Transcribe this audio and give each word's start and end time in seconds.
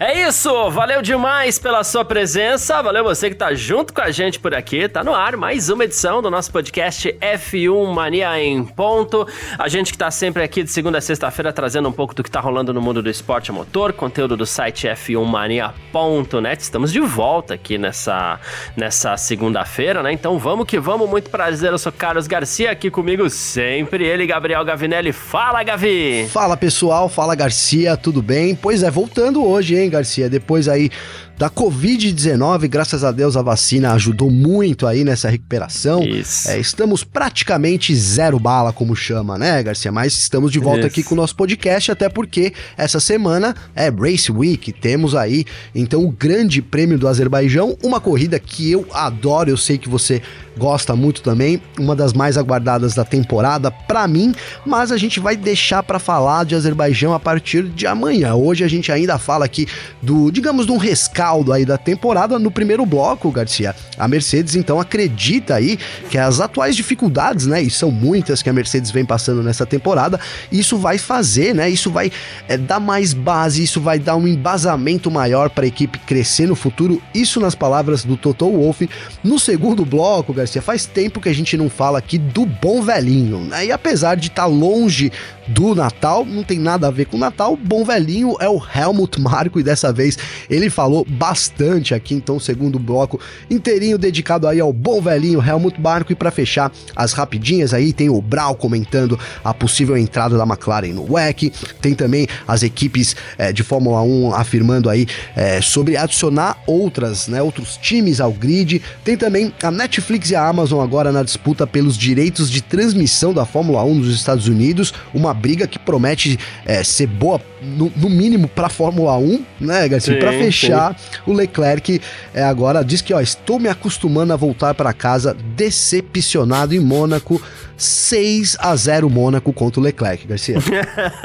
É 0.00 0.28
isso, 0.28 0.70
valeu 0.70 1.02
demais 1.02 1.58
pela 1.58 1.82
sua 1.82 2.04
presença, 2.04 2.80
valeu 2.80 3.02
você 3.02 3.30
que 3.30 3.34
tá 3.34 3.52
junto 3.52 3.92
com 3.92 4.00
a 4.00 4.12
gente 4.12 4.38
por 4.38 4.54
aqui, 4.54 4.88
tá 4.88 5.02
no 5.02 5.12
ar 5.12 5.36
mais 5.36 5.70
uma 5.70 5.82
edição 5.82 6.22
do 6.22 6.30
nosso 6.30 6.52
podcast 6.52 7.12
F1 7.20 7.92
Mania 7.92 8.40
em 8.40 8.64
ponto. 8.64 9.26
A 9.58 9.66
gente 9.66 9.90
que 9.90 9.98
tá 9.98 10.08
sempre 10.08 10.44
aqui 10.44 10.62
de 10.62 10.70
segunda 10.70 10.98
a 10.98 11.00
sexta-feira 11.00 11.52
trazendo 11.52 11.88
um 11.88 11.92
pouco 11.92 12.14
do 12.14 12.22
que 12.22 12.30
tá 12.30 12.38
rolando 12.38 12.72
no 12.72 12.80
mundo 12.80 13.02
do 13.02 13.10
esporte 13.10 13.50
a 13.50 13.52
motor, 13.52 13.92
conteúdo 13.92 14.36
do 14.36 14.46
site 14.46 14.86
f1mania.net. 14.86 16.60
Estamos 16.60 16.92
de 16.92 17.00
volta 17.00 17.54
aqui 17.54 17.76
nessa, 17.76 18.38
nessa 18.76 19.16
segunda-feira, 19.16 20.00
né? 20.00 20.12
Então 20.12 20.38
vamos 20.38 20.64
que 20.64 20.78
vamos, 20.78 21.10
muito 21.10 21.28
prazer, 21.28 21.72
eu 21.72 21.78
sou 21.78 21.90
Carlos 21.90 22.28
Garcia, 22.28 22.70
aqui 22.70 22.88
comigo 22.88 23.28
sempre 23.28 24.04
ele, 24.06 24.28
Gabriel 24.28 24.64
Gavinelli. 24.64 25.10
Fala, 25.10 25.60
Gavi! 25.64 26.28
Fala 26.30 26.56
pessoal, 26.56 27.08
fala 27.08 27.34
Garcia, 27.34 27.96
tudo 27.96 28.22
bem? 28.22 28.54
Pois 28.54 28.84
é, 28.84 28.90
voltando 28.92 29.44
hoje, 29.44 29.74
hein? 29.74 29.87
Garcia? 29.90 30.28
Depois 30.28 30.68
aí 30.68 30.90
da 31.38 31.48
Covid-19, 31.48 32.68
graças 32.68 33.04
a 33.04 33.12
Deus 33.12 33.36
a 33.36 33.42
vacina 33.42 33.92
ajudou 33.92 34.28
muito 34.28 34.88
aí 34.88 35.04
nessa 35.04 35.30
recuperação. 35.30 36.02
Isso. 36.02 36.50
É, 36.50 36.58
estamos 36.58 37.04
praticamente 37.04 37.94
zero 37.94 38.40
bala, 38.40 38.72
como 38.72 38.96
chama, 38.96 39.38
né, 39.38 39.62
Garcia? 39.62 39.92
Mas 39.92 40.14
estamos 40.14 40.50
de 40.50 40.58
volta 40.58 40.80
Isso. 40.80 40.88
aqui 40.88 41.02
com 41.04 41.14
o 41.14 41.16
nosso 41.16 41.36
podcast, 41.36 41.92
até 41.92 42.08
porque 42.08 42.52
essa 42.76 42.98
semana 42.98 43.54
é 43.76 43.88
Race 43.88 44.32
Week, 44.32 44.72
temos 44.72 45.14
aí 45.14 45.44
então 45.72 46.04
o 46.04 46.10
Grande 46.10 46.60
Prêmio 46.60 46.98
do 46.98 47.06
Azerbaijão, 47.06 47.78
uma 47.84 48.00
corrida 48.00 48.36
que 48.40 48.72
eu 48.72 48.84
adoro, 48.92 49.48
eu 49.48 49.56
sei 49.56 49.78
que 49.78 49.88
você 49.88 50.20
gosta 50.56 50.96
muito 50.96 51.22
também, 51.22 51.62
uma 51.78 51.94
das 51.94 52.12
mais 52.12 52.36
aguardadas 52.36 52.96
da 52.96 53.04
temporada 53.04 53.70
para 53.70 54.08
mim, 54.08 54.34
mas 54.66 54.90
a 54.90 54.96
gente 54.96 55.20
vai 55.20 55.36
deixar 55.36 55.84
para 55.84 56.00
falar 56.00 56.44
de 56.44 56.56
Azerbaijão 56.56 57.14
a 57.14 57.20
partir 57.20 57.62
de 57.62 57.86
amanhã. 57.86 58.34
Hoje 58.34 58.64
a 58.64 58.68
gente 58.68 58.90
ainda 58.90 59.18
fala 59.18 59.44
aqui 59.44 59.68
do, 60.02 60.32
digamos, 60.32 60.66
de 60.66 60.72
um 60.72 60.76
rescate 60.76 61.27
caldo 61.28 61.52
aí 61.52 61.66
da 61.66 61.76
temporada 61.76 62.38
no 62.38 62.50
primeiro 62.50 62.86
bloco, 62.86 63.30
Garcia. 63.30 63.76
A 63.98 64.08
Mercedes 64.08 64.56
então 64.56 64.80
acredita 64.80 65.56
aí 65.56 65.78
que 66.08 66.16
as 66.16 66.40
atuais 66.40 66.74
dificuldades, 66.74 67.46
né, 67.46 67.60
e 67.60 67.68
são 67.68 67.90
muitas 67.90 68.40
que 68.40 68.48
a 68.48 68.52
Mercedes 68.52 68.90
vem 68.90 69.04
passando 69.04 69.42
nessa 69.42 69.66
temporada, 69.66 70.18
isso 70.50 70.78
vai 70.78 70.96
fazer, 70.96 71.54
né, 71.54 71.68
isso 71.68 71.90
vai 71.90 72.10
é, 72.48 72.56
dar 72.56 72.80
mais 72.80 73.12
base, 73.12 73.62
isso 73.62 73.78
vai 73.78 73.98
dar 73.98 74.16
um 74.16 74.26
embasamento 74.26 75.10
maior 75.10 75.50
para 75.50 75.64
a 75.64 75.68
equipe 75.68 75.98
crescer 75.98 76.46
no 76.46 76.54
futuro. 76.54 77.02
Isso 77.12 77.40
nas 77.40 77.54
palavras 77.54 78.04
do 78.04 78.16
Toto 78.16 78.50
Wolff. 78.50 78.88
No 79.22 79.38
segundo 79.38 79.84
bloco, 79.84 80.32
Garcia, 80.32 80.62
faz 80.62 80.86
tempo 80.86 81.20
que 81.20 81.28
a 81.28 81.34
gente 81.34 81.58
não 81.58 81.68
fala 81.68 81.98
aqui 81.98 82.16
do 82.16 82.46
bom 82.46 82.80
velhinho, 82.80 83.40
né? 83.40 83.66
E 83.66 83.72
apesar 83.72 84.14
de 84.14 84.28
estar 84.28 84.44
tá 84.44 84.48
longe 84.48 85.12
do 85.48 85.74
Natal, 85.74 86.24
não 86.24 86.42
tem 86.42 86.58
nada 86.58 86.88
a 86.88 86.90
ver 86.90 87.06
com 87.06 87.16
o 87.16 87.20
Natal, 87.20 87.54
o 87.54 87.56
bom 87.56 87.84
velhinho 87.84 88.36
é 88.40 88.48
o 88.48 88.60
Helmut 88.74 89.20
Marko 89.20 89.58
e 89.58 89.62
dessa 89.62 89.92
vez 89.92 90.18
ele 90.48 90.70
falou 90.70 91.06
bastante 91.08 91.94
aqui, 91.94 92.14
então, 92.14 92.38
segundo 92.38 92.78
bloco 92.78 93.20
inteirinho 93.50 93.98
dedicado 93.98 94.46
aí 94.46 94.60
ao 94.60 94.72
bom 94.72 95.00
velhinho 95.00 95.42
Helmut 95.44 95.80
Marko. 95.80 96.12
E 96.12 96.14
para 96.14 96.30
fechar 96.30 96.72
as 96.94 97.12
rapidinhas 97.12 97.72
aí, 97.74 97.92
tem 97.92 98.08
o 98.08 98.20
Brau 98.20 98.54
comentando 98.54 99.18
a 99.42 99.54
possível 99.54 99.96
entrada 99.96 100.36
da 100.36 100.44
McLaren 100.44 100.92
no 100.92 101.12
WEC, 101.12 101.52
tem 101.80 101.94
também 101.94 102.26
as 102.46 102.62
equipes 102.62 103.16
é, 103.36 103.52
de 103.52 103.62
Fórmula 103.62 104.02
1 104.02 104.34
afirmando 104.34 104.88
aí 104.90 105.06
é, 105.34 105.60
sobre 105.60 105.96
adicionar 105.96 106.62
outras, 106.66 107.28
né, 107.28 107.42
outros 107.42 107.76
times 107.76 108.20
ao 108.20 108.32
grid. 108.32 108.82
Tem 109.04 109.16
também 109.16 109.52
a 109.62 109.70
Netflix 109.70 110.30
e 110.30 110.36
a 110.36 110.46
Amazon 110.46 110.82
agora 110.82 111.12
na 111.12 111.22
disputa 111.22 111.66
pelos 111.66 111.96
direitos 111.96 112.50
de 112.50 112.62
transmissão 112.62 113.32
da 113.32 113.44
Fórmula 113.44 113.82
1 113.84 113.94
nos 113.94 114.14
Estados 114.14 114.48
Unidos, 114.48 114.92
uma 115.12 115.34
briga 115.38 115.66
que 115.66 115.78
promete 115.78 116.38
é, 116.66 116.84
ser 116.84 117.06
boa 117.06 117.40
no, 117.60 117.92
no 117.96 118.08
mínimo 118.08 118.48
para 118.48 118.68
Fórmula 118.68 119.16
1, 119.16 119.44
né, 119.60 119.88
Garcia? 119.88 120.18
Para 120.18 120.32
fechar, 120.32 120.98
sim. 120.98 121.20
o 121.26 121.32
Leclerc 121.32 122.00
é, 122.34 122.42
agora 122.42 122.82
diz 122.84 123.00
que 123.00 123.12
ó, 123.12 123.20
estou 123.20 123.58
me 123.58 123.68
acostumando 123.68 124.32
a 124.32 124.36
voltar 124.36 124.74
para 124.74 124.92
casa 124.92 125.36
decepcionado 125.56 126.74
em 126.74 126.80
Mônaco 126.80 127.40
6 127.78 128.56
a 128.58 128.74
0 128.74 129.08
Mônaco 129.08 129.52
contra 129.52 129.80
o 129.80 129.82
Leclerc, 129.82 130.26
Garcia. 130.26 130.56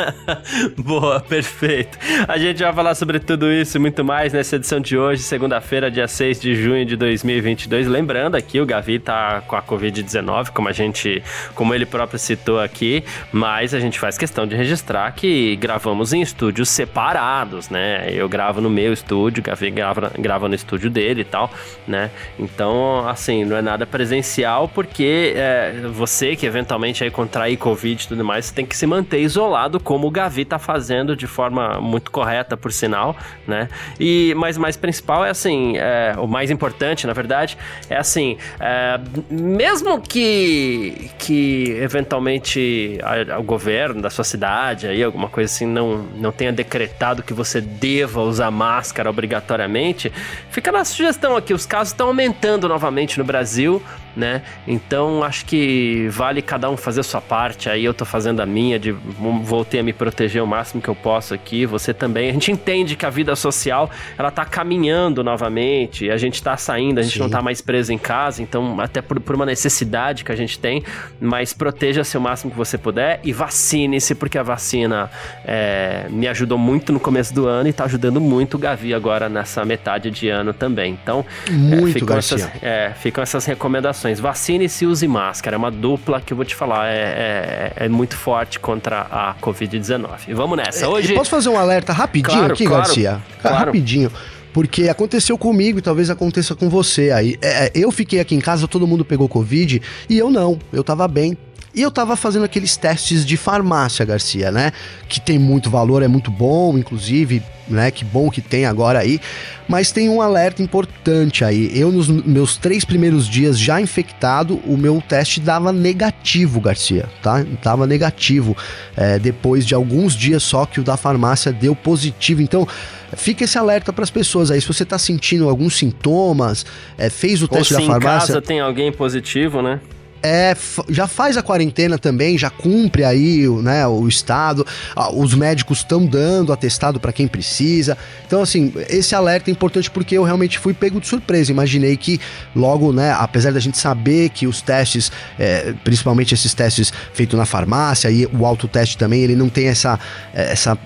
Boa, 0.77 1.19
perfeito. 1.19 1.97
A 2.27 2.37
gente 2.37 2.61
vai 2.61 2.71
falar 2.71 2.93
sobre 2.93 3.19
tudo 3.19 3.51
isso 3.51 3.75
e 3.75 3.79
muito 3.79 4.05
mais 4.05 4.31
nessa 4.31 4.57
edição 4.57 4.79
de 4.79 4.95
hoje, 4.95 5.23
segunda-feira, 5.23 5.89
dia 5.89 6.07
6 6.07 6.39
de 6.39 6.55
junho 6.55 6.85
de 6.85 6.95
2022. 6.95 7.87
Lembrando 7.87 8.35
aqui, 8.35 8.61
o 8.61 8.65
Gavi 8.67 8.99
tá 8.99 9.41
com 9.47 9.55
a 9.55 9.63
Covid-19, 9.63 10.51
como 10.51 10.69
a 10.69 10.71
gente, 10.71 11.23
como 11.55 11.73
ele 11.73 11.87
próprio 11.87 12.19
citou 12.19 12.59
aqui, 12.59 13.03
mas 13.31 13.73
a 13.73 13.79
gente 13.79 13.99
faz 13.99 14.15
questão 14.15 14.45
de 14.45 14.55
registrar 14.55 15.11
que 15.13 15.55
gravamos 15.55 16.13
em 16.13 16.22
estúdios 16.23 16.69
separados, 16.69 17.69
né? 17.69 18.07
Eu 18.09 18.27
gravo 18.27 18.59
no 18.59 18.69
meu 18.69 18.91
estúdio, 18.91 19.41
o 19.41 19.43
Gavi 19.43 19.69
grava, 19.69 20.11
grava 20.17 20.49
no 20.49 20.55
estúdio 20.55 20.89
dele 20.89 21.21
e 21.21 21.25
tal, 21.25 21.51
né? 21.87 22.09
Então, 22.39 23.07
assim, 23.07 23.45
não 23.45 23.55
é 23.55 23.61
nada 23.61 23.85
presencial 23.85 24.67
porque 24.67 25.33
é, 25.35 25.81
você 25.93 26.35
que 26.35 26.45
eventualmente 26.45 27.03
aí 27.03 27.11
contrair 27.11 27.57
Covid 27.57 28.03
e 28.03 28.07
tudo 28.07 28.23
mais, 28.23 28.45
você 28.45 28.53
tem 28.53 28.65
que 28.65 28.75
se 28.75 28.87
manter 28.87 29.19
isolado, 29.19 29.79
como 29.79 30.07
o 30.07 30.11
Gavi 30.11 30.45
tá 30.45 30.57
fazendo 30.57 31.15
de 31.15 31.27
forma 31.27 31.79
muito 31.79 32.11
correta, 32.11 32.57
por 32.57 32.71
sinal, 32.71 33.15
né? 33.47 33.69
E, 33.99 34.33
mas 34.37 34.57
mais 34.57 34.75
principal 34.75 35.25
é 35.25 35.29
assim, 35.29 35.77
é, 35.77 36.15
o 36.17 36.27
mais 36.27 36.49
importante, 36.49 37.05
na 37.05 37.13
verdade, 37.13 37.57
é 37.89 37.97
assim, 37.97 38.37
é, 38.59 38.99
mesmo 39.29 40.01
que, 40.01 41.11
que 41.19 41.71
eventualmente 41.81 42.97
a, 43.03 43.35
a, 43.35 43.39
o 43.39 43.43
governo 43.43 44.01
da 44.01 44.09
sua 44.09 44.23
cidade, 44.23 44.87
aí, 44.87 45.03
alguma 45.03 45.29
coisa 45.29 45.51
assim, 45.53 45.65
não, 45.65 46.05
não 46.13 46.31
tenha 46.31 46.51
decretado 46.51 47.23
que 47.23 47.33
você 47.33 47.59
deva 47.59 48.21
usar 48.21 48.51
máscara 48.51 49.09
obrigatoriamente, 49.09 50.11
fica 50.49 50.71
na 50.71 50.85
sugestão 50.85 51.35
aqui, 51.35 51.53
os 51.53 51.65
casos 51.65 51.93
estão 51.93 52.07
aumentando 52.07 52.67
novamente 52.67 53.17
no 53.17 53.23
Brasil, 53.23 53.81
né? 54.15 54.41
Então 54.67 55.23
acho 55.23 55.45
que 55.45 56.07
vale 56.09 56.41
cada 56.41 56.69
um 56.69 56.77
fazer 56.77 57.01
a 57.01 57.03
sua 57.03 57.21
parte. 57.21 57.69
Aí 57.69 57.83
eu 57.83 57.93
tô 57.93 58.05
fazendo 58.05 58.41
a 58.41 58.45
minha, 58.45 58.79
de 58.79 58.91
voltei 58.91 59.79
a 59.79 59.83
me 59.83 59.93
proteger 59.93 60.41
o 60.41 60.47
máximo 60.47 60.81
que 60.81 60.89
eu 60.89 60.95
posso 60.95 61.33
aqui. 61.33 61.65
Você 61.65 61.93
também. 61.93 62.29
A 62.29 62.33
gente 62.33 62.51
entende 62.51 62.95
que 62.95 63.05
a 63.05 63.09
vida 63.09 63.35
social 63.35 63.89
ela 64.17 64.31
tá 64.31 64.45
caminhando 64.45 65.23
novamente, 65.23 66.09
a 66.09 66.17
gente 66.17 66.41
tá 66.41 66.55
saindo, 66.57 66.99
a 66.99 67.03
gente 67.03 67.13
Sim. 67.13 67.19
não 67.19 67.29
tá 67.29 67.41
mais 67.41 67.61
preso 67.61 67.91
em 67.91 67.97
casa, 67.97 68.41
então, 68.41 68.79
até 68.79 69.01
por, 69.01 69.19
por 69.19 69.35
uma 69.35 69.45
necessidade 69.45 70.23
que 70.23 70.31
a 70.31 70.35
gente 70.35 70.59
tem, 70.59 70.83
mas 71.19 71.53
proteja-se 71.53 72.17
o 72.17 72.21
máximo 72.21 72.51
que 72.51 72.57
você 72.57 72.77
puder 72.77 73.19
e 73.23 73.31
vacine-se, 73.31 74.15
porque 74.15 74.37
a 74.37 74.43
vacina 74.43 75.09
é, 75.45 76.05
me 76.09 76.27
ajudou 76.27 76.57
muito 76.57 76.91
no 76.93 76.99
começo 76.99 77.33
do 77.33 77.47
ano 77.47 77.69
e 77.69 77.73
tá 77.73 77.85
ajudando 77.85 78.19
muito 78.19 78.55
o 78.55 78.57
Gavi 78.57 78.93
agora 78.93 79.29
nessa 79.29 79.65
metade 79.65 80.11
de 80.11 80.29
ano 80.29 80.53
também. 80.53 80.97
Então, 81.01 81.25
muito, 81.49 81.89
é, 81.89 81.91
ficam, 81.91 82.17
essas, 82.17 82.51
é, 82.61 82.93
ficam 82.95 83.21
essas 83.21 83.45
recomendações 83.45 84.02
recomendações. 84.03 84.19
Vacine-se 84.19 84.83
e 84.83 84.87
use 84.87 85.07
máscara. 85.07 85.55
É 85.55 85.57
uma 85.57 85.71
dupla 85.71 86.21
que 86.21 86.33
eu 86.33 86.37
vou 86.37 86.45
te 86.45 86.55
falar, 86.55 86.89
é, 86.89 87.73
é, 87.77 87.85
é 87.85 87.89
muito 87.89 88.15
forte 88.15 88.59
contra 88.59 89.01
a 89.01 89.35
Covid-19. 89.41 90.33
Vamos 90.33 90.57
nessa. 90.57 90.87
Hoje. 90.87 91.13
posso 91.13 91.29
fazer 91.29 91.49
um 91.49 91.57
alerta 91.57 91.93
rapidinho 91.93 92.39
claro, 92.39 92.53
aqui, 92.53 92.65
claro, 92.65 92.83
Garcia? 92.83 93.21
Claro. 93.41 93.65
Rapidinho 93.65 94.11
porque 94.51 94.87
aconteceu 94.87 95.35
comigo 95.35 95.79
e 95.79 95.81
talvez 95.81 96.11
aconteça 96.11 96.53
com 96.53 96.69
você 96.69 97.09
aí. 97.09 97.39
É, 97.41 97.71
eu 97.73 97.91
fiquei 97.91 98.19
aqui 98.19 98.35
em 98.35 98.39
casa, 98.39 98.67
todo 98.67 98.85
mundo 98.85 99.03
pegou 99.03 99.27
Covid 99.27 99.81
e 100.07 100.15
eu 100.15 100.29
não, 100.29 100.59
eu 100.71 100.83
tava 100.83 101.07
bem. 101.07 101.35
E 101.75 101.81
eu 101.81 101.89
tava 101.89 102.15
fazendo 102.15 102.45
aqueles 102.45 102.77
testes 102.77 103.25
de 103.25 103.35
farmácia, 103.35 104.05
Garcia, 104.05 104.51
né? 104.51 104.71
Que 105.09 105.19
tem 105.19 105.39
muito 105.39 105.71
valor, 105.71 106.03
é 106.03 106.07
muito 106.07 106.29
bom, 106.29 106.77
inclusive, 106.77 107.41
né? 107.67 107.89
Que 107.89 108.05
bom 108.05 108.29
que 108.29 108.41
tem 108.41 108.65
agora 108.65 108.99
aí. 108.99 109.19
Mas 109.67 109.91
tem 109.91 110.07
um 110.07 110.21
alerta 110.21 110.61
importante 110.61 111.43
aí. 111.43 111.71
Eu, 111.73 111.91
nos 111.91 112.07
meus 112.07 112.57
três 112.57 112.85
primeiros 112.85 113.27
dias 113.27 113.57
já 113.57 113.81
infectado, 113.81 114.61
o 114.67 114.77
meu 114.77 115.01
teste 115.01 115.39
dava 115.39 115.73
negativo, 115.73 116.61
Garcia, 116.61 117.09
tá? 117.23 117.43
Tava 117.61 117.87
negativo. 117.87 118.55
É, 118.95 119.17
depois 119.17 119.65
de 119.65 119.73
alguns 119.73 120.15
dias 120.15 120.43
só 120.43 120.67
que 120.67 120.79
o 120.79 120.83
da 120.83 120.95
farmácia 120.95 121.51
deu 121.51 121.75
positivo. 121.75 122.39
Então, 122.43 122.67
fica 123.15 123.45
esse 123.45 123.57
alerta 123.57 123.91
para 123.91 124.03
as 124.03 124.11
pessoas 124.11 124.51
aí. 124.51 124.61
Se 124.61 124.67
você 124.67 124.85
tá 124.85 124.99
sentindo 124.99 125.49
alguns 125.49 125.75
sintomas, 125.75 126.67
é, 126.99 127.09
fez 127.09 127.41
o 127.41 127.47
teste 127.47 127.73
Ou 127.73 127.79
da 127.79 127.85
farmácia. 127.87 128.25
em 128.25 128.27
casa 128.27 128.41
tem 128.43 128.59
alguém 128.59 128.91
positivo, 128.91 129.59
né? 129.59 129.79
É, 130.25 130.55
já 130.87 131.05
faz 131.05 131.35
a 131.35 131.43
quarentena 131.43 131.99
também, 131.99 132.37
já 132.37 132.49
cumpre 132.49 133.03
aí 133.03 133.45
né, 133.61 133.85
o 133.85 134.07
estado, 134.07 134.65
os 135.13 135.35
médicos 135.35 135.79
estão 135.79 136.05
dando 136.05 136.53
atestado 136.53 136.97
para 136.97 137.11
quem 137.11 137.27
precisa. 137.27 137.97
Então, 138.25 138.41
assim, 138.41 138.73
esse 138.89 139.13
alerta 139.13 139.49
é 139.49 139.51
importante 139.51 139.91
porque 139.91 140.17
eu 140.17 140.23
realmente 140.23 140.57
fui 140.57 140.73
pego 140.73 141.01
de 141.01 141.07
surpresa. 141.07 141.51
Imaginei 141.51 141.97
que 141.97 142.21
logo, 142.55 142.93
né, 142.93 143.11
apesar 143.11 143.51
da 143.51 143.59
gente 143.59 143.77
saber 143.77 144.29
que 144.29 144.47
os 144.47 144.61
testes, 144.61 145.11
é, 145.37 145.73
principalmente 145.83 146.33
esses 146.33 146.53
testes 146.53 146.93
feitos 147.13 147.37
na 147.37 147.45
farmácia 147.45 148.09
e 148.09 148.25
o 148.27 148.45
autoteste 148.45 148.97
também, 148.97 149.23
ele 149.23 149.35
não 149.35 149.49
tem 149.49 149.67
essa, 149.67 149.99
essa 150.33 150.77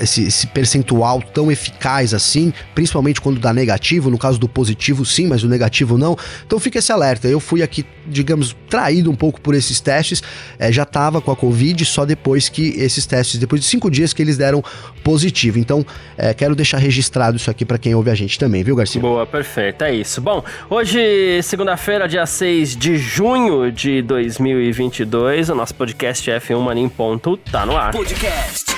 esse, 0.00 0.24
esse, 0.24 0.46
percentual 0.48 1.22
tão 1.22 1.50
eficaz 1.50 2.14
assim, 2.14 2.52
principalmente 2.74 3.20
quando 3.20 3.38
dá 3.38 3.52
negativo, 3.52 4.10
no 4.10 4.18
caso 4.18 4.38
do 4.38 4.48
positivo 4.48 5.04
sim, 5.04 5.26
mas 5.26 5.42
o 5.42 5.48
negativo 5.48 5.96
não. 5.96 6.16
Então 6.46 6.58
fica 6.58 6.78
esse 6.78 6.92
alerta. 6.92 7.28
Eu 7.28 7.40
fui 7.40 7.62
aqui, 7.62 7.84
digamos, 8.06 8.56
traído 8.68 9.10
um 9.10 9.14
pouco 9.14 9.40
por 9.40 9.54
esses 9.54 9.80
testes, 9.80 10.22
é, 10.58 10.72
já 10.72 10.84
tava 10.84 11.20
com 11.20 11.30
a 11.30 11.36
Covid 11.36 11.84
só 11.84 12.04
depois 12.04 12.48
que 12.48 12.74
esses 12.76 13.06
testes, 13.06 13.38
depois 13.38 13.60
de 13.60 13.66
cinco 13.66 13.90
dias 13.90 14.12
que 14.12 14.22
eles 14.22 14.36
deram 14.36 14.62
positivo. 15.02 15.58
Então 15.58 15.84
é, 16.16 16.34
quero 16.34 16.54
deixar 16.54 16.78
registrado 16.78 17.36
isso 17.36 17.50
aqui 17.50 17.64
para 17.64 17.78
quem 17.78 17.94
ouve 17.94 18.10
a 18.10 18.14
gente 18.14 18.38
também, 18.38 18.62
viu, 18.62 18.76
Garcia? 18.76 19.00
Boa, 19.00 19.26
perfeito, 19.26 19.82
é 19.84 19.94
isso. 19.94 20.20
Bom, 20.20 20.42
hoje, 20.68 21.40
segunda-feira, 21.42 22.08
dia 22.08 22.26
6 22.26 22.76
de 22.76 22.96
junho 22.96 23.70
de 23.70 24.02
2022, 24.02 25.50
o 25.50 25.54
nosso 25.54 25.74
podcast 25.74 26.30
F1 26.30 26.60
Mania 26.60 26.84
em 26.84 26.88
Ponto 26.88 27.36
tá 27.36 27.64
no 27.64 27.76
ar. 27.76 27.92
Podcast 27.92 28.73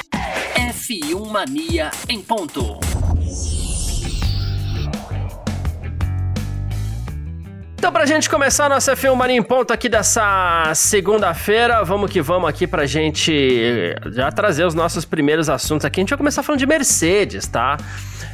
F1 0.86 1.26
Mania 1.26 1.90
em 2.08 2.22
ponto. 2.22 2.78
Então, 7.74 7.92
pra 7.92 8.06
gente 8.06 8.30
começar 8.30 8.68
nossa 8.68 8.94
F1 8.94 9.16
Mania 9.16 9.36
em 9.36 9.42
ponto 9.42 9.72
aqui 9.72 9.88
dessa 9.88 10.72
segunda-feira, 10.76 11.82
vamos 11.82 12.08
que 12.08 12.22
vamos 12.22 12.48
aqui 12.48 12.68
pra 12.68 12.86
gente 12.86 13.96
já 14.12 14.30
trazer 14.30 14.64
os 14.64 14.74
nossos 14.74 15.04
primeiros 15.04 15.48
assuntos 15.48 15.84
aqui. 15.84 15.98
A 15.98 16.02
gente 16.02 16.10
vai 16.10 16.18
começar 16.18 16.44
falando 16.44 16.60
de 16.60 16.66
Mercedes, 16.66 17.48
tá? 17.48 17.76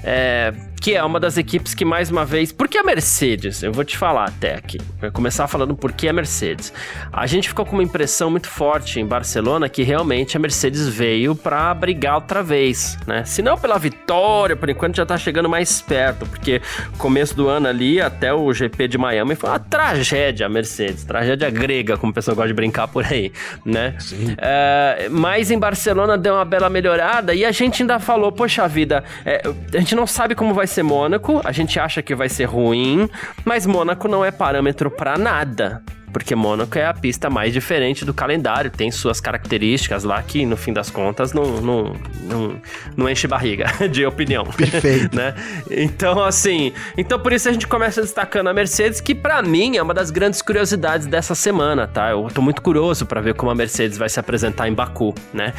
É, 0.04 0.52
que 0.82 0.96
é 0.96 1.05
uma 1.05 1.20
das 1.20 1.38
equipes 1.38 1.75
que 1.75 1.84
mais 1.84 2.11
uma 2.11 2.25
vez. 2.25 2.50
Por 2.50 2.67
que 2.67 2.76
a 2.76 2.82
Mercedes? 2.82 3.62
Eu 3.62 3.73
vou 3.73 3.84
te 3.84 3.96
falar 3.96 4.25
até 4.25 4.56
aqui. 4.56 4.81
Vou 5.00 5.12
começar 5.12 5.46
falando 5.46 5.76
por 5.76 5.93
que 5.93 6.08
a 6.08 6.12
Mercedes. 6.12 6.73
A 7.12 7.25
gente 7.25 7.49
ficou 7.49 7.64
com 7.64 7.76
uma 7.76 7.84
impressão 7.84 8.29
muito 8.29 8.49
forte 8.49 8.99
em 8.99 9.06
Barcelona 9.06 9.69
que 9.69 9.84
realmente 9.84 10.37
a 10.37 10.40
Mercedes 10.40 10.88
veio 10.88 11.37
para 11.37 11.73
brigar 11.73 12.17
outra 12.17 12.43
vez, 12.43 12.99
né? 13.06 13.23
Se 13.25 13.43
não 13.43 13.56
pela 13.56 13.79
vitória, 13.79 14.56
por 14.56 14.69
enquanto 14.69 14.96
já 14.96 15.06
tá 15.06 15.17
chegando 15.17 15.49
mais 15.49 15.81
perto, 15.81 16.26
porque 16.26 16.61
começo 16.99 17.37
do 17.37 17.46
ano 17.46 17.69
ali 17.69 18.00
até 18.00 18.35
o 18.35 18.52
GP 18.52 18.88
de 18.88 18.99
Miami 18.99 19.37
foi 19.37 19.50
uma 19.50 19.61
tragédia 19.61 20.46
a 20.46 20.49
Mercedes, 20.49 21.05
tragédia 21.05 21.49
grega, 21.49 21.96
como 21.96 22.11
o 22.11 22.14
pessoal 22.14 22.35
gosta 22.35 22.49
de 22.49 22.55
brincar 22.55 22.88
por 22.88 23.05
aí, 23.05 23.31
né? 23.64 23.96
É, 24.37 25.06
mas 25.08 25.49
em 25.52 25.58
Barcelona 25.61 26.19
deu 26.19 26.35
uma 26.35 26.44
bela 26.44 26.69
melhorada 26.69 27.32
e 27.32 27.44
a 27.44 27.52
gente 27.52 27.85
ainda 27.85 28.00
falou, 28.00 28.32
poxa 28.32 28.67
vida, 28.67 29.05
é, 29.25 29.43
a 29.73 29.78
gente 29.78 29.94
não 29.94 30.08
sabe 30.08 30.35
como 30.35 30.52
vai 30.52 30.67
ser 30.72 30.82
Mônaco, 30.82 31.40
a 31.44 31.52
gente 31.52 31.78
acha 31.78 32.02
que 32.02 32.14
vai 32.14 32.28
ser 32.28 32.44
ruim, 32.46 33.08
mas 33.44 33.66
Mônaco 33.66 34.08
não 34.08 34.24
é 34.24 34.30
parâmetro 34.30 34.90
para 34.90 35.16
nada. 35.19 35.82
Porque 36.12 36.34
Mônaco 36.34 36.78
é 36.78 36.84
a 36.84 36.92
pista 36.92 37.30
mais 37.30 37.54
diferente 37.54 38.04
do 38.04 38.12
calendário, 38.12 38.70
tem 38.70 38.90
suas 38.90 39.19
características 39.19 40.04
lá 40.04 40.22
que, 40.22 40.44
no 40.44 40.56
fim 40.56 40.72
das 40.72 40.90
contas, 40.90 41.32
não, 41.32 41.60
não, 41.60 41.96
não, 42.20 42.60
não 42.94 43.08
enche 43.08 43.26
barriga 43.26 43.66
de 43.88 44.04
opinião. 44.04 44.44
Perfeito. 44.44 45.14
né? 45.16 45.34
Então, 45.70 46.22
assim, 46.22 46.72
então 46.98 47.18
por 47.18 47.32
isso 47.32 47.48
a 47.48 47.52
gente 47.52 47.66
começa 47.66 48.02
destacando 48.02 48.48
a 48.48 48.52
Mercedes, 48.52 49.00
que 49.00 49.14
para 49.14 49.40
mim 49.40 49.78
é 49.78 49.82
uma 49.82 49.94
das 49.94 50.10
grandes 50.10 50.42
curiosidades 50.42 51.06
dessa 51.06 51.34
semana, 51.34 51.86
tá? 51.86 52.10
Eu 52.10 52.28
tô 52.32 52.42
muito 52.42 52.60
curioso 52.60 53.06
para 53.06 53.20
ver 53.20 53.34
como 53.34 53.50
a 53.50 53.54
Mercedes 53.54 53.96
vai 53.96 54.10
se 54.10 54.20
apresentar 54.20 54.68
em 54.68 54.75
Baku, 54.75 55.14
né? 55.32 55.54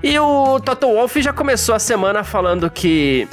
E 0.00 0.16
o 0.16 0.60
Toto 0.60 0.86
Wolff 0.86 1.20
já 1.20 1.32
começou 1.32 1.74
a 1.74 1.78
semana 1.80 2.22
falando 2.22 2.70
que 2.70 3.26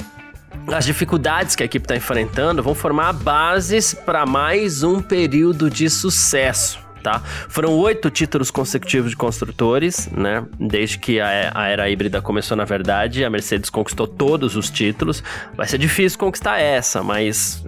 as 0.68 0.84
dificuldades 0.84 1.54
que 1.54 1.62
a 1.62 1.66
equipe 1.66 1.84
está 1.84 1.96
enfrentando 1.96 2.62
vão 2.62 2.74
formar 2.74 3.12
bases 3.12 3.94
para 3.94 4.26
mais 4.26 4.82
um 4.82 5.00
período 5.00 5.70
de 5.70 5.88
sucesso. 5.88 6.85
Tá? 7.06 7.20
Foram 7.20 7.72
oito 7.78 8.10
títulos 8.10 8.50
consecutivos 8.50 9.10
de 9.10 9.16
construtores, 9.16 10.10
né? 10.10 10.44
Desde 10.58 10.98
que 10.98 11.20
a, 11.20 11.68
era 11.68 11.88
híbrida 11.88 12.20
começou, 12.20 12.56
na 12.56 12.64
verdade, 12.64 13.24
a 13.24 13.30
Mercedes 13.30 13.70
conquistou 13.70 14.08
todos 14.08 14.56
os 14.56 14.68
títulos. 14.68 15.22
Vai 15.54 15.68
ser 15.68 15.78
difícil 15.78 16.18
conquistar 16.18 16.58
essa, 16.58 17.04
mas 17.04 17.64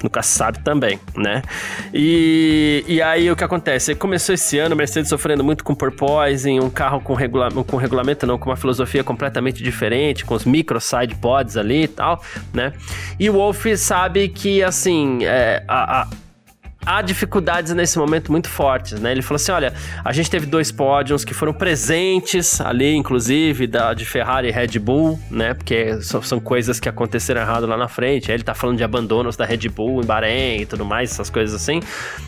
nunca 0.00 0.22
sabe 0.22 0.60
também, 0.60 1.00
né? 1.16 1.42
E, 1.92 2.84
e 2.86 3.02
aí 3.02 3.28
o 3.28 3.34
que 3.34 3.42
acontece? 3.42 3.92
Começou 3.96 4.36
esse 4.36 4.56
ano, 4.56 4.76
Mercedes 4.76 5.08
sofrendo 5.08 5.42
muito 5.42 5.64
com 5.64 5.74
porpoising, 5.74 6.60
um 6.60 6.70
carro 6.70 7.00
com, 7.00 7.12
regula 7.14 7.50
com 7.50 7.76
regulamento 7.76 8.24
não, 8.24 8.38
com 8.38 8.50
uma 8.50 8.56
filosofia 8.56 9.02
completamente 9.02 9.64
diferente, 9.64 10.24
com 10.24 10.34
os 10.34 10.44
micro 10.44 10.80
side 10.80 11.16
pods 11.16 11.56
ali 11.56 11.82
e 11.82 11.88
tal, 11.88 12.22
né? 12.54 12.72
E 13.18 13.28
o 13.28 13.32
Wolf 13.32 13.66
sabe 13.76 14.28
que, 14.28 14.62
assim, 14.62 15.24
é, 15.24 15.64
a, 15.66 16.02
a 16.02 16.06
há 16.86 17.02
dificuldades 17.02 17.74
nesse 17.74 17.98
momento 17.98 18.30
muito 18.30 18.48
fortes, 18.48 19.00
né? 19.00 19.10
Ele 19.10 19.20
falou 19.20 19.36
assim: 19.36 19.50
olha, 19.50 19.74
a 20.04 20.12
gente 20.12 20.30
teve 20.30 20.46
dois 20.46 20.70
pódios 20.70 21.24
que 21.24 21.34
foram 21.34 21.52
presentes 21.52 22.60
ali, 22.60 22.94
inclusive, 22.94 23.66
da, 23.66 23.92
de 23.92 24.06
Ferrari 24.06 24.48
e 24.48 24.50
Red 24.52 24.78
Bull, 24.78 25.18
né? 25.28 25.52
Porque 25.52 26.00
são, 26.00 26.22
são 26.22 26.38
coisas 26.38 26.78
que 26.78 26.88
aconteceram 26.88 27.40
errado 27.40 27.66
lá 27.66 27.76
na 27.76 27.88
frente. 27.88 28.30
Aí 28.30 28.36
ele 28.36 28.44
tá 28.44 28.54
falando 28.54 28.76
de 28.76 28.84
abandonos 28.84 29.36
da 29.36 29.44
Red 29.44 29.68
Bull 29.68 30.02
em 30.02 30.06
Bahrein 30.06 30.62
e 30.62 30.66
tudo 30.66 30.84
mais, 30.84 31.10
essas 31.10 31.28
coisas 31.28 31.60
assim. 31.60 31.80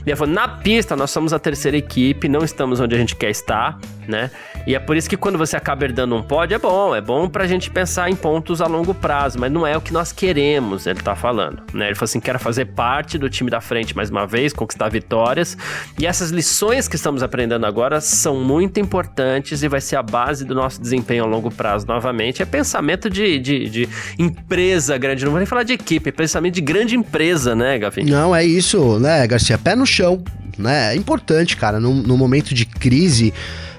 E 0.05 0.11
ele 0.11 0.17
falou: 0.17 0.35
na 0.35 0.49
pista, 0.49 0.97
nós 0.97 1.11
somos 1.11 1.33
a 1.33 1.39
terceira 1.39 1.77
equipe, 1.77 2.29
não 2.29 2.43
estamos 2.43 2.81
onde 2.81 2.95
a 2.95 2.99
gente 2.99 3.15
quer 3.15 3.31
estar, 3.31 3.79
né? 4.09 4.31
E 4.67 4.75
é 4.75 4.79
por 4.79 4.97
isso 4.97 5.09
que 5.09 5.17
quando 5.17 5.39
você 5.39 5.57
acaba 5.57 5.85
herdando 5.85 6.15
um 6.15 6.23
pódio, 6.23 6.55
é 6.55 6.59
bom, 6.59 6.95
é 6.95 7.01
bom 7.01 7.29
pra 7.29 7.47
gente 7.47 7.71
pensar 7.71 8.11
em 8.11 8.17
pontos 8.17 8.61
a 8.61 8.67
longo 8.67 8.93
prazo, 8.93 9.39
mas 9.39 9.51
não 9.51 9.67
é 9.67 9.77
o 9.77 9.81
que 9.81 9.93
nós 9.93 10.13
queremos, 10.13 10.87
ele 10.87 11.01
tá 11.01 11.15
falando, 11.15 11.63
né? 11.73 11.87
Ele 11.87 11.95
falou 11.95 12.05
assim: 12.05 12.21
quero 12.21 12.39
fazer 12.39 12.67
parte 12.67 13.17
do 13.17 13.31
time 13.31 13.51
da 13.51 13.61
frente 13.61 13.97
mais 13.97 14.11
uma 14.11 14.27
vez 14.27 14.48
conquistar 14.53 14.89
vitórias. 14.89 15.57
E 15.99 16.07
essas 16.07 16.31
lições 16.31 16.89
que 16.89 16.97
estamos 16.97 17.23
aprendendo 17.23 17.67
agora 17.67 18.01
são 18.01 18.43
muito 18.43 18.81
importantes 18.81 19.63
e 19.63 19.69
vai 19.69 19.81
ser 19.81 19.97
a 19.97 20.03
base 20.03 20.45
do 20.45 20.55
nosso 20.55 20.81
desempenho 20.81 21.25
a 21.25 21.27
longo 21.27 21.51
prazo 21.51 21.87
novamente. 21.87 22.43
É 22.43 22.47
pensamento 22.47 23.11
de, 23.11 23.39
de, 23.39 23.69
de 23.69 23.89
empresa 24.19 24.97
grande, 24.99 25.25
não 25.25 25.33
vou 25.33 25.39
nem 25.39 25.47
falar 25.47 25.63
de 25.63 25.73
equipe, 25.73 26.09
é 26.09 26.13
pensamento 26.13 26.55
de 26.55 26.61
grande 26.61 26.97
empresa, 26.97 27.55
né, 27.55 27.79
Gavi? 27.79 28.05
Não, 28.05 28.35
é 28.35 28.45
isso, 28.45 28.99
né, 28.99 29.27
Garcia? 29.27 29.59
Pé 29.59 29.75
no 29.75 29.87
chão, 29.87 30.23
né? 30.57 30.95
É 30.95 30.97
importante, 30.97 31.57
cara, 31.57 31.79
no, 31.81 31.95
no 31.95 32.17
momento 32.17 32.55
de 32.55 32.67
crise. 32.67 33.33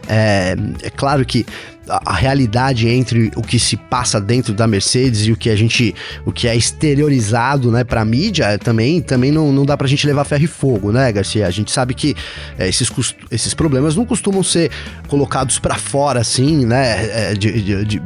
É, 0.09 0.55
é 0.81 0.89
claro 0.89 1.23
que 1.23 1.45
a, 1.87 2.13
realidade 2.15 2.87
entre 2.87 3.31
o 3.35 3.41
que 3.41 3.59
se 3.59 3.77
passa 3.77 4.19
dentro 4.19 4.53
da 4.53 4.67
Mercedes 4.67 5.27
e 5.27 5.31
o 5.31 5.37
que 5.37 5.49
a 5.49 5.55
gente, 5.55 5.93
o 6.25 6.31
que 6.31 6.47
é 6.47 6.55
exteriorizado, 6.55 7.71
né, 7.71 7.83
pra 7.83 8.03
mídia, 8.03 8.57
também, 8.57 9.01
também 9.01 9.31
não, 9.31 9.51
não 9.51 9.65
dá 9.65 9.77
pra 9.77 9.87
gente 9.87 10.05
levar 10.07 10.23
ferro 10.23 10.43
e 10.43 10.47
fogo, 10.47 10.91
né, 10.91 11.11
Garcia? 11.11 11.45
A 11.45 11.51
gente 11.51 11.71
sabe 11.71 11.93
que 11.93 12.15
é, 12.57 12.67
esses, 12.67 12.91
esses 13.29 13.53
problemas 13.53 13.95
não 13.95 14.05
costumam 14.05 14.43
ser 14.43 14.71
colocados 15.07 15.59
para 15.59 15.75
fora, 15.75 16.19
assim, 16.19 16.65
né, 16.65 17.31
é, 17.31 17.33
de, 17.33 17.61
de, 17.61 17.85
de 17.85 18.01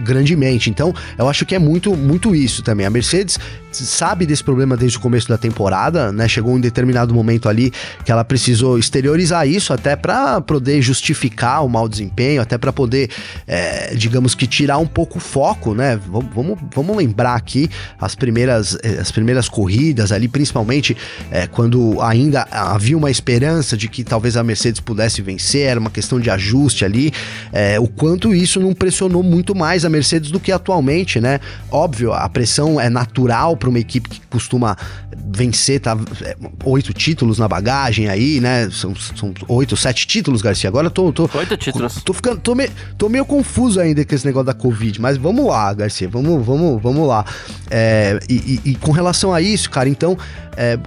grandemente. 0.00 0.70
Então, 0.70 0.94
eu 1.18 1.28
acho 1.28 1.44
que 1.46 1.54
é 1.54 1.58
muito, 1.58 1.96
muito 1.96 2.34
isso 2.34 2.62
também. 2.62 2.86
A 2.86 2.90
Mercedes 2.90 3.38
sabe 3.84 4.24
desse 4.24 4.42
problema 4.42 4.76
desde 4.76 4.98
o 4.98 5.00
começo 5.00 5.28
da 5.28 5.36
temporada, 5.36 6.12
né? 6.12 6.28
Chegou 6.28 6.54
um 6.54 6.60
determinado 6.60 7.12
momento 7.12 7.48
ali 7.48 7.72
que 8.04 8.12
ela 8.12 8.24
precisou 8.24 8.78
exteriorizar 8.78 9.46
isso 9.46 9.72
até 9.72 9.96
para 9.96 10.40
poder 10.40 10.80
justificar 10.80 11.64
o 11.64 11.68
mau 11.68 11.88
desempenho, 11.88 12.40
até 12.40 12.56
para 12.56 12.72
poder, 12.72 13.10
é, 13.46 13.94
digamos 13.94 14.34
que 14.34 14.46
tirar 14.46 14.78
um 14.78 14.86
pouco 14.86 15.18
o 15.18 15.20
foco, 15.20 15.74
né? 15.74 15.98
Vamos, 16.06 16.58
vamos, 16.74 16.96
lembrar 16.96 17.34
aqui 17.34 17.68
as 18.00 18.14
primeiras, 18.14 18.78
eh, 18.82 18.98
as 19.00 19.10
primeiras 19.10 19.48
corridas 19.48 20.12
ali, 20.12 20.28
principalmente 20.28 20.96
é, 21.30 21.46
quando 21.46 22.00
ainda 22.00 22.46
havia 22.50 22.96
uma 22.96 23.10
esperança 23.10 23.76
de 23.76 23.88
que 23.88 24.04
talvez 24.04 24.36
a 24.36 24.42
Mercedes 24.42 24.80
pudesse 24.80 25.20
vencer, 25.20 25.68
era 25.68 25.80
uma 25.80 25.90
questão 25.90 26.20
de 26.20 26.30
ajuste 26.30 26.84
ali, 26.84 27.12
é, 27.52 27.78
o 27.78 27.88
quanto 27.88 28.34
isso 28.34 28.60
não 28.60 28.72
pressionou 28.72 29.22
muito 29.22 29.54
mais 29.54 29.84
a 29.84 29.88
Mercedes 29.88 30.30
do 30.30 30.40
que 30.40 30.52
atualmente, 30.52 31.20
né? 31.20 31.40
Óbvio, 31.70 32.12
a 32.12 32.28
pressão 32.28 32.80
é 32.80 32.88
natural 32.88 33.56
para 33.66 33.70
uma 33.70 33.78
equipe 33.80 34.08
que 34.08 34.20
costuma 34.30 34.76
vencer, 35.16 35.80
tá? 35.80 35.96
É, 36.22 36.36
oito 36.64 36.94
títulos 36.94 37.38
na 37.38 37.48
bagagem 37.48 38.08
aí, 38.08 38.40
né? 38.40 38.70
São, 38.70 38.94
são 38.94 39.34
oito, 39.48 39.76
sete 39.76 40.06
títulos, 40.06 40.40
Garcia. 40.40 40.68
Agora 40.68 40.86
eu 40.86 40.90
tô. 40.90 41.12
tô 41.12 41.28
oito 41.34 41.56
títulos. 41.56 42.02
Tô, 42.02 42.12
ficando. 42.12 42.40
Tô, 42.40 42.54
me, 42.54 42.68
tô 42.96 43.08
meio 43.08 43.24
confuso 43.24 43.80
ainda 43.80 44.04
com 44.04 44.14
esse 44.14 44.24
negócio 44.24 44.46
da 44.46 44.54
Covid, 44.54 45.00
mas 45.00 45.16
vamos 45.16 45.46
lá, 45.46 45.74
Garcia. 45.74 46.08
Vamos, 46.08 46.46
vamos, 46.46 46.80
vamos 46.80 47.08
lá. 47.08 47.24
É, 47.68 48.20
e, 48.28 48.60
e, 48.64 48.70
e, 48.70 48.74
com 48.76 48.92
relação 48.92 49.34
a 49.34 49.40
isso, 49.40 49.68
cara, 49.68 49.88
então. 49.88 50.16
É, 50.56 50.78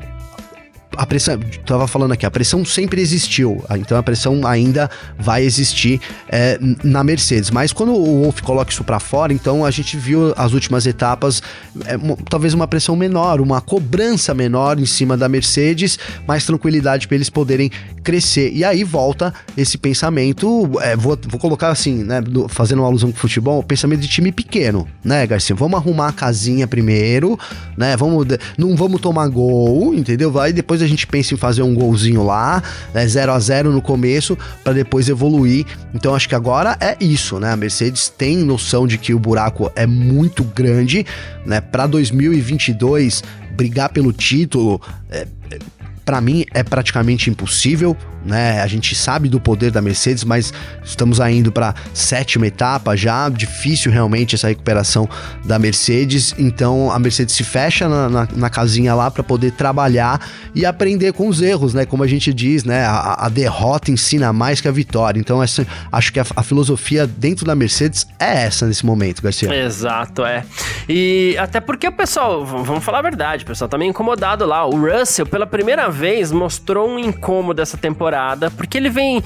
a 1.00 1.06
pressão, 1.06 1.40
tava 1.66 1.88
falando 1.88 2.12
aqui, 2.12 2.26
a 2.26 2.32
pressão 2.32 2.66
sempre 2.66 3.00
existiu, 3.00 3.64
então 3.78 3.98
a 3.98 4.04
pressão 4.04 4.46
ainda 4.46 4.90
vai 5.18 5.46
existir 5.46 6.02
é, 6.28 6.60
na 6.84 7.06
Mercedes. 7.06 7.50
Mas 7.50 7.72
quando 7.72 7.94
o 7.94 8.24
Wolff 8.24 8.44
coloca 8.44 8.70
isso 8.70 8.84
para 8.84 9.00
fora, 9.00 9.32
então 9.32 9.64
a 9.64 9.72
gente 9.72 9.96
viu 9.96 10.34
as 10.36 10.52
últimas 10.52 10.86
etapas, 10.86 11.42
é, 11.86 11.98
talvez 12.30 12.54
uma 12.54 12.68
pressão 12.68 12.98
menor, 12.98 13.40
uma 13.40 13.62
cobrança 13.62 14.34
menor 14.34 14.78
em 14.78 14.86
cima 14.86 15.16
da 15.16 15.30
Mercedes, 15.30 15.98
mais 16.28 16.46
tranquilidade 16.46 17.08
para 17.08 17.16
eles 17.16 17.30
poderem 17.30 17.72
crescer. 18.04 18.52
E 18.54 18.66
aí 18.66 18.84
volta 18.84 19.34
esse 19.56 19.78
pensamento, 19.78 20.70
é, 20.82 20.98
vou, 20.98 21.18
vou 21.30 21.40
colocar 21.40 21.70
assim, 21.70 22.04
né, 22.04 22.22
fazendo 22.50 22.80
uma 22.80 22.88
alusão 22.90 23.10
com 23.10 23.18
o 23.18 23.22
futebol, 23.22 23.64
pensamento 23.64 24.02
de 24.02 24.10
time 24.10 24.34
pequeno, 24.34 24.86
né, 25.02 25.26
Garcia? 25.26 25.56
Vamos 25.56 25.80
arrumar 25.80 26.10
a 26.10 26.12
casinha 26.12 26.68
primeiro, 26.68 27.40
né? 27.78 27.96
Vamos, 27.96 28.28
não 28.58 28.76
vamos 28.76 29.00
tomar 29.00 29.30
gol, 29.30 29.94
entendeu? 29.96 30.30
Vai 30.30 30.52
depois 30.52 30.82
a 30.82 30.89
gente 30.90 31.08
pensa 31.08 31.34
em 31.34 31.38
fazer 31.38 31.62
um 31.62 31.74
golzinho 31.74 32.24
lá, 32.24 32.62
né, 32.94 33.08
0 33.08 33.32
a 33.32 33.40
0 33.40 33.72
no 33.72 33.82
começo, 33.82 34.38
para 34.64 34.74
depois 34.74 35.08
evoluir. 35.10 35.66
Então 35.94 36.14
acho 36.16 36.28
que 36.28 36.36
agora 36.36 36.78
é 36.80 36.98
isso, 37.00 37.40
né? 37.40 37.52
A 37.52 37.56
Mercedes 37.56 38.10
tem 38.10 38.38
noção 38.38 38.88
de 38.88 38.98
que 38.98 39.14
o 39.14 39.20
buraco 39.20 39.72
é 39.76 39.86
muito 39.86 40.44
grande, 40.44 41.06
né? 41.46 41.62
Para 41.62 41.88
2022 41.88 43.24
brigar 43.60 43.90
pelo 43.90 44.14
título, 44.14 44.82
é, 45.10 45.28
para 46.10 46.20
mim 46.20 46.44
é 46.56 46.64
praticamente 46.64 47.30
impossível 47.30 47.96
né? 48.24 48.62
A 48.62 48.68
gente 48.68 48.96
sabe 48.96 49.30
do 49.30 49.40
poder 49.40 49.72
da 49.72 49.82
Mercedes, 49.82 50.24
mas 50.24 50.54
estamos 50.84 51.20
indo 51.20 51.52
para 51.52 51.74
sétima 51.94 52.48
etapa 52.48 52.96
já, 52.96 53.30
difícil 53.30 53.92
realmente 53.92 54.36
essa 54.36 54.48
recuperação 54.48 55.08
da 55.46 55.58
Mercedes. 55.58 56.36
Então 56.38 56.92
a 56.92 57.00
Mercedes 57.00 57.36
se 57.36 57.44
fecha 57.44 57.88
na, 57.88 58.10
na, 58.10 58.28
na 58.36 58.50
casinha 58.50 58.94
lá 58.94 59.10
para 59.10 59.24
poder 59.24 59.52
trabalhar 59.52 60.20
e 60.54 60.66
aprender 60.66 61.14
com 61.14 61.28
os 61.28 61.42
erros, 61.42 61.74
né? 61.74 61.86
Como 61.86 62.04
a 62.04 62.08
gente 62.08 62.34
diz, 62.34 62.64
né? 62.64 62.86
A, 62.86 63.26
a 63.26 63.30
derrota 63.30 63.92
ensina 63.92 64.34
mais 64.34 64.60
que 64.60 64.68
a 64.68 64.72
vitória. 64.72 65.20
Então 65.20 65.42
essa, 65.42 65.66
acho 65.92 66.12
que 66.12 66.20
a, 66.20 66.26
a, 66.36 66.44
filosofia 66.44 67.08
dentro 67.08 67.46
da 67.46 67.56
Mercedes 67.56 68.06
é 68.20 68.44
essa 68.44 68.66
nesse 68.66 68.86
momento, 68.86 69.22
Garcia. 69.22 69.54
Exato, 69.54 70.26
é. 70.26 70.44
E 70.88 71.36
até 71.40 71.60
porque 71.60 71.88
o 71.88 71.92
pessoal, 71.92 72.46
vamos 72.46 72.84
falar 72.84 73.00
a 73.00 73.04
verdade, 73.04 73.44
o 73.44 73.48
pessoal 73.48 73.70
tá 73.70 73.78
meio 73.78 73.90
incomodado 73.90 74.46
lá. 74.46 74.66
O 74.66 74.76
Russell, 74.76 75.26
pela 75.26 75.46
primeira 75.46 75.90
vez, 75.90 75.99
mostrou 76.32 76.88
um 76.90 76.98
incômodo 76.98 77.62
essa 77.62 77.78
temporada 77.78 77.90
temporada, 78.00 78.52
porque 78.52 78.78
ele 78.78 78.90
vem 78.90 79.24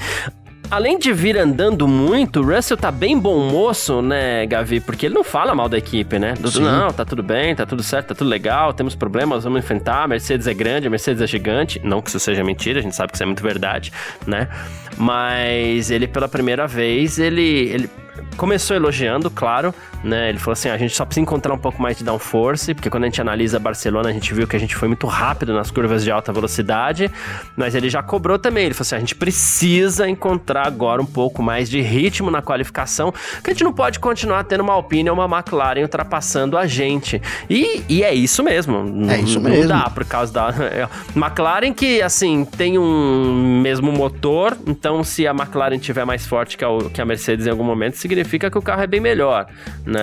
além 0.70 0.98
de 0.98 1.12
vir 1.12 1.36
andando 1.36 1.86
muito, 1.86 2.40
o 2.40 2.54
Russell 2.54 2.76
tá 2.76 2.90
bem 2.90 3.16
bom 3.18 3.38
moço, 3.48 4.02
né, 4.02 4.44
Gavi? 4.46 4.80
Porque 4.80 5.06
ele 5.06 5.14
não 5.14 5.22
fala 5.22 5.54
mal 5.54 5.68
da 5.68 5.78
equipe, 5.78 6.18
né? 6.18 6.34
Do, 6.40 6.60
não, 6.60 6.90
tá 6.90 7.04
tudo 7.04 7.22
bem, 7.22 7.54
tá 7.54 7.64
tudo 7.64 7.82
certo, 7.82 8.08
tá 8.08 8.14
tudo 8.14 8.28
legal, 8.28 8.72
temos 8.72 8.94
problemas, 8.94 9.44
vamos 9.44 9.60
enfrentar. 9.60 10.04
A 10.04 10.08
Mercedes 10.08 10.46
é 10.46 10.54
grande, 10.54 10.86
a 10.86 10.90
Mercedes 10.90 11.22
é 11.22 11.26
gigante. 11.26 11.80
Não 11.84 12.00
que 12.00 12.08
isso 12.08 12.18
seja 12.18 12.42
mentira, 12.42 12.80
a 12.80 12.82
gente 12.82 12.96
sabe 12.96 13.12
que 13.12 13.16
isso 13.16 13.22
é 13.22 13.26
muito 13.26 13.42
verdade, 13.42 13.92
né? 14.26 14.48
Mas 14.96 15.90
ele, 15.90 16.08
pela 16.08 16.28
primeira 16.28 16.66
vez, 16.66 17.18
ele, 17.18 17.68
ele 17.68 17.90
começou 18.36 18.74
elogiando, 18.74 19.30
claro, 19.30 19.72
né? 20.04 20.28
Ele 20.28 20.38
falou 20.38 20.52
assim: 20.52 20.68
a 20.68 20.76
gente 20.76 20.94
só 20.94 21.04
precisa 21.04 21.22
encontrar 21.22 21.54
um 21.54 21.58
pouco 21.58 21.80
mais 21.80 21.96
de 21.96 22.04
downforce, 22.04 22.74
porque 22.74 22.90
quando 22.90 23.04
a 23.04 23.06
gente 23.06 23.20
analisa 23.20 23.58
Barcelona, 23.58 24.10
a 24.10 24.12
gente 24.12 24.32
viu 24.34 24.46
que 24.46 24.54
a 24.54 24.58
gente 24.58 24.76
foi 24.76 24.86
muito 24.86 25.06
rápido 25.06 25.54
nas 25.54 25.70
curvas 25.70 26.04
de 26.04 26.10
alta 26.10 26.32
velocidade, 26.32 27.10
mas 27.56 27.74
ele 27.74 27.88
já 27.88 28.02
cobrou 28.02 28.38
também. 28.38 28.66
Ele 28.66 28.74
falou 28.74 28.82
assim: 28.82 28.96
a 28.96 29.00
gente 29.00 29.14
precisa 29.14 30.08
encontrar 30.08 30.66
agora 30.66 31.00
um 31.00 31.06
pouco 31.06 31.42
mais 31.42 31.68
de 31.70 31.80
ritmo 31.80 32.30
na 32.30 32.42
qualificação, 32.42 33.12
que 33.42 33.50
a 33.50 33.52
gente 33.52 33.64
não 33.64 33.72
pode 33.72 33.98
continuar 33.98 34.44
tendo 34.44 34.62
uma 34.62 34.74
Alpine 34.74 35.08
ou 35.10 35.16
uma 35.16 35.38
McLaren 35.38 35.82
ultrapassando 35.82 36.58
a 36.58 36.66
gente. 36.66 37.20
E, 37.48 37.82
e 37.88 38.02
é 38.02 38.14
isso 38.14 38.42
mesmo. 38.42 39.10
É 39.10 39.20
isso 39.20 39.40
mesmo. 39.40 39.62
Não 39.62 39.68
dá 39.68 39.88
por 39.88 40.04
causa 40.04 40.32
da. 40.32 40.54
É, 40.64 40.88
McLaren 41.16 41.72
que, 41.72 42.02
assim, 42.02 42.44
tem 42.44 42.78
um 42.78 43.60
mesmo 43.60 43.90
motor, 43.90 44.56
então 44.66 45.02
se 45.02 45.26
a 45.26 45.30
McLaren 45.30 45.78
tiver 45.78 46.04
mais 46.04 46.26
forte 46.26 46.56
que 46.56 46.64
a, 46.64 46.68
que 46.92 47.00
a 47.00 47.04
Mercedes 47.04 47.46
em 47.46 47.50
algum 47.50 47.64
momento, 47.64 47.96
significa 47.96 48.50
que 48.50 48.58
o 48.58 48.62
carro 48.62 48.82
é 48.82 48.86
bem 48.86 49.00
melhor, 49.00 49.46
né? 49.86 49.93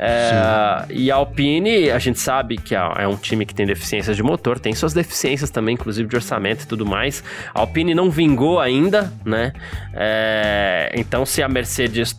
É, 0.00 0.84
e 0.90 1.10
a 1.10 1.16
Alpine, 1.16 1.90
a 1.90 1.98
gente 1.98 2.20
sabe 2.20 2.56
que 2.56 2.74
é, 2.74 2.78
é 2.98 3.08
um 3.08 3.16
time 3.16 3.44
que 3.44 3.52
tem 3.52 3.66
deficiências 3.66 4.16
de 4.16 4.22
motor, 4.22 4.60
tem 4.60 4.72
suas 4.72 4.92
deficiências 4.92 5.50
também, 5.50 5.74
inclusive 5.74 6.08
de 6.08 6.14
orçamento 6.14 6.62
e 6.62 6.66
tudo 6.66 6.86
mais. 6.86 7.22
A 7.52 7.60
Alpine 7.60 7.94
não 7.94 8.10
vingou 8.10 8.60
ainda, 8.60 9.12
né? 9.24 9.52
É, 9.92 10.92
então, 10.94 11.26
se 11.26 11.42
a 11.42 11.48
Mercedes 11.48 12.16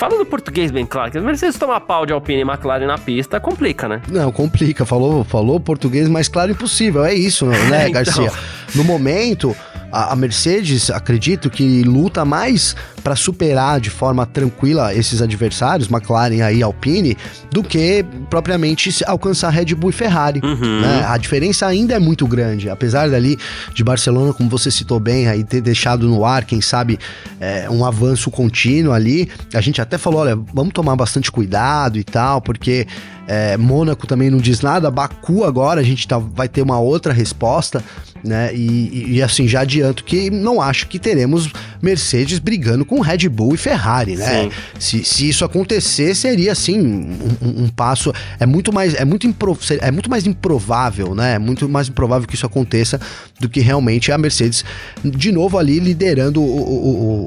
Falando 0.00 0.24
português 0.24 0.70
bem 0.70 0.86
claro, 0.86 1.10
que 1.10 1.18
a 1.18 1.20
Mercedes 1.20 1.58
tomar 1.58 1.78
pau 1.80 2.06
de 2.06 2.12
Alpine 2.14 2.40
e 2.40 2.42
McLaren 2.42 2.86
na 2.86 2.96
pista, 2.96 3.38
complica, 3.38 3.86
né? 3.86 4.00
Não, 4.08 4.32
complica. 4.32 4.86
Falou, 4.86 5.22
falou 5.24 5.60
português 5.60 6.08
mais 6.08 6.26
claro 6.26 6.50
impossível. 6.50 7.04
É 7.04 7.12
isso, 7.12 7.44
né, 7.44 7.90
então... 7.90 7.92
Garcia? 7.92 8.32
No 8.74 8.82
momento, 8.82 9.54
a, 9.90 10.12
a 10.12 10.16
Mercedes, 10.16 10.90
acredito 10.90 11.50
que 11.50 11.82
luta 11.82 12.24
mais 12.24 12.74
para 13.02 13.16
superar 13.16 13.80
de 13.80 13.90
forma 13.90 14.26
tranquila 14.26 14.94
esses 14.94 15.22
adversários, 15.22 15.90
McLaren 15.90 16.42
aí, 16.42 16.62
Alpine, 16.62 17.16
do 17.50 17.62
que 17.62 18.04
propriamente 18.28 18.90
alcançar 19.06 19.50
Red 19.50 19.74
Bull 19.74 19.90
e 19.90 19.92
Ferrari. 19.92 20.40
Uhum. 20.42 20.80
Né? 20.80 21.04
A 21.06 21.16
diferença 21.16 21.66
ainda 21.66 21.94
é 21.94 21.98
muito 21.98 22.26
grande, 22.26 22.68
apesar 22.68 23.10
dali 23.10 23.38
de 23.74 23.82
Barcelona, 23.82 24.32
como 24.32 24.48
você 24.48 24.70
citou 24.70 25.00
bem, 25.00 25.28
aí 25.28 25.42
ter 25.42 25.60
deixado 25.60 26.06
no 26.06 26.24
ar, 26.24 26.44
quem 26.44 26.60
sabe, 26.60 26.98
é, 27.40 27.68
um 27.70 27.84
avanço 27.84 28.30
contínuo 28.30 28.92
ali. 28.92 29.28
A 29.54 29.60
gente 29.60 29.80
até 29.80 29.98
falou, 29.98 30.20
olha, 30.20 30.38
vamos 30.52 30.72
tomar 30.72 30.96
bastante 30.96 31.30
cuidado 31.30 31.98
e 31.98 32.04
tal, 32.04 32.40
porque 32.40 32.86
é, 33.26 33.56
Mônaco 33.56 34.06
também 34.06 34.28
não 34.28 34.38
diz 34.38 34.60
nada. 34.60 34.90
Baku 34.90 35.44
agora 35.44 35.80
a 35.80 35.84
gente 35.84 36.06
tá, 36.06 36.18
vai 36.18 36.48
ter 36.48 36.62
uma 36.62 36.80
outra 36.80 37.12
resposta, 37.12 37.82
né? 38.24 38.54
E, 38.54 39.16
e, 39.16 39.22
assim, 39.22 39.48
já 39.48 39.60
adianto 39.60 40.04
que 40.04 40.30
não 40.30 40.60
acho 40.60 40.86
que 40.86 40.98
teremos 40.98 41.50
Mercedes 41.80 42.38
brigando 42.38 42.84
com 42.84 43.00
Red 43.00 43.28
Bull 43.28 43.54
e 43.54 43.58
Ferrari, 43.58 44.16
né? 44.16 44.50
Se, 44.78 45.04
se 45.04 45.28
isso 45.28 45.44
acontecer, 45.44 46.14
seria 46.14 46.52
assim 46.52 46.80
um, 46.80 47.64
um, 47.64 47.68
passo. 47.68 48.12
É 48.38 48.46
muito 48.46 48.72
mais. 48.72 48.94
É 48.94 49.04
muito, 49.04 49.26
impro, 49.26 49.58
é 49.80 49.90
muito 49.90 50.10
mais 50.10 50.26
improvável, 50.26 51.14
né? 51.14 51.34
É 51.34 51.38
muito 51.38 51.68
mais 51.68 51.88
improvável 51.88 52.26
que 52.28 52.34
isso 52.34 52.46
aconteça 52.46 53.00
do 53.38 53.48
que 53.48 53.60
realmente 53.60 54.12
a 54.12 54.18
Mercedes, 54.18 54.64
de 55.02 55.32
novo, 55.32 55.58
ali 55.58 55.78
liderando 55.78 56.42
o, 56.42 56.44
o, 56.44 57.26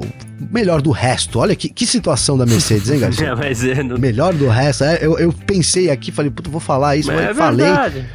melhor 0.50 0.80
do 0.80 0.90
resto. 0.90 1.38
Olha 1.38 1.56
que, 1.56 1.68
que 1.68 1.86
situação 1.86 2.38
da 2.38 2.46
Mercedes, 2.46 2.90
hein, 2.90 2.98
Garcia? 3.00 3.28
é, 3.28 3.34
mas 3.34 3.64
é, 3.64 3.82
não... 3.82 3.98
Melhor 3.98 4.34
do 4.34 4.48
resto. 4.48 4.84
É, 4.84 4.98
eu, 5.00 5.18
eu 5.18 5.32
pensei 5.32 5.90
aqui, 5.90 6.12
falei, 6.12 6.30
puta, 6.30 6.50
vou 6.50 6.60
falar 6.60 6.96
isso, 6.96 7.08
mas, 7.08 7.20
mas 7.20 7.30
é 7.30 7.34
falei. 7.34 7.66
Verdade. 7.66 8.06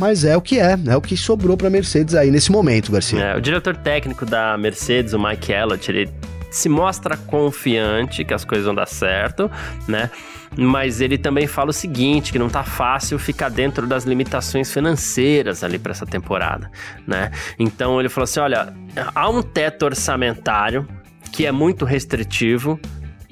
Mas 0.00 0.24
é 0.24 0.36
o 0.36 0.40
que 0.40 0.58
é, 0.58 0.76
é 0.86 0.96
o 0.96 1.00
que 1.00 1.16
sobrou 1.16 1.56
para 1.56 1.70
Mercedes 1.70 2.14
aí 2.14 2.30
nesse 2.30 2.50
momento, 2.50 2.90
Garcia. 2.90 3.20
É, 3.20 3.36
o 3.36 3.40
diretor 3.40 3.76
técnico 3.76 4.26
da 4.26 4.56
Mercedes, 4.58 5.12
o 5.12 5.18
Mike 5.18 5.52
Elliott, 5.52 5.90
ele 5.90 6.10
se 6.50 6.68
mostra 6.68 7.16
confiante 7.16 8.24
que 8.24 8.34
as 8.34 8.44
coisas 8.44 8.66
vão 8.66 8.74
dar 8.74 8.86
certo, 8.86 9.50
né? 9.88 10.10
Mas 10.56 11.00
ele 11.00 11.16
também 11.16 11.46
fala 11.46 11.70
o 11.70 11.72
seguinte, 11.72 12.30
que 12.30 12.38
não 12.38 12.50
tá 12.50 12.62
fácil 12.62 13.18
ficar 13.18 13.48
dentro 13.48 13.86
das 13.86 14.04
limitações 14.04 14.70
financeiras 14.70 15.64
ali 15.64 15.78
para 15.78 15.92
essa 15.92 16.04
temporada, 16.04 16.70
né? 17.06 17.30
Então 17.58 17.98
ele 17.98 18.10
falou 18.10 18.24
assim, 18.24 18.40
olha, 18.40 18.74
há 19.14 19.30
um 19.30 19.40
teto 19.40 19.86
orçamentário 19.86 20.86
que 21.32 21.46
é 21.46 21.52
muito 21.52 21.86
restritivo. 21.86 22.78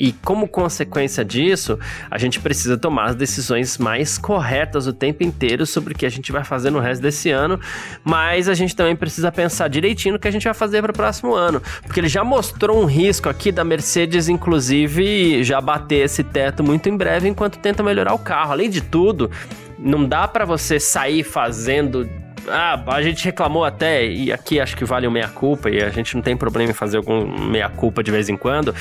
E 0.01 0.13
como 0.13 0.49
consequência 0.49 1.23
disso, 1.23 1.79
a 2.11 2.17
gente 2.17 2.41
precisa 2.41 2.79
tomar 2.79 3.11
as 3.11 3.15
decisões 3.15 3.77
mais 3.77 4.17
corretas 4.17 4.87
o 4.87 4.95
tempo 4.95 5.23
inteiro 5.23 5.67
sobre 5.67 5.93
o 5.93 5.97
que 5.97 6.07
a 6.07 6.09
gente 6.09 6.33
vai 6.33 6.43
fazer 6.43 6.71
no 6.71 6.81
resto 6.81 7.03
desse 7.03 7.31
ano, 7.31 7.61
mas 8.03 8.49
a 8.49 8.55
gente 8.55 8.75
também 8.75 8.97
precisa 8.97 9.31
pensar 9.31 9.69
direitinho 9.69 10.15
no 10.15 10.19
que 10.19 10.27
a 10.27 10.31
gente 10.31 10.45
vai 10.45 10.55
fazer 10.55 10.81
para 10.81 10.91
o 10.91 10.95
próximo 10.95 11.35
ano, 11.35 11.63
porque 11.83 12.01
ele 12.01 12.09
já 12.09 12.25
mostrou 12.25 12.83
um 12.83 12.87
risco 12.87 13.29
aqui 13.29 13.53
da 13.53 13.63
Mercedes, 13.63 14.27
inclusive, 14.27 15.45
já 15.45 15.61
bater 15.61 16.07
esse 16.07 16.25
teto 16.25 16.65
muito 16.65 16.89
em 16.89 16.97
breve 16.97 17.29
enquanto 17.29 17.59
tenta 17.59 17.83
melhorar 17.83 18.15
o 18.15 18.19
carro. 18.19 18.53
Além 18.53 18.71
de 18.71 18.81
tudo, 18.81 19.31
não 19.79 20.09
dá 20.09 20.27
para 20.27 20.47
você 20.47 20.81
sair 20.81 21.23
fazendo 21.23 22.09
ah, 22.51 22.83
a 22.87 23.03
gente 23.03 23.25
reclamou 23.25 23.65
até, 23.65 24.07
e 24.07 24.33
aqui 24.33 24.61
acho 24.61 24.77
que 24.77 24.85
vale 24.85 25.07
o 25.07 25.11
meia-culpa, 25.11 25.71
e 25.71 25.83
a 25.83 25.91
gente 25.91 26.15
não 26.15 26.23
tem 26.23 26.37
problema 26.37 26.71
em 26.71 26.75
fazer 26.75 26.97
algum 26.97 27.27
meia-culpa 27.27 28.03
de 28.03 28.11
vez 28.11 28.29
em 28.29 28.37
quando. 28.37 28.75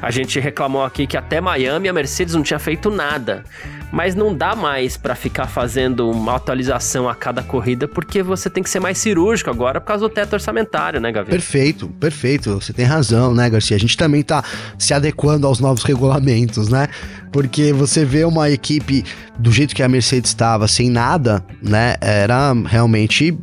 A 0.00 0.10
gente 0.10 0.38
reclamou 0.40 0.84
aqui 0.84 1.06
que 1.06 1.16
até 1.16 1.40
Miami 1.40 1.88
a 1.88 1.92
Mercedes 1.92 2.34
não 2.34 2.42
tinha 2.42 2.58
feito 2.58 2.90
nada. 2.90 3.44
Mas 3.92 4.14
não 4.14 4.34
dá 4.34 4.56
mais 4.56 4.96
para 4.96 5.14
ficar 5.14 5.46
fazendo 5.46 6.10
uma 6.10 6.36
atualização 6.36 7.06
a 7.10 7.14
cada 7.14 7.42
corrida, 7.42 7.86
porque 7.86 8.22
você 8.22 8.48
tem 8.48 8.62
que 8.62 8.70
ser 8.70 8.80
mais 8.80 8.96
cirúrgico 8.96 9.50
agora 9.50 9.82
por 9.82 9.86
causa 9.86 10.08
do 10.08 10.14
teto 10.14 10.32
orçamentário, 10.32 10.98
né, 10.98 11.12
Gavi? 11.12 11.30
Perfeito, 11.30 11.88
perfeito. 12.00 12.54
Você 12.54 12.72
tem 12.72 12.86
razão, 12.86 13.34
né, 13.34 13.50
Garcia? 13.50 13.76
A 13.76 13.80
gente 13.80 13.94
também 13.94 14.22
tá 14.22 14.42
se 14.78 14.94
adequando 14.94 15.46
aos 15.46 15.60
novos 15.60 15.82
regulamentos, 15.82 16.70
né? 16.70 16.88
Porque 17.30 17.70
você 17.72 18.02
vê 18.02 18.24
uma 18.24 18.48
equipe 18.50 19.04
do 19.38 19.52
jeito 19.52 19.74
que 19.74 19.82
a 19.82 19.88
Mercedes 19.88 20.30
estava, 20.30 20.66
sem 20.66 20.88
nada, 20.88 21.44
né? 21.60 21.96
Era 22.00 22.54
realmente 22.66 23.11
realmente 23.12 23.36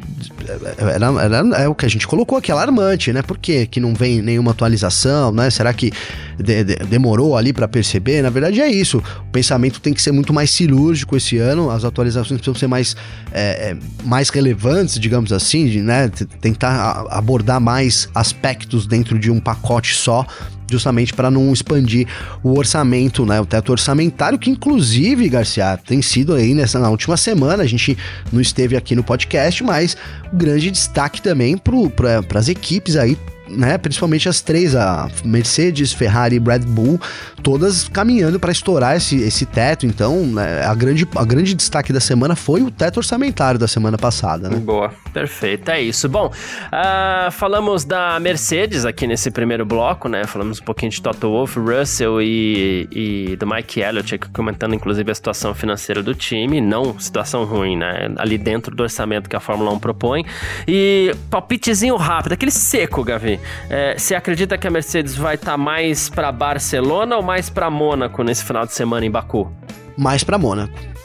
era, 0.77 1.23
era, 1.23 1.63
é 1.63 1.67
o 1.67 1.75
que 1.75 1.85
a 1.85 1.89
gente 1.89 2.07
colocou 2.07 2.37
aqui, 2.37 2.51
alarmante, 2.51 3.13
né? 3.13 3.21
Por 3.21 3.37
quê? 3.37 3.65
que 3.65 3.79
não 3.79 3.93
vem 3.93 4.21
nenhuma 4.21 4.51
atualização, 4.51 5.31
né? 5.31 5.49
Será 5.49 5.73
que 5.73 5.91
de, 6.37 6.63
de, 6.63 6.75
demorou 6.87 7.37
ali 7.37 7.53
para 7.53 7.67
perceber? 7.67 8.21
Na 8.21 8.29
verdade 8.29 8.59
é 8.59 8.69
isso. 8.69 8.97
O 8.97 9.31
pensamento 9.31 9.79
tem 9.79 9.93
que 9.93 10.01
ser 10.01 10.11
muito 10.11 10.33
mais 10.33 10.49
cirúrgico 10.51 11.15
esse 11.15 11.37
ano, 11.37 11.69
as 11.69 11.83
atualizações 11.83 12.39
precisam 12.39 12.55
ser 12.55 12.67
mais, 12.67 12.95
é, 13.31 13.71
é 13.71 13.77
mais 14.03 14.29
relevantes, 14.29 14.99
digamos 14.99 15.31
assim, 15.31 15.81
né? 15.81 16.09
Tentar 16.41 17.05
abordar 17.09 17.61
mais 17.61 18.09
aspectos 18.15 18.87
dentro 18.87 19.19
de 19.19 19.29
um 19.29 19.39
pacote 19.39 19.93
só 19.93 20.25
justamente 20.69 21.13
para 21.13 21.29
não 21.29 21.51
expandir 21.51 22.07
o 22.43 22.57
orçamento, 22.57 23.25
né? 23.25 23.39
O 23.39 23.45
teto 23.45 23.71
orçamentário, 23.71 24.37
que 24.37 24.49
inclusive, 24.49 25.27
Garcia, 25.29 25.77
tem 25.77 26.01
sido 26.01 26.33
aí 26.33 26.53
nessa 26.53 26.79
na 26.79 26.89
última 26.89 27.17
semana, 27.17 27.63
a 27.63 27.67
gente 27.67 27.97
não 28.31 28.41
esteve 28.41 28.75
aqui 28.75 28.95
no 28.95 29.03
podcast, 29.03 29.63
mas 29.63 29.97
grande 30.33 30.71
destaque 30.71 31.21
também 31.21 31.57
para 31.57 32.39
as 32.39 32.47
equipes 32.47 32.95
aí 32.95 33.17
né, 33.49 33.77
principalmente 33.77 34.29
as 34.29 34.41
três, 34.41 34.75
a 34.75 35.09
Mercedes, 35.23 35.91
Ferrari 35.91 36.35
e 36.35 36.39
Red 36.39 36.59
Bull, 36.59 36.99
todas 37.41 37.87
caminhando 37.87 38.39
para 38.39 38.51
estourar 38.51 38.95
esse, 38.95 39.17
esse 39.17 39.45
teto. 39.45 39.85
Então, 39.85 40.25
né, 40.25 40.63
a, 40.63 40.73
grande, 40.75 41.07
a 41.15 41.25
grande 41.25 41.53
destaque 41.53 41.91
da 41.91 41.99
semana 41.99 42.35
foi 42.35 42.61
o 42.61 42.71
teto 42.71 42.97
orçamentário 42.97 43.59
da 43.59 43.67
semana 43.67 43.97
passada, 43.97 44.49
né? 44.49 44.57
Boa, 44.57 44.93
perfeito, 45.13 45.69
é 45.71 45.81
isso. 45.81 46.07
Bom, 46.07 46.27
uh, 46.27 47.31
falamos 47.31 47.83
da 47.83 48.19
Mercedes 48.19 48.85
aqui 48.85 49.07
nesse 49.07 49.31
primeiro 49.31 49.65
bloco, 49.65 50.07
né? 50.07 50.25
Falamos 50.25 50.59
um 50.59 50.63
pouquinho 50.63 50.91
de 50.91 51.01
Toto 51.01 51.29
Wolff, 51.29 51.59
Russell 51.59 52.21
e, 52.21 52.87
e 52.91 53.35
do 53.35 53.47
Mike 53.47 53.81
Elliott, 53.81 54.17
comentando 54.33 54.75
inclusive 54.75 55.11
a 55.11 55.15
situação 55.15 55.53
financeira 55.53 56.01
do 56.01 56.13
time, 56.15 56.61
não 56.61 56.97
situação 56.99 57.43
ruim, 57.45 57.77
né? 57.77 58.11
Ali 58.17 58.37
dentro 58.37 58.75
do 58.75 58.83
orçamento 58.83 59.29
que 59.29 59.35
a 59.35 59.39
Fórmula 59.39 59.71
1 59.71 59.79
propõe. 59.79 60.25
E 60.67 61.13
palpitezinho 61.29 61.95
rápido, 61.95 62.33
aquele 62.33 62.51
seco, 62.51 63.03
Gavi. 63.03 63.39
É, 63.69 63.97
você 63.97 64.15
acredita 64.15 64.57
que 64.57 64.67
a 64.67 64.71
Mercedes 64.71 65.15
vai 65.15 65.35
estar 65.35 65.51
tá 65.51 65.57
mais 65.57 66.09
para 66.09 66.31
Barcelona 66.31 67.17
ou 67.17 67.23
mais 67.23 67.49
para 67.49 67.69
Mônaco 67.69 68.23
nesse 68.23 68.43
final 68.43 68.65
de 68.65 68.73
semana 68.73 69.05
em 69.05 69.11
Baku? 69.11 69.51
Mais 69.97 70.23
para 70.23 70.37
Mônaco. 70.37 70.98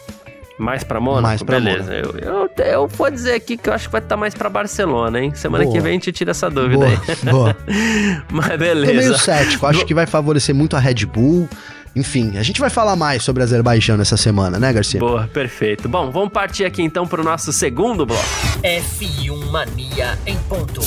Mais 0.58 0.84
pra 0.84 1.00
Mônaco? 1.00 1.22
Mais 1.22 1.42
pra 1.42 1.58
Beleza. 1.58 1.90
Mônaco. 1.90 2.18
Eu, 2.18 2.50
eu, 2.56 2.64
eu, 2.64 2.88
vou 2.88 3.10
dizer 3.10 3.34
aqui 3.34 3.56
que 3.56 3.68
eu 3.68 3.72
acho 3.72 3.86
que 3.86 3.92
vai 3.92 4.00
estar 4.00 4.14
tá 4.14 4.16
mais 4.16 4.34
pra 4.34 4.48
Barcelona, 4.48 5.20
hein? 5.20 5.32
Semana 5.34 5.64
boa. 5.64 5.74
que 5.74 5.80
vem 5.80 5.90
a 5.90 5.94
gente 5.94 6.12
tira 6.12 6.30
essa 6.30 6.48
dúvida 6.48 6.86
boa, 6.86 6.88
aí. 6.88 7.16
Boa. 7.30 7.56
Mas 8.30 8.58
beleza. 8.58 8.92
Tô 8.92 8.98
meio 8.98 9.18
cético. 9.18 9.66
Acho 9.66 9.84
que 9.84 9.94
vai 9.94 10.06
favorecer 10.06 10.54
muito 10.54 10.76
a 10.76 10.78
Red 10.78 11.06
Bull. 11.06 11.48
Enfim, 11.96 12.36
a 12.36 12.42
gente 12.42 12.60
vai 12.60 12.70
falar 12.70 12.96
mais 12.96 13.22
sobre 13.22 13.42
Azerbaijão 13.42 13.96
nessa 13.96 14.16
semana, 14.16 14.58
né, 14.58 14.72
Garcia? 14.72 14.98
Boa, 14.98 15.28
perfeito. 15.32 15.88
Bom, 15.88 16.10
vamos 16.10 16.30
partir 16.30 16.64
aqui 16.64 16.82
então 16.82 17.06
pro 17.06 17.22
nosso 17.22 17.52
segundo 17.52 18.04
bloco. 18.04 18.24
F1 18.62 19.50
Mania 19.50 20.18
em 20.26 20.36
ponto. 20.48 20.80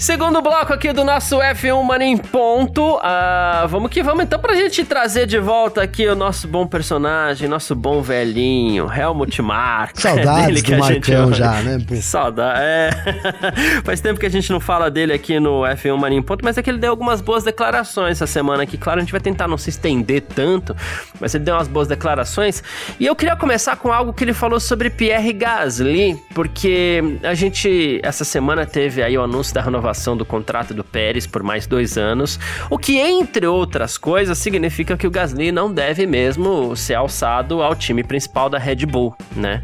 Segundo 0.00 0.40
bloco 0.40 0.72
aqui 0.72 0.94
do 0.94 1.04
nosso 1.04 1.36
F1 1.36 1.82
Mano 1.84 2.02
em 2.02 2.16
Ponto. 2.16 2.96
Uh, 2.96 3.68
vamos 3.68 3.90
que 3.90 4.02
vamos 4.02 4.24
então 4.24 4.38
pra 4.38 4.54
gente 4.54 4.82
trazer 4.82 5.26
de 5.26 5.38
volta 5.38 5.82
aqui 5.82 6.08
o 6.08 6.16
nosso 6.16 6.48
bom 6.48 6.66
personagem, 6.66 7.46
nosso 7.46 7.74
bom 7.74 8.00
velhinho, 8.00 8.90
Helmut 8.90 9.42
Marko. 9.42 10.00
Saudades 10.00 10.62
do 10.62 10.78
Marcão 10.78 11.34
já, 11.34 11.60
né? 11.60 11.78
Saudade, 12.00 12.60
é. 12.62 12.90
Faz 13.84 14.00
tempo 14.00 14.18
que 14.18 14.24
a 14.24 14.30
gente 14.30 14.50
não 14.50 14.58
fala 14.58 14.90
dele 14.90 15.12
aqui 15.12 15.38
no 15.38 15.64
F1 15.64 15.94
Mano 15.98 16.14
em 16.14 16.22
Ponto, 16.22 16.42
mas 16.42 16.56
é 16.56 16.62
que 16.62 16.70
ele 16.70 16.78
deu 16.78 16.92
algumas 16.92 17.20
boas 17.20 17.44
declarações 17.44 18.12
essa 18.12 18.26
semana 18.26 18.62
aqui. 18.62 18.78
Claro, 18.78 19.00
a 19.00 19.02
gente 19.02 19.12
vai 19.12 19.20
tentar 19.20 19.46
não 19.46 19.58
se 19.58 19.68
estender 19.68 20.22
tanto, 20.22 20.74
mas 21.20 21.34
ele 21.34 21.44
deu 21.44 21.54
umas 21.54 21.68
boas 21.68 21.86
declarações. 21.86 22.64
E 22.98 23.04
eu 23.04 23.14
queria 23.14 23.36
começar 23.36 23.76
com 23.76 23.92
algo 23.92 24.14
que 24.14 24.24
ele 24.24 24.32
falou 24.32 24.60
sobre 24.60 24.88
Pierre 24.88 25.34
Gasly, 25.34 26.18
porque 26.34 27.18
a 27.22 27.34
gente, 27.34 28.00
essa 28.02 28.24
semana, 28.24 28.64
teve 28.64 29.02
aí 29.02 29.18
o 29.18 29.22
anúncio 29.22 29.52
da 29.52 29.60
renovação 29.60 29.89
renovação 29.90 30.16
do 30.16 30.24
contrato 30.24 30.72
do 30.72 30.84
Pérez 30.84 31.26
por 31.26 31.42
mais 31.42 31.66
dois 31.66 31.98
anos, 31.98 32.38
o 32.70 32.78
que, 32.78 32.98
entre 32.98 33.46
outras 33.46 33.98
coisas, 33.98 34.38
significa 34.38 34.96
que 34.96 35.06
o 35.06 35.10
Gasly 35.10 35.52
não 35.52 35.72
deve 35.72 36.06
mesmo 36.06 36.74
ser 36.76 36.94
alçado 36.94 37.62
ao 37.62 37.74
time 37.74 38.02
principal 38.02 38.48
da 38.48 38.58
Red 38.58 38.86
Bull, 38.86 39.14
né? 39.34 39.60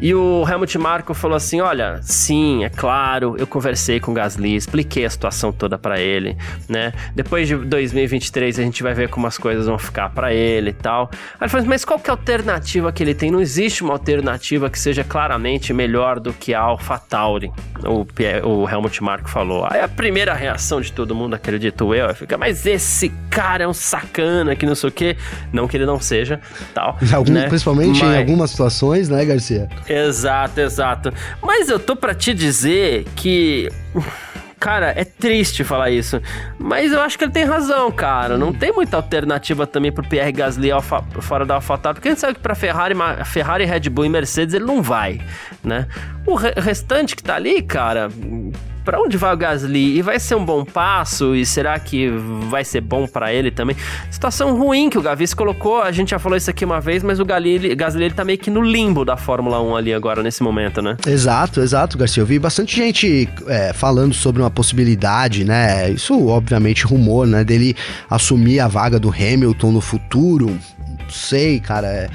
E 0.00 0.14
o 0.14 0.44
Helmut 0.48 0.76
Marko 0.78 1.14
falou 1.14 1.36
assim: 1.36 1.60
olha, 1.60 2.00
sim, 2.02 2.64
é 2.64 2.68
claro, 2.68 3.36
eu 3.38 3.46
conversei 3.46 4.00
com 4.00 4.10
o 4.10 4.14
Gasly, 4.14 4.56
expliquei 4.56 5.04
a 5.04 5.10
situação 5.10 5.52
toda 5.52 5.78
para 5.78 6.00
ele, 6.00 6.36
né? 6.68 6.92
Depois 7.14 7.46
de 7.46 7.56
2023 7.56 8.58
a 8.58 8.62
gente 8.62 8.82
vai 8.82 8.94
ver 8.94 9.08
como 9.08 9.26
as 9.26 9.38
coisas 9.38 9.66
vão 9.66 9.78
ficar 9.78 10.10
para 10.10 10.32
ele 10.32 10.70
e 10.70 10.74
tal. 10.74 11.10
Aí 11.34 11.42
ele 11.42 11.50
falou: 11.50 11.66
mas 11.66 11.84
qual 11.84 11.98
que 11.98 12.10
é 12.10 12.12
a 12.12 12.16
alternativa 12.16 12.92
que 12.92 13.02
ele 13.02 13.14
tem? 13.14 13.30
Não 13.30 13.40
existe 13.40 13.82
uma 13.82 13.92
alternativa 13.92 14.70
que 14.70 14.78
seja 14.78 15.04
claramente 15.04 15.72
melhor 15.72 16.18
do 16.18 16.32
que 16.32 16.54
a 16.54 16.60
AlphaTauri, 16.60 17.52
o, 17.84 18.06
o 18.48 18.68
Helmut 18.68 19.02
Marko 19.02 19.28
falou. 19.28 19.65
Aí 19.70 19.80
a 19.80 19.88
primeira 19.88 20.34
reação 20.34 20.80
de 20.80 20.92
todo 20.92 21.14
mundo, 21.14 21.34
acredito 21.34 21.94
eu, 21.94 22.08
é 22.08 22.14
ficar, 22.14 22.36
mas 22.38 22.66
esse 22.66 23.08
cara 23.30 23.64
é 23.64 23.68
um 23.68 23.74
sacana, 23.74 24.54
que 24.54 24.66
não 24.66 24.74
sei 24.74 24.88
o 24.88 24.92
quê. 24.92 25.16
Não 25.52 25.66
que 25.68 25.76
ele 25.76 25.86
não 25.86 26.00
seja, 26.00 26.40
tal. 26.74 26.98
Algum, 27.12 27.32
né? 27.32 27.48
Principalmente 27.48 28.02
mas... 28.02 28.14
em 28.14 28.18
algumas 28.18 28.50
situações, 28.50 29.08
né, 29.08 29.24
Garcia? 29.24 29.68
Exato, 29.88 30.60
exato. 30.60 31.12
Mas 31.42 31.68
eu 31.68 31.78
tô 31.78 31.96
para 31.96 32.14
te 32.14 32.32
dizer 32.34 33.04
que 33.14 33.70
Cara, 34.58 34.92
é 34.96 35.04
triste 35.04 35.62
falar 35.62 35.90
isso. 35.90 36.20
Mas 36.58 36.90
eu 36.90 37.00
acho 37.02 37.18
que 37.18 37.24
ele 37.24 37.32
tem 37.32 37.44
razão, 37.44 37.92
cara. 37.92 38.38
Não 38.38 38.54
tem 38.54 38.72
muita 38.72 38.96
alternativa 38.96 39.66
também 39.66 39.92
pro 39.92 40.02
Pierre 40.02 40.32
Gasly 40.32 40.70
alfa, 40.70 41.02
fora 41.20 41.44
da 41.44 41.56
AlphaTauri. 41.56 41.96
Porque 41.96 42.08
a 42.08 42.10
gente 42.12 42.20
sabe 42.20 42.34
que 42.34 42.40
pra 42.40 42.54
Ferrari, 42.54 42.94
Ferrari, 43.26 43.64
Red 43.66 43.90
Bull 43.90 44.06
e 44.06 44.08
Mercedes 44.08 44.54
ele 44.54 44.64
não 44.64 44.82
vai, 44.82 45.20
né? 45.62 45.86
O 46.26 46.34
re 46.34 46.52
restante 46.56 47.14
que 47.14 47.22
tá 47.22 47.36
ali, 47.36 47.62
cara 47.62 48.08
para 48.86 49.00
onde 49.00 49.16
vai 49.16 49.34
o 49.34 49.36
Gasly? 49.36 49.98
E 49.98 50.00
vai 50.00 50.20
ser 50.20 50.36
um 50.36 50.44
bom 50.44 50.64
passo? 50.64 51.34
E 51.34 51.44
será 51.44 51.76
que 51.76 52.08
vai 52.48 52.64
ser 52.64 52.80
bom 52.80 53.04
para 53.08 53.34
ele 53.34 53.50
também? 53.50 53.76
Situação 54.08 54.56
ruim 54.56 54.88
que 54.88 54.96
o 54.96 55.02
Gavi 55.02 55.26
se 55.26 55.34
colocou, 55.34 55.82
a 55.82 55.90
gente 55.90 56.10
já 56.10 56.20
falou 56.20 56.38
isso 56.38 56.48
aqui 56.48 56.64
uma 56.64 56.80
vez, 56.80 57.02
mas 57.02 57.18
o 57.18 57.24
Gasly, 57.24 57.74
Gasly 57.74 58.04
ele 58.04 58.14
tá 58.14 58.24
meio 58.24 58.38
que 58.38 58.48
no 58.48 58.62
limbo 58.62 59.04
da 59.04 59.16
Fórmula 59.16 59.60
1 59.60 59.76
ali 59.76 59.92
agora, 59.92 60.22
nesse 60.22 60.40
momento, 60.40 60.80
né? 60.80 60.96
Exato, 61.04 61.60
exato, 61.60 61.98
Garcia. 61.98 62.22
Eu 62.22 62.26
vi 62.26 62.38
bastante 62.38 62.76
gente 62.76 63.28
é, 63.48 63.72
falando 63.72 64.14
sobre 64.14 64.40
uma 64.40 64.50
possibilidade, 64.50 65.44
né? 65.44 65.90
Isso, 65.90 66.28
obviamente, 66.28 66.86
rumor, 66.86 67.26
né? 67.26 67.42
Dele 67.42 67.74
assumir 68.08 68.60
a 68.60 68.68
vaga 68.68 69.00
do 69.00 69.10
Hamilton 69.10 69.72
no 69.72 69.80
futuro. 69.80 70.46
Não 70.46 71.10
sei, 71.10 71.58
cara. 71.58 71.88
É 71.88 72.08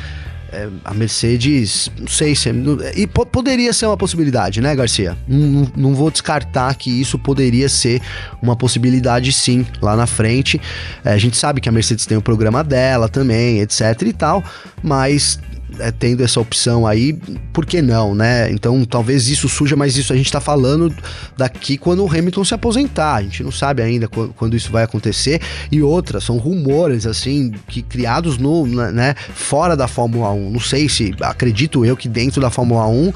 é, 0.52 0.68
a 0.84 0.94
Mercedes, 0.94 1.90
não 1.98 2.08
sei 2.08 2.36
se. 2.36 2.50
E 2.96 3.08
poderia 3.08 3.72
ser 3.74 3.86
uma 3.86 3.98
possibilidade, 3.98 4.62
né, 4.62 4.76
Garcia? 4.76 5.18
Não, 5.28 5.72
não 5.76 5.96
vou 5.96 6.12
descartar 6.12 6.76
que 6.76 6.90
isso 6.90 7.18
poderia 7.18 7.70
ser 7.70 8.02
uma 8.42 8.56
possibilidade 8.56 9.32
sim, 9.32 9.66
lá 9.82 9.96
na 9.96 10.06
frente. 10.06 10.60
É, 11.04 11.12
a 11.14 11.18
gente 11.18 11.38
sabe 11.38 11.62
que 11.62 11.70
a 11.70 11.72
Mercedes 11.72 12.06
tem 12.06 12.18
o 12.18 12.22
programa 12.22 12.64
dela 12.64 13.08
também, 13.08 13.60
etc 13.60 14.02
e 14.02 14.14
tal, 14.14 14.44
mas 14.84 15.40
é, 15.79 15.91
tendo 15.91 16.23
essa 16.23 16.39
opção 16.39 16.86
aí, 16.86 17.13
por 17.53 17.65
que 17.65 17.81
não, 17.81 18.13
né? 18.13 18.51
Então 18.51 18.84
talvez 18.86 19.27
isso 19.27 19.47
surja, 19.47 19.75
mas 19.75 19.97
isso 19.97 20.12
a 20.12 20.15
gente 20.15 20.31
tá 20.31 20.41
falando 20.41 20.93
daqui 21.38 21.77
quando 21.77 22.03
o 22.03 22.10
Hamilton 22.10 22.43
se 22.43 22.53
aposentar. 22.53 23.15
A 23.15 23.21
gente 23.23 23.43
não 23.43 23.51
sabe 23.51 23.81
ainda 23.81 24.07
quando 24.07 24.55
isso 24.55 24.71
vai 24.71 24.84
acontecer. 24.84 25.41
E 25.71 25.81
outras, 25.81 26.23
são 26.23 26.38
rumores, 26.38 27.05
assim, 27.05 27.51
que 27.67 27.81
criados 27.81 28.38
no, 28.38 28.65
né, 28.65 29.15
fora 29.34 29.75
da 29.75 29.88
Fórmula 29.88 30.31
1. 30.31 30.49
Não 30.49 30.60
sei 30.60 30.89
se, 30.89 31.15
acredito 31.21 31.86
eu 31.86 31.95
que 31.95 32.10
dentro 32.10 32.41
da 32.41 32.49
Fórmula 32.49 32.88
1 32.88 33.13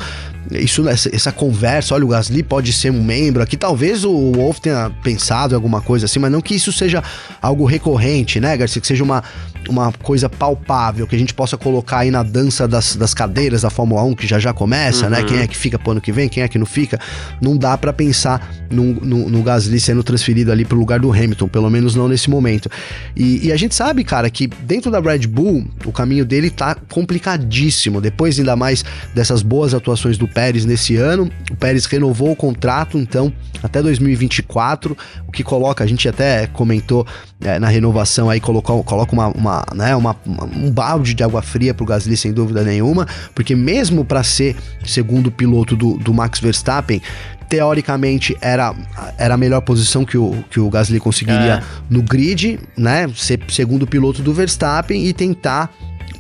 isso, 0.51 0.87
essa, 0.87 1.13
essa, 1.13 1.31
conversa, 1.31 1.95
olha, 1.95 2.05
o 2.05 2.09
Gasly 2.09 2.43
pode 2.43 2.71
ser 2.71 2.91
um 2.91 3.03
membro 3.03 3.41
aqui, 3.41 3.57
talvez 3.57 4.03
o 4.03 4.31
Wolf 4.33 4.59
tenha 4.59 4.91
pensado 5.03 5.53
em 5.53 5.55
alguma 5.55 5.81
coisa 5.81 6.05
assim, 6.05 6.19
mas 6.19 6.31
não 6.31 6.41
que 6.41 6.53
isso 6.53 6.71
seja 6.71 7.03
algo 7.41 7.65
recorrente, 7.65 8.39
né, 8.39 8.55
Garcia? 8.55 8.79
Que 8.79 8.87
seja 8.87 9.03
uma, 9.03 9.23
uma 9.67 9.91
coisa 9.91 10.29
palpável, 10.29 11.07
que 11.07 11.15
a 11.15 11.19
gente 11.19 11.33
possa 11.33 11.57
colocar 11.57 11.99
aí 11.99 12.11
na 12.11 12.21
dança 12.21 12.44
das, 12.67 12.95
das 12.95 13.13
cadeiras 13.13 13.62
da 13.62 13.69
Fórmula 13.69 14.03
1, 14.03 14.15
que 14.15 14.27
já 14.27 14.39
já 14.39 14.53
começa, 14.53 15.10
né? 15.10 15.17
uhum. 15.17 15.23
né? 15.23 15.29
Quem 15.29 15.39
é 15.39 15.47
que 15.47 15.58
fica 15.58 15.77
pro 15.77 15.91
ano 15.91 16.01
que 16.01 16.12
vem, 16.12 16.29
quem 16.29 16.43
é 16.43 16.47
que 16.47 16.58
não 16.58 16.65
fica. 16.65 16.99
Não 17.41 17.58
dá 17.58 17.77
para 17.77 17.91
pensar 17.93 18.53
no, 18.69 18.93
no, 18.93 19.29
no, 19.29 19.43
Gasly 19.43 19.79
sendo 19.79 20.03
transferido 20.03 20.51
ali 20.51 20.65
pro 20.65 20.77
lugar 20.77 20.99
do 20.99 21.12
Hamilton, 21.12 21.47
pelo 21.47 21.69
menos 21.69 21.95
não 21.95 22.08
nesse 22.08 22.29
momento. 22.29 22.69
E, 23.15 23.47
e, 23.47 23.51
a 23.51 23.58
gente 23.58 23.75
sabe, 23.75 24.03
cara, 24.03 24.29
que 24.29 24.47
dentro 24.47 24.91
da 24.91 24.99
Red 24.99 25.27
Bull, 25.27 25.67
o 25.86 25.91
caminho 25.91 26.25
dele 26.25 26.49
tá 26.49 26.75
complicadíssimo. 26.91 28.01
Depois, 28.01 28.38
ainda 28.39 28.55
mais 28.55 28.84
dessas 29.13 29.41
boas 29.41 29.73
atuações 29.73 30.17
do 30.17 30.27
Pérez 30.27 30.65
nesse 30.65 30.95
ano, 30.95 31.29
o 31.51 31.55
Pérez 31.55 31.86
renovou 31.86 32.31
o 32.31 32.36
contrato, 32.36 32.97
então, 32.97 33.31
até 33.62 33.81
2024, 33.81 34.97
o 35.27 35.31
que 35.31 35.43
coloca, 35.43 35.84
a 35.84 35.88
gente 35.88 36.08
até 36.08 36.47
comentou 36.47 37.05
é, 37.41 37.60
na 37.60 37.67
renovação 37.67 38.30
aí 38.30 38.39
coloca, 38.39 38.74
coloca 38.84 39.13
uma, 39.13 39.28
uma, 39.28 39.65
né, 39.74 39.95
uma, 39.95 40.15
um 40.26 40.71
balde 40.71 41.13
de 41.13 41.24
água 41.24 41.41
fria 41.41 41.74
pro 41.74 41.86
Gasly 41.86 42.15
sem 42.15 42.32
dúvida 42.32 42.63
nenhuma, 42.63 43.08
porque 43.34 43.56
mesmo 43.56 44.06
para 44.06 44.24
ser 44.24 44.56
segundo 44.86 45.32
piloto 45.32 45.76
do, 45.76 45.98
do 45.98 46.13
Max 46.13 46.39
Verstappen, 46.39 47.02
teoricamente 47.50 48.36
era, 48.41 48.74
era 49.17 49.36
a 49.36 49.38
melhor 49.38 49.62
posição 49.62 50.06
que 50.06 50.17
o, 50.17 50.43
que 50.50 50.60
o 50.60 50.69
Gasly 50.69 51.00
conseguiria 51.00 51.56
é. 51.56 51.63
no 51.89 52.02
grid, 52.02 52.60
né? 52.76 53.08
Ser 53.15 53.39
segundo 53.50 53.86
piloto 53.86 54.21
do 54.21 54.34
Verstappen 54.34 55.06
e 55.06 55.13
tentar 55.13 55.71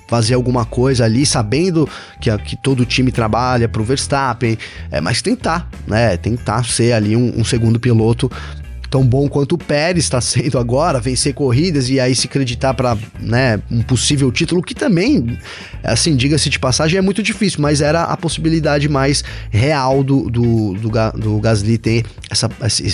fazer 0.07 0.35
alguma 0.35 0.65
coisa 0.65 1.05
ali, 1.05 1.25
sabendo 1.25 1.89
que, 2.21 2.35
que 2.39 2.55
todo 2.55 2.85
time 2.85 3.11
trabalha 3.11 3.67
para 3.67 3.81
o 3.81 3.85
Verstappen, 3.85 4.55
é, 4.91 5.01
mas 5.01 5.21
tentar, 5.21 5.67
né? 5.87 6.15
Tentar 6.17 6.63
ser 6.63 6.93
ali 6.93 7.15
um, 7.15 7.39
um 7.39 7.43
segundo 7.43 7.79
piloto 7.79 8.31
tão 8.89 9.05
bom 9.05 9.27
quanto 9.27 9.53
o 9.53 9.57
Pérez 9.57 10.05
está 10.05 10.21
sendo 10.21 10.57
agora, 10.57 10.99
vencer 10.99 11.33
corridas 11.33 11.89
e 11.89 11.99
aí 11.99 12.15
se 12.15 12.27
acreditar 12.27 12.73
para 12.73 12.97
né, 13.19 13.59
um 13.69 13.81
possível 13.81 14.31
título, 14.31 14.61
que 14.61 14.75
também, 14.75 15.37
assim, 15.83 16.15
diga-se 16.15 16.49
de 16.49 16.59
passagem, 16.59 16.97
é 16.97 17.01
muito 17.01 17.21
difícil, 17.21 17.61
mas 17.61 17.81
era 17.81 18.03
a 18.03 18.17
possibilidade 18.17 18.87
mais 18.89 19.23
real 19.49 20.03
do, 20.03 20.29
do, 20.29 20.73
do, 20.73 20.89
do 20.89 21.39
Gasly 21.39 21.77
ter 21.77 22.05
essa, 22.29 22.49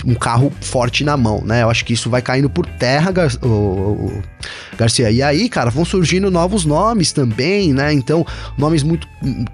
um 0.06 0.16
carro 0.16 0.52
forte 0.62 1.04
na 1.04 1.16
mão, 1.18 1.42
né? 1.44 1.64
Eu 1.64 1.70
acho 1.70 1.86
que 1.86 1.94
isso 1.94 2.10
vai 2.10 2.22
caindo 2.22 2.50
por 2.50 2.66
terra, 2.66 3.12
Gar 3.12 3.32
o, 3.42 3.48
o 3.48 4.24
Garcia. 4.78 5.12
E 5.12 5.22
aí, 5.22 5.48
cara, 5.48 5.70
vão 5.70 5.86
surgindo 5.86 6.32
novos 6.32 6.66
nomes 6.66 7.12
também, 7.12 7.74
né? 7.74 7.94
Então, 7.94 8.26
nomes 8.58 8.84
muito. 8.84 9.08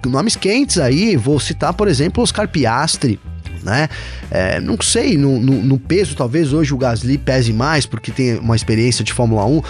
nomes 0.06 0.36
quentes 0.36 0.78
aí. 0.78 1.16
Vou 1.16 1.38
citar, 1.38 1.72
por 1.74 1.88
exemplo, 1.88 2.22
Oscar 2.22 2.48
Piastri 2.48 3.20
né? 3.62 3.88
É, 4.30 4.60
não 4.60 4.76
sei, 4.80 5.16
no, 5.16 5.38
no, 5.40 5.62
no, 5.62 5.78
peso 5.78 6.14
talvez 6.14 6.52
hoje 6.52 6.74
o 6.74 6.78
Gasly 6.78 7.18
pese 7.18 7.52
mais 7.52 7.86
porque 7.86 8.10
tem 8.10 8.38
uma 8.38 8.56
experiência 8.56 9.04
de 9.04 9.12
Fórmula 9.12 9.44
1, 9.44 9.62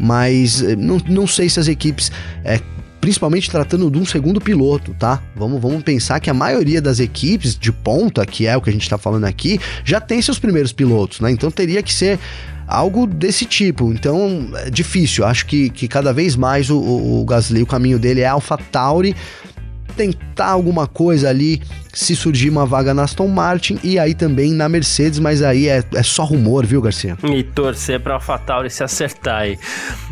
mas 0.00 0.62
eh, 0.62 0.76
não, 0.76 0.98
não 1.08 1.26
sei 1.26 1.48
se 1.48 1.60
as 1.60 1.68
equipes 1.68 2.10
é, 2.44 2.60
principalmente 3.04 3.50
tratando 3.50 3.90
de 3.90 3.98
um 3.98 4.04
segundo 4.06 4.40
piloto, 4.40 4.94
tá? 4.98 5.22
Vamos, 5.36 5.60
vamos 5.60 5.82
pensar 5.82 6.20
que 6.20 6.30
a 6.30 6.34
maioria 6.34 6.80
das 6.80 7.00
equipes 7.00 7.54
de 7.54 7.70
ponta, 7.70 8.24
que 8.24 8.46
é 8.46 8.56
o 8.56 8.62
que 8.62 8.70
a 8.70 8.72
gente 8.72 8.82
está 8.82 8.96
falando 8.96 9.24
aqui, 9.24 9.60
já 9.84 10.00
tem 10.00 10.22
seus 10.22 10.38
primeiros 10.38 10.72
pilotos, 10.72 11.20
né? 11.20 11.30
Então 11.30 11.50
teria 11.50 11.82
que 11.82 11.92
ser 11.92 12.18
algo 12.66 13.06
desse 13.06 13.44
tipo. 13.44 13.92
Então 13.92 14.48
é 14.54 14.70
difícil. 14.70 15.24
Acho 15.24 15.44
que, 15.44 15.68
que 15.68 15.86
cada 15.86 16.14
vez 16.14 16.34
mais 16.34 16.70
o, 16.70 16.78
o, 16.78 17.20
o 17.20 17.24
Gasly, 17.26 17.62
o 17.62 17.66
caminho 17.66 17.98
dele 17.98 18.22
é 18.22 18.26
Alpha 18.26 18.56
Tauri 18.56 19.14
tentar 19.96 20.46
alguma 20.46 20.86
coisa 20.86 21.28
ali 21.28 21.62
se 21.94 22.16
surgir 22.16 22.50
uma 22.50 22.66
vaga 22.66 22.92
na 22.92 23.04
Aston 23.04 23.28
Martin 23.28 23.78
e 23.82 23.98
aí 23.98 24.14
também 24.14 24.52
na 24.52 24.68
Mercedes, 24.68 25.18
mas 25.18 25.42
aí 25.42 25.68
é, 25.68 25.82
é 25.94 26.02
só 26.02 26.24
rumor, 26.24 26.66
viu, 26.66 26.80
Garcia? 26.80 27.16
E 27.22 27.42
torcer 27.42 28.00
para 28.00 28.14
AlphaTauri 28.14 28.70
se 28.70 28.82
acertar 28.82 29.42
aí. 29.42 29.58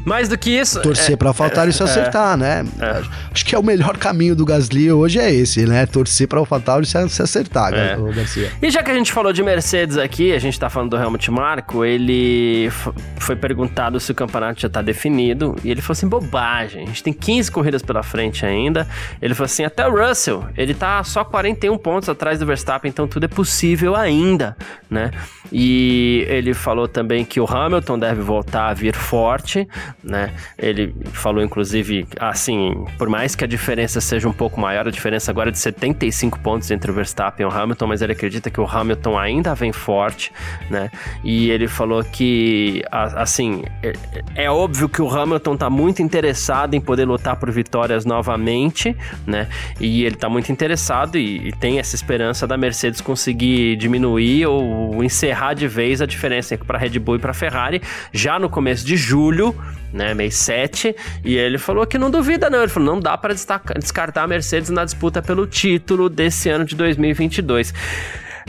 Mais 0.05 0.29
do 0.29 0.39
que 0.39 0.51
isso... 0.51 0.81
Torcer 0.83 1.15
é, 1.15 1.17
para 1.17 1.29
AlphaTauri 1.29 1.71
é, 1.71 1.73
se 1.73 1.83
acertar, 1.83 2.35
é, 2.35 2.37
né? 2.37 2.65
É. 2.81 3.03
Acho 3.33 3.45
que 3.45 3.55
é 3.55 3.59
o 3.59 3.63
melhor 3.63 3.97
caminho 3.97 4.35
do 4.35 4.45
Gasly 4.45 4.91
hoje 4.93 5.19
é 5.19 5.33
esse, 5.33 5.67
né? 5.67 5.87
Torcer 5.87 6.29
para 6.29 6.39
AlphaTauri 6.39 6.87
se, 6.87 7.09
se 7.09 7.23
acertar, 7.23 7.73
é. 7.75 7.97
Garcia. 8.15 8.51
E 8.61 8.71
já 8.71 8.83
que 8.83 8.91
a 8.91 8.95
gente 8.95 9.13
falou 9.13 9.33
de 9.33 9.43
Mercedes 9.43 9.97
aqui, 9.97 10.33
a 10.33 10.39
gente 10.39 10.59
tá 10.59 10.69
falando 10.69 10.91
do 10.91 10.97
Helmut 10.97 11.31
Marko, 11.31 11.85
ele 11.85 12.71
foi 13.19 13.37
perguntado 13.37 13.99
se 14.01 14.13
o 14.13 14.15
campeonato 14.15 14.61
já 14.61 14.69
tá 14.69 14.83
definido 14.83 15.57
e 15.65 15.71
ele 15.71 15.81
falou 15.81 15.93
assim, 15.93 16.09
bobagem, 16.09 16.85
a 16.85 16.87
gente 16.87 17.03
tem 17.03 17.13
15 17.13 17.51
corridas 17.51 17.83
pela 17.83 18.03
frente 18.03 18.45
ainda. 18.45 18.87
Ele 19.21 19.35
falou 19.35 19.47
assim, 19.47 19.65
até 19.65 19.87
o 19.87 20.09
Russell, 20.09 20.45
ele 20.57 20.75
tá 20.75 21.03
só 21.05 21.25
41 21.25 21.72
41 21.73 21.79
pontos 21.79 22.09
atrás 22.09 22.39
do 22.39 22.47
Verstappen, 22.47 22.89
então 22.89 23.07
tudo 23.07 23.25
é 23.25 23.29
possível 23.29 23.95
ainda, 23.95 24.57
né? 24.91 25.11
E 25.51 26.25
ele 26.29 26.55
falou 26.55 26.89
também 26.89 27.25
que 27.25 27.41
o 27.41 27.47
Hamilton 27.47 27.99
deve 27.99 28.23
voltar 28.23 28.69
a 28.69 28.75
vir 28.75 28.95
forte, 28.95 29.69
né? 30.03 30.33
Ele 30.59 30.95
falou 31.13 31.43
inclusive 31.43 32.07
assim, 32.19 32.85
por 32.99 33.09
mais 33.09 33.35
que 33.35 33.45
a 33.45 33.47
diferença 33.47 34.01
seja 34.01 34.29
um 34.29 34.33
pouco 34.33 34.61
maior, 34.61 34.87
a 34.87 34.91
diferença 34.91 35.31
agora 35.31 35.51
é 35.51 35.53
de 35.53 35.59
75 35.59 36.39
pontos 36.41 36.71
entre 36.71 36.91
o 36.91 36.95
Verstappen 36.95 37.45
e 37.45 37.49
o 37.49 37.53
Hamilton, 37.53 37.87
mas 37.87 38.03
ele 38.03 38.13
acredita 38.13 38.51
que 38.51 38.61
o 38.61 38.67
Hamilton 38.67 39.19
ainda 39.19 39.55
vem 39.55 39.73
forte, 39.73 40.33
né? 40.71 40.91
E 41.23 41.51
ele 41.51 41.69
falou 41.69 42.03
que 42.03 42.83
assim, 42.91 43.65
é, 43.83 43.93
é 44.35 44.51
óbvio 44.51 44.89
que 44.89 45.01
o 45.01 45.09
Hamilton 45.09 45.57
tá 45.57 45.71
muito 45.71 46.03
interessado 46.03 46.75
em 46.75 46.81
poder 46.81 47.05
lutar 47.05 47.37
por 47.37 47.51
vitórias 47.51 48.05
novamente, 48.05 48.97
né? 49.27 49.49
E 49.81 50.05
ele 50.05 50.17
tá 50.17 50.29
muito 50.29 50.51
interessado 50.51 51.17
e 51.19 51.53
tem 51.63 51.79
essa 51.79 51.95
esperança 51.95 52.45
da 52.45 52.57
Mercedes 52.57 53.01
conseguir 53.01 53.77
diminuir 53.77 54.47
ou 54.47 55.05
encerrar 55.05 55.55
de 55.55 55.69
vez 55.69 56.03
a 56.03 56.07
diferença 56.07 56.59
para 56.59 56.77
Red 56.77 56.99
Bull 56.99 57.15
e 57.15 57.19
para 57.21 57.33
Ferrari 57.33 57.81
já 58.13 58.37
no 58.37 58.51
começo 58.51 58.85
de 58.85 58.97
julho, 58.97 59.55
né, 59.93 60.13
mês 60.13 60.35
7, 60.35 60.93
e 61.25 61.37
ele 61.37 61.59
falou 61.59 61.87
que 61.87 61.97
não 61.97 62.11
duvida 62.11 62.51
não, 62.51 62.59
ele 62.59 62.69
falou 62.69 62.93
não 62.93 63.01
dá 63.01 63.17
para 63.17 63.33
descartar 63.33 64.25
a 64.25 64.27
Mercedes 64.27 64.71
na 64.71 64.85
disputa 64.85 65.23
pelo 65.23 65.47
título 65.47 66.09
desse 66.09 66.49
ano 66.49 66.65
de 66.65 66.75
2022. 66.75 67.73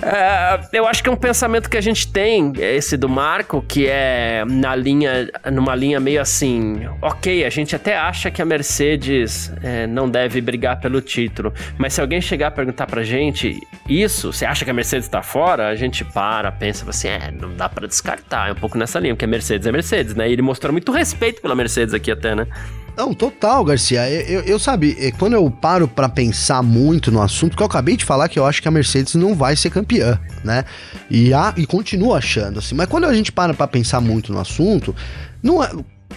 É, 0.01 0.77
eu 0.77 0.87
acho 0.87 1.03
que 1.03 1.09
é 1.09 1.11
um 1.11 1.17
pensamento 1.17 1.69
que 1.69 1.77
a 1.77 1.81
gente 1.81 2.07
tem, 2.07 2.53
esse 2.57 2.97
do 2.97 3.07
Marco, 3.07 3.63
que 3.67 3.87
é 3.87 4.43
na 4.47 4.75
linha, 4.75 5.29
numa 5.51 5.75
linha 5.75 5.99
meio 5.99 6.21
assim, 6.21 6.87
ok, 7.01 7.45
a 7.45 7.49
gente 7.49 7.75
até 7.75 7.97
acha 7.97 8.31
que 8.31 8.41
a 8.41 8.45
Mercedes 8.45 9.51
é, 9.61 9.85
não 9.87 10.09
deve 10.09 10.41
brigar 10.41 10.79
pelo 10.79 11.01
título, 11.01 11.53
mas 11.77 11.93
se 11.93 12.01
alguém 12.01 12.21
chegar 12.21 12.47
a 12.47 12.51
perguntar 12.51 12.87
pra 12.87 13.03
gente 13.03 13.59
isso, 13.87 14.33
você 14.33 14.45
acha 14.45 14.65
que 14.65 14.71
a 14.71 14.73
Mercedes 14.73 15.07
tá 15.07 15.21
fora? 15.21 15.67
A 15.67 15.75
gente 15.75 16.03
para, 16.03 16.51
pensa 16.51 16.89
assim, 16.89 17.07
é, 17.07 17.31
não 17.31 17.53
dá 17.55 17.69
para 17.69 17.87
descartar, 17.87 18.49
é 18.49 18.51
um 18.51 18.55
pouco 18.55 18.77
nessa 18.77 18.99
linha, 18.99 19.13
porque 19.13 19.25
a 19.25 19.27
Mercedes 19.27 19.67
é 19.67 19.71
Mercedes, 19.71 20.15
né? 20.15 20.29
E 20.29 20.33
ele 20.33 20.41
mostrou 20.41 20.71
muito 20.71 20.91
respeito 20.91 21.41
pela 21.41 21.55
Mercedes 21.55 21.93
aqui 21.93 22.11
até, 22.11 22.35
né? 22.35 22.47
Não, 22.95 23.13
total, 23.13 23.65
Garcia. 23.65 24.09
Eu, 24.09 24.21
eu, 24.21 24.41
eu 24.41 24.59
sabe, 24.59 24.95
é, 24.99 25.11
quando 25.11 25.33
eu 25.33 25.49
paro 25.49 25.87
para 25.87 26.07
pensar 26.07 26.61
muito 26.61 27.11
no 27.11 27.21
assunto, 27.21 27.57
que 27.57 27.63
eu 27.63 27.67
acabei 27.67 27.97
de 27.97 28.05
falar 28.05 28.29
que 28.29 28.37
eu 28.37 28.45
acho 28.45 28.61
que 28.61 28.67
a 28.67 28.71
Mercedes 28.71 29.15
não 29.15 29.33
vai 29.35 29.55
ser 29.55 29.71
campeã, 29.71 30.19
né? 30.43 30.63
E, 31.09 31.33
a, 31.33 31.53
e 31.57 31.65
continuo 31.65 32.13
achando, 32.13 32.59
assim. 32.59 32.75
Mas 32.75 32.87
quando 32.87 33.05
a 33.05 33.13
gente 33.13 33.31
para 33.31 33.53
pra 33.53 33.67
pensar 33.67 33.99
muito 33.99 34.31
no 34.31 34.39
assunto, 34.39 34.95
não 35.41 35.63
é. 35.63 35.71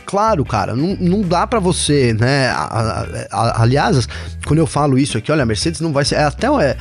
Claro, 0.05 0.45
cara, 0.45 0.77
não, 0.77 0.95
não 1.01 1.23
dá 1.23 1.47
para 1.47 1.59
você, 1.59 2.13
né? 2.13 2.49
A, 2.51 3.07
a, 3.33 3.63
aliás, 3.63 4.07
quando 4.47 4.59
eu 4.59 4.67
falo 4.67 4.99
isso 4.99 5.17
aqui, 5.17 5.33
olha, 5.33 5.43
a 5.43 5.47
Mercedes 5.47 5.81
não 5.81 5.93
vai 5.93 6.05
ser. 6.05 6.17
É, 6.17 6.25
até 6.25 6.47
é, 6.63 6.77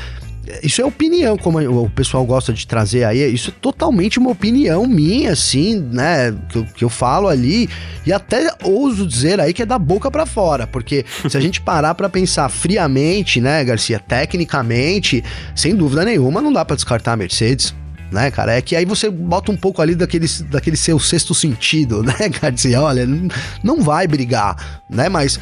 isso 0.61 0.81
é 0.81 0.85
opinião, 0.85 1.37
como 1.37 1.59
o 1.59 1.89
pessoal 1.89 2.25
gosta 2.25 2.53
de 2.53 2.67
trazer 2.67 3.03
aí. 3.03 3.33
Isso 3.33 3.49
é 3.49 3.53
totalmente 3.59 4.19
uma 4.19 4.31
opinião 4.31 4.85
minha, 4.85 5.31
assim, 5.31 5.79
né? 5.79 6.35
Que 6.49 6.57
eu, 6.57 6.65
que 6.65 6.83
eu 6.83 6.89
falo 6.89 7.27
ali. 7.27 7.69
E 8.05 8.13
até 8.13 8.53
ouso 8.63 9.07
dizer 9.07 9.39
aí 9.39 9.53
que 9.53 9.63
é 9.63 9.65
da 9.65 9.79
boca 9.79 10.11
para 10.11 10.25
fora. 10.25 10.67
Porque 10.67 11.05
se 11.27 11.37
a 11.37 11.41
gente 11.41 11.61
parar 11.61 11.95
para 11.95 12.09
pensar 12.09 12.49
friamente, 12.49 13.41
né, 13.41 13.63
Garcia, 13.63 13.99
tecnicamente, 13.99 15.23
sem 15.55 15.75
dúvida 15.75 16.05
nenhuma, 16.05 16.41
não 16.41 16.53
dá 16.53 16.63
para 16.63 16.75
descartar 16.75 17.13
a 17.13 17.17
Mercedes 17.17 17.73
né, 18.11 18.31
cara? 18.31 18.53
É 18.53 18.61
que 18.61 18.75
aí 18.75 18.85
você 18.85 19.09
bota 19.09 19.51
um 19.51 19.57
pouco 19.57 19.81
ali 19.81 19.95
daquele, 19.95 20.27
daquele 20.49 20.77
seu 20.77 20.99
sexto 20.99 21.33
sentido, 21.33 22.01
né, 22.03 22.15
Garcia? 22.41 22.81
Olha, 22.81 23.05
não 23.63 23.81
vai 23.81 24.07
brigar, 24.07 24.83
né? 24.89 25.09
Mas 25.09 25.39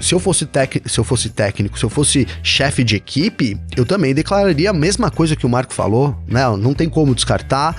se 0.00 0.14
eu 0.14 0.18
fosse 0.18 0.46
tec, 0.46 0.82
se 0.86 0.98
eu 0.98 1.04
fosse 1.04 1.28
técnico, 1.28 1.78
se 1.78 1.84
eu 1.84 1.90
fosse 1.90 2.26
chefe 2.42 2.82
de 2.84 2.96
equipe, 2.96 3.58
eu 3.76 3.84
também 3.84 4.14
declararia 4.14 4.70
a 4.70 4.72
mesma 4.72 5.10
coisa 5.10 5.36
que 5.36 5.46
o 5.46 5.48
Marco 5.48 5.72
falou, 5.72 6.16
né? 6.26 6.42
Não 6.56 6.74
tem 6.74 6.88
como 6.88 7.14
descartar. 7.14 7.76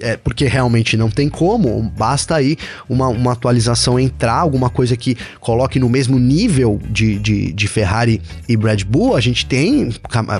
É, 0.00 0.16
porque 0.16 0.44
realmente 0.44 0.96
não 0.96 1.10
tem 1.10 1.28
como, 1.28 1.82
basta 1.82 2.36
aí 2.36 2.56
uma, 2.88 3.08
uma 3.08 3.32
atualização 3.32 3.98
entrar, 3.98 4.36
alguma 4.36 4.70
coisa 4.70 4.96
que 4.96 5.16
coloque 5.40 5.80
no 5.80 5.88
mesmo 5.88 6.20
nível 6.20 6.80
de, 6.88 7.18
de, 7.18 7.52
de 7.52 7.66
Ferrari 7.66 8.22
e 8.48 8.56
Red 8.56 8.84
Bull, 8.84 9.16
a 9.16 9.20
gente 9.20 9.44
tem 9.44 9.92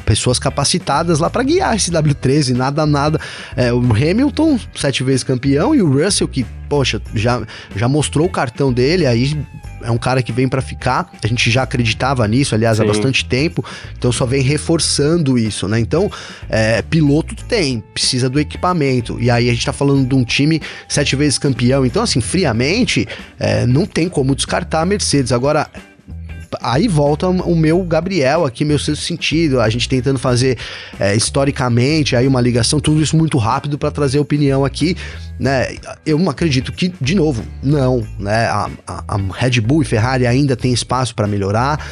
pessoas 0.04 0.38
capacitadas 0.38 1.18
lá 1.18 1.28
para 1.28 1.42
guiar 1.42 1.74
esse 1.74 1.90
W13, 1.90 2.54
nada, 2.54 2.86
nada. 2.86 3.20
É, 3.56 3.72
o 3.72 3.80
Hamilton, 3.92 4.60
sete 4.76 5.02
vezes 5.02 5.24
campeão, 5.24 5.74
e 5.74 5.82
o 5.82 5.90
Russell, 5.90 6.28
que, 6.28 6.46
poxa, 6.68 7.02
já, 7.12 7.42
já 7.74 7.88
mostrou 7.88 8.28
o 8.28 8.30
cartão 8.30 8.72
dele, 8.72 9.06
aí 9.06 9.36
é 9.82 9.90
um 9.90 9.98
cara 9.98 10.22
que 10.22 10.32
vem 10.32 10.48
para 10.48 10.60
ficar. 10.60 11.10
A 11.22 11.26
gente 11.26 11.50
já 11.50 11.62
acreditava 11.62 12.26
nisso, 12.26 12.54
aliás, 12.54 12.76
Sim. 12.76 12.82
há 12.82 12.86
bastante 12.86 13.24
tempo. 13.24 13.64
Então 13.96 14.10
só 14.12 14.26
vem 14.26 14.42
reforçando 14.42 15.38
isso, 15.38 15.68
né? 15.68 15.78
Então, 15.78 16.10
é, 16.48 16.82
piloto 16.82 17.34
tem, 17.44 17.80
precisa 17.92 18.28
do 18.28 18.38
equipamento. 18.38 19.18
E 19.20 19.30
aí 19.30 19.48
a 19.48 19.52
gente 19.52 19.66
tá 19.66 19.72
falando 19.72 20.06
de 20.06 20.14
um 20.14 20.24
time 20.24 20.60
sete 20.88 21.16
vezes 21.16 21.38
campeão. 21.38 21.84
Então, 21.84 22.02
assim, 22.02 22.20
friamente, 22.20 23.06
é, 23.38 23.66
não 23.66 23.86
tem 23.86 24.08
como 24.08 24.34
descartar 24.34 24.82
a 24.82 24.86
Mercedes. 24.86 25.32
Agora, 25.32 25.68
aí 26.60 26.88
volta 26.88 27.28
o 27.28 27.56
meu 27.56 27.82
Gabriel 27.84 28.44
aqui, 28.44 28.64
meu 28.64 28.78
sexto 28.78 29.02
sentido, 29.04 29.60
a 29.60 29.68
gente 29.68 29.88
tentando 29.88 30.18
fazer 30.18 30.58
é, 30.98 31.14
historicamente 31.14 32.16
aí 32.16 32.26
uma 32.26 32.40
ligação, 32.40 32.80
tudo 32.80 33.02
isso 33.02 33.16
muito 33.16 33.38
rápido 33.38 33.78
para 33.78 33.90
trazer 33.90 34.18
opinião 34.18 34.64
aqui, 34.64 34.96
né? 35.38 35.76
Eu 36.04 36.18
acredito 36.28 36.72
que, 36.72 36.92
de 37.00 37.14
novo, 37.14 37.44
não, 37.62 38.06
né? 38.18 38.46
A, 38.46 38.70
a, 38.86 39.04
a 39.14 39.16
Red 39.32 39.60
Bull 39.60 39.82
e 39.82 39.84
Ferrari 39.84 40.26
ainda 40.26 40.56
tem 40.56 40.72
espaço 40.72 41.14
para 41.14 41.26
melhorar. 41.26 41.84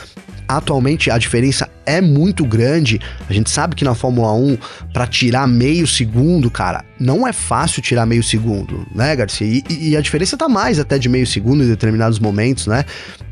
Atualmente 0.48 1.10
a 1.10 1.18
diferença 1.18 1.68
é 1.84 2.00
muito 2.00 2.44
grande. 2.44 3.00
A 3.28 3.32
gente 3.32 3.50
sabe 3.50 3.74
que 3.74 3.84
na 3.84 3.94
Fórmula 3.94 4.32
1, 4.32 4.58
para 4.92 5.06
tirar 5.06 5.46
meio 5.46 5.86
segundo, 5.86 6.50
cara, 6.50 6.84
não 6.98 7.26
é 7.26 7.32
fácil 7.32 7.82
tirar 7.82 8.06
meio 8.06 8.22
segundo, 8.22 8.86
né, 8.94 9.14
Garcia? 9.16 9.46
E, 9.46 9.90
e, 9.90 9.96
a 9.96 10.00
diferença 10.00 10.36
tá 10.36 10.48
mais 10.48 10.78
até 10.78 10.98
de 10.98 11.08
meio 11.08 11.26
segundo 11.26 11.64
em 11.64 11.68
determinados 11.68 12.18
momentos, 12.18 12.66
né? 12.66 12.84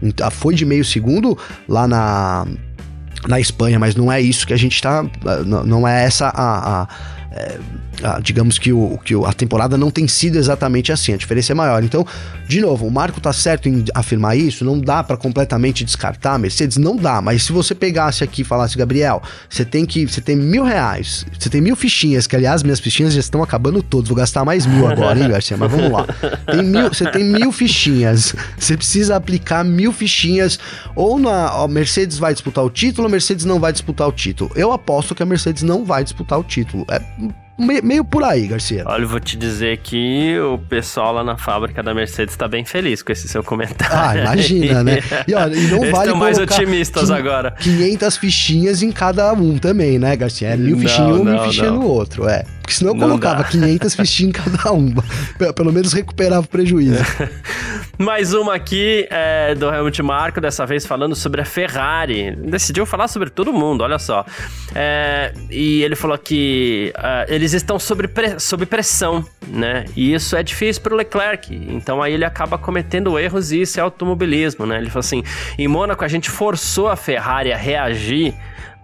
Então, 0.02 0.30
foi 0.30 0.54
de 0.54 0.64
meio 0.64 0.84
segundo 0.84 1.36
lá 1.68 1.86
na, 1.86 2.46
na 3.26 3.40
Espanha, 3.40 3.78
mas 3.78 3.94
não 3.94 4.10
é 4.10 4.20
isso 4.20 4.46
que 4.46 4.52
a 4.52 4.58
gente 4.58 4.80
tá. 4.80 5.04
Não 5.44 5.86
é 5.86 6.04
essa 6.04 6.28
a, 6.28 6.82
a 6.82 6.88
é, 7.32 7.58
a, 8.02 8.20
digamos 8.20 8.58
que, 8.58 8.72
o, 8.72 8.98
que 9.04 9.14
a 9.14 9.32
temporada 9.32 9.76
não 9.76 9.90
tem 9.90 10.08
sido 10.08 10.36
exatamente 10.36 10.92
assim, 10.92 11.12
a 11.12 11.16
diferença 11.16 11.52
é 11.52 11.54
maior. 11.54 11.82
Então, 11.82 12.06
de 12.46 12.60
novo, 12.60 12.86
o 12.86 12.90
Marco 12.90 13.20
tá 13.20 13.32
certo 13.32 13.68
em 13.68 13.84
afirmar 13.94 14.36
isso, 14.36 14.64
não 14.64 14.78
dá 14.78 15.02
para 15.02 15.16
completamente 15.16 15.84
descartar 15.84 16.34
a 16.34 16.38
Mercedes, 16.38 16.76
não 16.76 16.96
dá, 16.96 17.20
mas 17.20 17.44
se 17.44 17.52
você 17.52 17.74
pegasse 17.74 18.24
aqui 18.24 18.42
e 18.42 18.44
falasse, 18.44 18.76
Gabriel, 18.76 19.22
você 19.48 19.64
tem 19.64 19.86
que, 19.86 20.06
você 20.06 20.20
tem 20.20 20.36
mil 20.36 20.64
reais, 20.64 21.24
você 21.38 21.48
tem 21.48 21.60
mil 21.60 21.76
fichinhas, 21.76 22.26
que 22.26 22.36
aliás, 22.36 22.62
minhas 22.62 22.80
fichinhas 22.80 23.14
já 23.14 23.20
estão 23.20 23.42
acabando 23.42 23.82
todas, 23.82 24.08
vou 24.08 24.16
gastar 24.16 24.44
mais 24.44 24.66
mil 24.66 24.86
agora, 24.86 25.18
hein, 25.18 25.28
Garcia, 25.28 25.56
mas 25.56 25.70
vamos 25.70 25.90
lá. 25.90 26.06
Tem 26.50 26.62
mil, 26.62 26.88
você 26.88 27.10
tem 27.10 27.24
mil 27.24 27.52
fichinhas, 27.52 28.34
você 28.58 28.76
precisa 28.76 29.16
aplicar 29.16 29.64
mil 29.64 29.92
fichinhas, 29.92 30.58
ou 30.94 31.18
na 31.18 31.44
a 31.48 31.68
Mercedes 31.68 32.18
vai 32.18 32.32
disputar 32.32 32.64
o 32.64 32.70
título, 32.70 33.06
a 33.06 33.10
Mercedes 33.10 33.44
não 33.44 33.60
vai 33.60 33.72
disputar 33.72 34.08
o 34.08 34.12
título. 34.12 34.50
Eu 34.54 34.72
aposto 34.72 35.14
que 35.14 35.22
a 35.22 35.26
Mercedes 35.26 35.62
não 35.62 35.84
vai 35.84 36.02
disputar 36.02 36.38
o 36.38 36.44
título. 36.44 36.84
É 36.90 37.00
meio 37.58 38.04
por 38.04 38.22
aí, 38.24 38.46
Garcia. 38.46 38.84
Olha, 38.86 39.02
eu 39.02 39.08
vou 39.08 39.20
te 39.20 39.36
dizer 39.36 39.78
que 39.78 40.38
o 40.38 40.58
pessoal 40.58 41.12
lá 41.12 41.24
na 41.24 41.36
fábrica 41.36 41.82
da 41.82 41.94
Mercedes 41.94 42.36
tá 42.36 42.48
bem 42.48 42.64
feliz 42.64 43.02
com 43.02 43.12
esse 43.12 43.28
seu 43.28 43.42
comentário. 43.42 43.94
Ah, 43.94 44.16
imagina, 44.16 44.82
né? 44.82 44.98
E, 45.26 45.34
olha, 45.34 45.54
e 45.54 45.66
não 45.68 45.78
Eles 45.78 45.90
vale 45.90 46.14
mais 46.14 46.38
otimistas 46.38 47.10
agora. 47.10 47.52
500 47.52 48.16
fichinhas 48.16 48.82
em 48.82 48.90
cada 48.90 49.32
um 49.32 49.58
também, 49.58 49.98
né, 49.98 50.16
Garcia? 50.16 50.48
É 50.48 50.56
mil 50.56 50.78
fichinhas 50.78 51.18
um, 51.18 51.24
mil 51.24 51.38
fichinhas 51.40 51.72
no 51.72 51.86
outro, 51.86 52.28
é. 52.28 52.44
Porque 52.64 52.72
senão 52.72 52.92
eu 52.92 52.96
não 52.96 53.08
colocava 53.08 53.42
dá. 53.42 53.48
500 53.48 53.94
fichinhas 53.94 54.28
em 54.30 54.32
cada 54.32 54.72
uma. 54.72 55.04
Pelo 55.54 55.70
menos 55.70 55.92
recuperava 55.92 56.46
o 56.46 56.48
prejuízo. 56.48 56.98
Mais 57.98 58.32
uma 58.32 58.54
aqui 58.54 59.06
é, 59.10 59.54
do 59.54 59.72
Helmut 59.72 60.02
Marko, 60.02 60.40
dessa 60.40 60.64
vez 60.64 60.84
falando 60.86 61.14
sobre 61.14 61.42
a 61.42 61.44
Ferrari. 61.44 62.34
Decidiu 62.34 62.86
falar 62.86 63.06
sobre 63.06 63.28
todo 63.28 63.52
mundo, 63.52 63.82
olha 63.82 63.98
só. 63.98 64.24
É, 64.74 65.32
e 65.50 65.82
ele 65.82 65.94
falou 65.94 66.16
que 66.16 66.92
uh, 66.96 67.30
eles 67.32 67.52
estão 67.52 67.78
sob, 67.78 68.08
pre 68.08 68.40
sob 68.40 68.64
pressão, 68.66 69.24
né? 69.46 69.84
E 69.94 70.14
isso 70.14 70.34
é 70.34 70.42
difícil 70.42 70.82
para 70.82 70.94
o 70.94 70.96
Leclerc. 70.96 71.54
Então 71.54 72.02
aí 72.02 72.14
ele 72.14 72.24
acaba 72.24 72.56
cometendo 72.56 73.16
erros 73.18 73.52
e 73.52 73.60
isso 73.60 73.78
é 73.78 73.82
automobilismo, 73.82 74.64
né? 74.64 74.78
Ele 74.78 74.88
falou 74.88 75.00
assim: 75.00 75.22
em 75.58 75.68
Mônaco 75.68 76.02
a 76.02 76.08
gente 76.08 76.30
forçou 76.30 76.88
a 76.88 76.96
Ferrari 76.96 77.52
a 77.52 77.56
reagir 77.56 78.34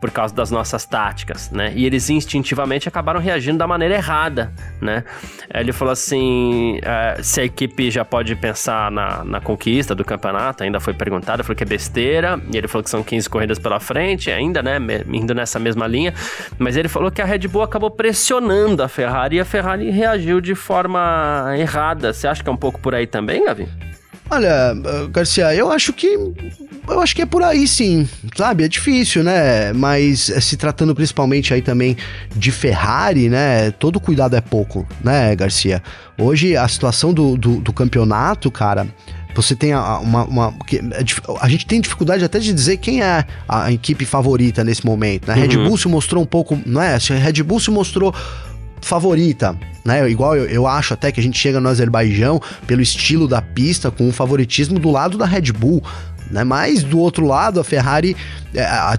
por 0.01 0.11
causa 0.11 0.35
das 0.35 0.51
nossas 0.51 0.87
táticas, 0.87 1.51
né? 1.51 1.73
E 1.77 1.85
eles 1.85 2.09
instintivamente 2.09 2.89
acabaram 2.89 3.21
reagindo 3.21 3.59
da 3.59 3.67
maneira 3.67 3.95
errada, 3.95 4.53
né? 4.81 5.05
Ele 5.53 5.73
falou 5.73 5.93
assim: 5.93 6.79
uh, 6.79 7.23
se 7.23 7.41
a 7.41 7.45
equipe 7.45 7.91
já 7.91 8.05
pode 8.05 8.35
pensar 8.35 8.91
na, 8.91 9.23
na 9.25 9.41
conquista 9.41 9.95
do 9.95 10.05
campeonato, 10.05 10.65
ainda 10.65 10.81
foi 10.81 10.95
perguntado, 10.95 11.45
falou 11.45 11.57
que 11.57 11.65
é 11.65 11.67
besteira, 11.67 12.41
e 12.53 12.57
ele 12.57 12.67
falou 12.67 12.83
que 12.83 12.91
são 12.91 13.03
15 13.03 13.29
corridas 13.29 13.59
pela 13.59 13.79
frente, 13.79 14.31
ainda, 14.31 14.63
né? 14.63 14.79
Indo 15.13 15.35
nessa 15.35 15.59
mesma 15.59 15.87
linha, 15.87 16.15
mas 16.59 16.77
ele 16.77 16.89
falou 16.89 17.11
que 17.11 17.21
a 17.21 17.25
Red 17.25 17.47
Bull 17.49 17.63
acabou 17.63 17.91
pressionando 17.91 18.83
a 18.83 18.89
Ferrari 18.89 19.37
e 19.37 19.41
a 19.41 19.45
Ferrari 19.45 19.91
reagiu 19.91 20.41
de 20.41 20.55
forma 20.55 21.53
errada. 21.59 22.13
Você 22.13 22.27
acha 22.27 22.43
que 22.43 22.49
é 22.49 22.53
um 22.53 22.57
pouco 22.57 22.81
por 22.81 22.95
aí 22.95 23.07
também, 23.07 23.45
Gavi? 23.45 23.69
Olha, 24.31 24.75
Garcia, 25.11 25.55
eu 25.55 25.71
acho 25.73 25.93
que 25.93 26.07
eu 26.89 27.01
acho 27.01 27.15
que 27.15 27.23
é 27.23 27.27
por 27.27 27.43
aí 27.43 27.67
sim, 27.69 28.09
sabe? 28.37 28.65
É 28.65 28.69
difícil, 28.69 29.23
né? 29.23 29.73
Mas 29.73 30.31
eh, 30.31 30.41
se 30.41 30.57
tratando 30.57 30.95
principalmente 30.95 31.53
aí 31.53 31.63
também 31.63 31.97
de 32.35 32.51
Ferrari, 32.51 33.29
né? 33.29 33.71
Todo 33.73 34.01
cuidado 34.01 34.37
é 34.37 34.41
pouco, 34.41 34.87
né, 35.03 35.35
Garcia? 35.37 35.83
Hoje 36.19 36.57
a 36.57 36.67
situação 36.69 37.13
do, 37.13 37.37
do, 37.37 37.61
do 37.61 37.73
campeonato, 37.73 38.51
cara, 38.51 38.87
você 39.35 39.55
tem 39.55 39.75
uma, 39.75 40.25
uma, 40.25 40.55
é 40.73 40.81
a 41.41 41.49
gente 41.49 41.67
tem 41.67 41.81
dificuldade 41.81 42.25
até 42.25 42.39
de 42.39 42.53
dizer 42.53 42.77
quem 42.79 43.03
é 43.03 43.25
a 43.49 43.73
equipe 43.73 44.05
favorita 44.05 44.65
nesse 44.65 44.85
momento, 44.85 45.29
né? 45.29 45.35
Uhum. 45.35 45.41
Red 45.41 45.57
Bull 45.57 45.79
se 45.79 45.89
mostrou 45.89 46.23
um 46.23 46.27
pouco, 46.27 46.59
não 46.67 46.81
é? 46.83 46.95
A 46.95 47.15
Red 47.15 47.43
Bull 47.43 47.61
se 47.61 47.71
mostrou 47.71 48.15
favorita, 48.87 49.59
né? 49.85 50.09
Igual 50.11 50.37
eu, 50.37 50.47
eu, 50.47 50.67
acho 50.67 50.95
até 50.95 51.11
que 51.11 51.21
a 51.21 51.23
gente 51.23 51.39
chega 51.39 51.61
no 51.61 51.69
Azerbaijão 51.69 52.41
pelo 52.67 52.81
estilo 52.81 53.27
da 53.27 53.41
pista 53.41 53.91
com 53.91 54.09
o 54.09 54.13
favoritismo 54.13 54.79
do 54.79 54.91
lado 54.91 55.17
da 55.17 55.27
Red 55.27 55.53
Bull, 55.53 55.83
né? 56.31 56.45
Mas 56.45 56.83
do 56.83 56.99
outro 56.99 57.27
lado 57.27 57.61
a 57.61 57.65
Ferrari 57.65 58.17
é, 58.55 58.63
a, 58.63 58.99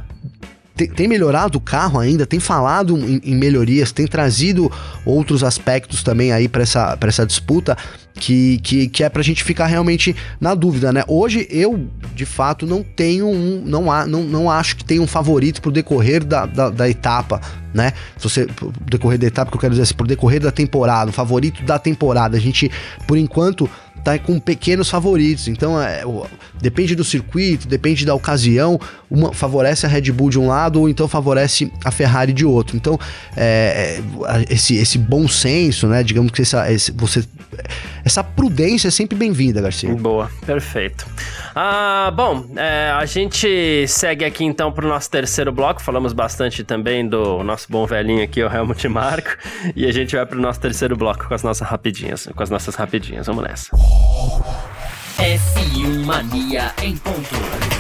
tem, 0.82 0.88
tem, 0.88 1.08
melhorado 1.08 1.58
o 1.58 1.62
carro 1.62 2.00
ainda, 2.00 2.26
tem 2.26 2.40
falado 2.40 2.98
em, 2.98 3.22
em, 3.24 3.36
melhorias, 3.36 3.92
tem 3.92 4.08
trazido 4.08 4.72
outros 5.06 5.44
aspectos 5.44 6.02
também 6.02 6.32
aí 6.32 6.48
para 6.48 6.64
essa, 6.64 6.98
essa 7.02 7.26
disputa 7.26 7.78
que, 8.14 8.58
que, 8.60 8.88
que 8.88 9.04
é 9.04 9.10
pra 9.10 9.22
gente 9.22 9.44
ficar 9.44 9.68
realmente 9.68 10.16
na 10.40 10.54
dúvida, 10.54 10.92
né? 10.92 11.04
Hoje 11.08 11.48
eu, 11.50 11.88
de 12.16 12.26
fato, 12.26 12.66
não 12.66 12.84
tenho 12.84 13.28
um. 13.28 13.64
Não, 13.66 13.92
há, 13.92 14.06
não, 14.06 14.24
não 14.24 14.50
acho 14.50 14.76
que 14.76 14.84
tenha 14.84 15.02
um 15.02 15.08
favorito 15.08 15.62
pro 15.62 15.72
decorrer 15.72 16.24
da, 16.24 16.46
da, 16.46 16.70
da 16.70 16.90
etapa, 16.90 17.40
né? 17.74 17.94
Se 18.18 18.30
você. 18.30 18.46
Pro 18.46 18.72
decorrer 18.86 19.18
da 19.18 19.28
etapa, 19.28 19.50
que 19.50 19.58
eu 19.58 19.62
quero 19.62 19.72
dizer 19.72 19.84
assim, 19.84 19.94
pro 19.94 20.06
decorrer 20.06 20.42
da 20.42 20.52
temporada, 20.52 21.10
o 21.10 21.14
favorito 21.14 21.64
da 21.64 21.80
temporada. 21.80 22.38
A 22.38 22.40
gente, 22.40 22.70
por 23.08 23.18
enquanto, 23.18 23.70
tá 24.04 24.18
com 24.20 24.40
pequenos 24.40 24.90
favoritos. 24.90 25.48
Então, 25.48 25.82
é, 25.82 26.04
depende 26.60 26.96
do 26.96 27.04
circuito, 27.04 27.68
depende 27.68 28.06
da 28.06 28.14
ocasião. 28.14 28.80
Uma 29.12 29.34
favorece 29.34 29.86
a 29.86 29.90
Red 29.90 30.10
Bull 30.14 30.30
de 30.30 30.40
um 30.40 30.48
lado 30.48 30.80
ou 30.80 30.88
então 30.88 31.06
favorece 31.06 31.70
a 31.84 31.92
Ferrari 31.92 32.32
de 32.32 32.46
outro. 32.46 32.78
Então, 32.78 32.98
é, 33.36 34.00
é 34.26 34.54
esse, 34.54 34.78
esse 34.78 34.98
bom 34.98 35.28
senso, 35.28 35.86
né? 35.86 36.02
Digamos 36.02 36.32
que 36.32 36.42
essa, 36.42 36.72
esse, 36.72 36.94
você, 36.94 37.22
essa 38.06 38.24
prudência 38.24 38.88
é 38.88 38.92
sempre 38.92 39.18
bem-vinda, 39.18 39.60
Garcia. 39.60 39.94
Boa, 39.94 40.32
perfeito. 40.46 41.06
Ah, 41.54 42.10
bom, 42.16 42.46
é, 42.56 42.92
a 42.92 43.06
gente 43.06 43.86
segue 43.86 44.24
aqui 44.24 44.46
então 44.46 44.72
para 44.72 44.86
o 44.86 44.88
nosso 44.90 45.10
terceiro 45.12 45.52
bloco. 45.52 45.82
Falamos 45.82 46.14
bastante 46.14 46.64
também 46.64 47.06
do 47.06 47.44
nosso 47.44 47.68
bom 47.70 47.86
velhinho 47.86 48.24
aqui, 48.24 48.42
o 48.42 48.50
Helmut 48.50 48.88
Marco. 48.88 49.36
E 49.76 49.86
a 49.86 49.92
gente 49.92 50.16
vai 50.16 50.26
para 50.26 50.38
o 50.38 50.42
nosso 50.42 50.62
terceiro 50.62 50.96
bloco 50.96 51.28
com 51.28 51.34
as 51.34 51.44
nossas 51.44 51.68
rapidinhas. 51.68 52.30
Com 52.34 52.42
as 52.42 52.50
nossas 52.50 52.76
rapidinhas. 52.76 53.28
Vamos 53.28 53.44
nessa. 53.44 53.70
F1 55.18 56.06
Mania 56.06 56.74
em 56.82 56.96
ponto. 56.98 57.71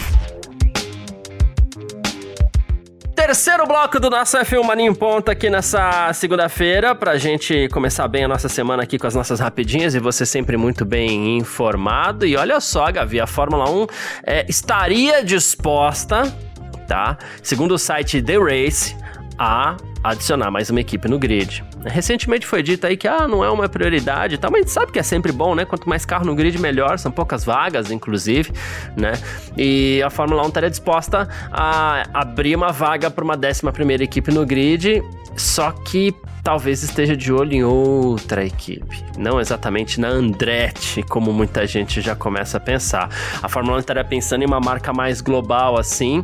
Terceiro 3.32 3.65
bloco 3.65 3.98
do 3.98 4.10
nosso 4.10 4.38
F1 4.38 4.62
Mania 4.62 4.94
Ponta 4.94 5.32
aqui 5.32 5.50
nessa 5.50 6.12
segunda-feira, 6.12 6.94
pra 6.94 7.17
gente 7.17 7.70
começar 7.70 8.06
bem 8.10 8.26
a 8.26 8.28
nossa 8.28 8.50
semana 8.50 8.84
aqui 8.84 9.00
com 9.00 9.08
as 9.08 9.15
nossas 9.15 9.39
rapidinhas 9.39 9.96
e 9.96 10.00
você 10.00 10.26
sempre 10.26 10.58
muito 10.58 10.84
bem 10.84 11.38
informado. 11.38 12.26
E 12.26 12.36
olha 12.36 12.60
só, 12.60 12.91
Gavi, 12.91 13.22
a 13.22 13.26
Fórmula 13.26 13.70
1 13.70 13.88
é, 14.26 14.46
estaria 14.50 15.24
disposta, 15.24 16.24
tá? 16.86 17.17
Segundo 17.41 17.76
o 17.76 17.80
site 17.80 18.22
The 18.22 18.38
Race, 18.38 18.98
a 19.38 19.78
adicionar 20.03 20.49
mais 20.49 20.69
uma 20.69 20.79
equipe 20.79 21.07
no 21.07 21.19
grid. 21.19 21.63
Recentemente 21.85 22.45
foi 22.45 22.63
dito 22.63 22.85
aí 22.85 22.97
que 22.97 23.07
ah, 23.07 23.27
não 23.27 23.43
é 23.43 23.49
uma 23.49 23.67
prioridade, 23.69 24.37
tá? 24.37 24.49
mas 24.49 24.59
a 24.59 24.63
gente 24.63 24.71
sabe 24.71 24.91
que 24.91 24.99
é 24.99 25.03
sempre 25.03 25.31
bom, 25.31 25.55
né? 25.55 25.65
Quanto 25.65 25.87
mais 25.87 26.05
carro 26.05 26.25
no 26.25 26.35
grid, 26.35 26.59
melhor, 26.59 26.97
são 26.97 27.11
poucas 27.11 27.43
vagas, 27.43 27.91
inclusive, 27.91 28.51
né? 28.95 29.13
E 29.57 30.01
a 30.03 30.09
Fórmula 30.09 30.43
1 30.43 30.47
estaria 30.47 30.69
disposta 30.69 31.27
a 31.51 32.03
abrir 32.13 32.55
uma 32.55 32.71
vaga 32.71 33.09
para 33.09 33.23
uma 33.23 33.35
11 33.35 33.61
primeira 33.71 34.03
equipe 34.03 34.31
no 34.31 34.45
grid, 34.45 35.03
só 35.35 35.71
que 35.71 36.13
talvez 36.43 36.81
esteja 36.83 37.15
de 37.15 37.31
olho 37.31 37.53
em 37.53 37.63
outra 37.63 38.43
equipe, 38.43 39.03
não 39.17 39.39
exatamente 39.39 39.99
na 39.99 40.07
Andretti, 40.07 41.03
como 41.03 41.31
muita 41.31 41.67
gente 41.67 42.01
já 42.01 42.15
começa 42.15 42.57
a 42.57 42.59
pensar. 42.59 43.09
A 43.41 43.47
Fórmula 43.47 43.77
1 43.77 43.79
estaria 43.79 44.03
pensando 44.03 44.43
em 44.43 44.47
uma 44.47 44.59
marca 44.59 44.91
mais 44.91 45.21
global 45.21 45.77
assim, 45.77 46.21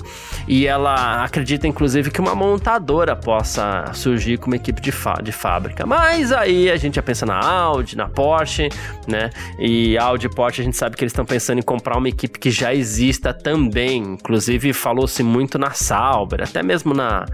e 0.48 0.66
ela 0.66 1.24
acredita 1.24 1.68
inclusive 1.68 2.10
que 2.10 2.20
uma 2.20 2.34
montadora 2.36 3.16
possa 3.16 3.67
surgir 3.94 4.38
como 4.38 4.56
equipe 4.56 4.82
de, 4.82 4.92
de 5.24 5.32
fábrica. 5.32 5.86
Mas 5.86 6.32
aí 6.32 6.70
a 6.70 6.78
gente 6.78 6.96
já 6.96 7.02
pensa 7.02 7.26
na 7.26 7.40
Audi, 7.40 7.96
na 7.96 8.08
Porsche, 8.08 8.70
né? 9.08 9.30
E 9.60 9.98
Audi 9.98 10.28
e 10.28 10.30
Porsche 10.30 10.62
a 10.62 10.64
gente 10.66 10.78
sabe 10.78 10.96
que 10.96 11.04
eles 11.04 11.12
estão 11.12 11.26
pensando 11.26 11.60
em 11.60 11.62
comprar 11.62 11.98
uma 11.98 12.10
equipe 12.10 12.40
que 12.40 12.52
já 12.52 12.74
exista 12.74 13.34
também. 13.34 13.98
Inclusive 14.14 14.74
falou-se 14.74 15.22
muito 15.24 15.58
na 15.58 15.72
Sauber, 15.72 16.42
até 16.44 16.62
mesmo 16.62 16.94
na, 16.94 17.26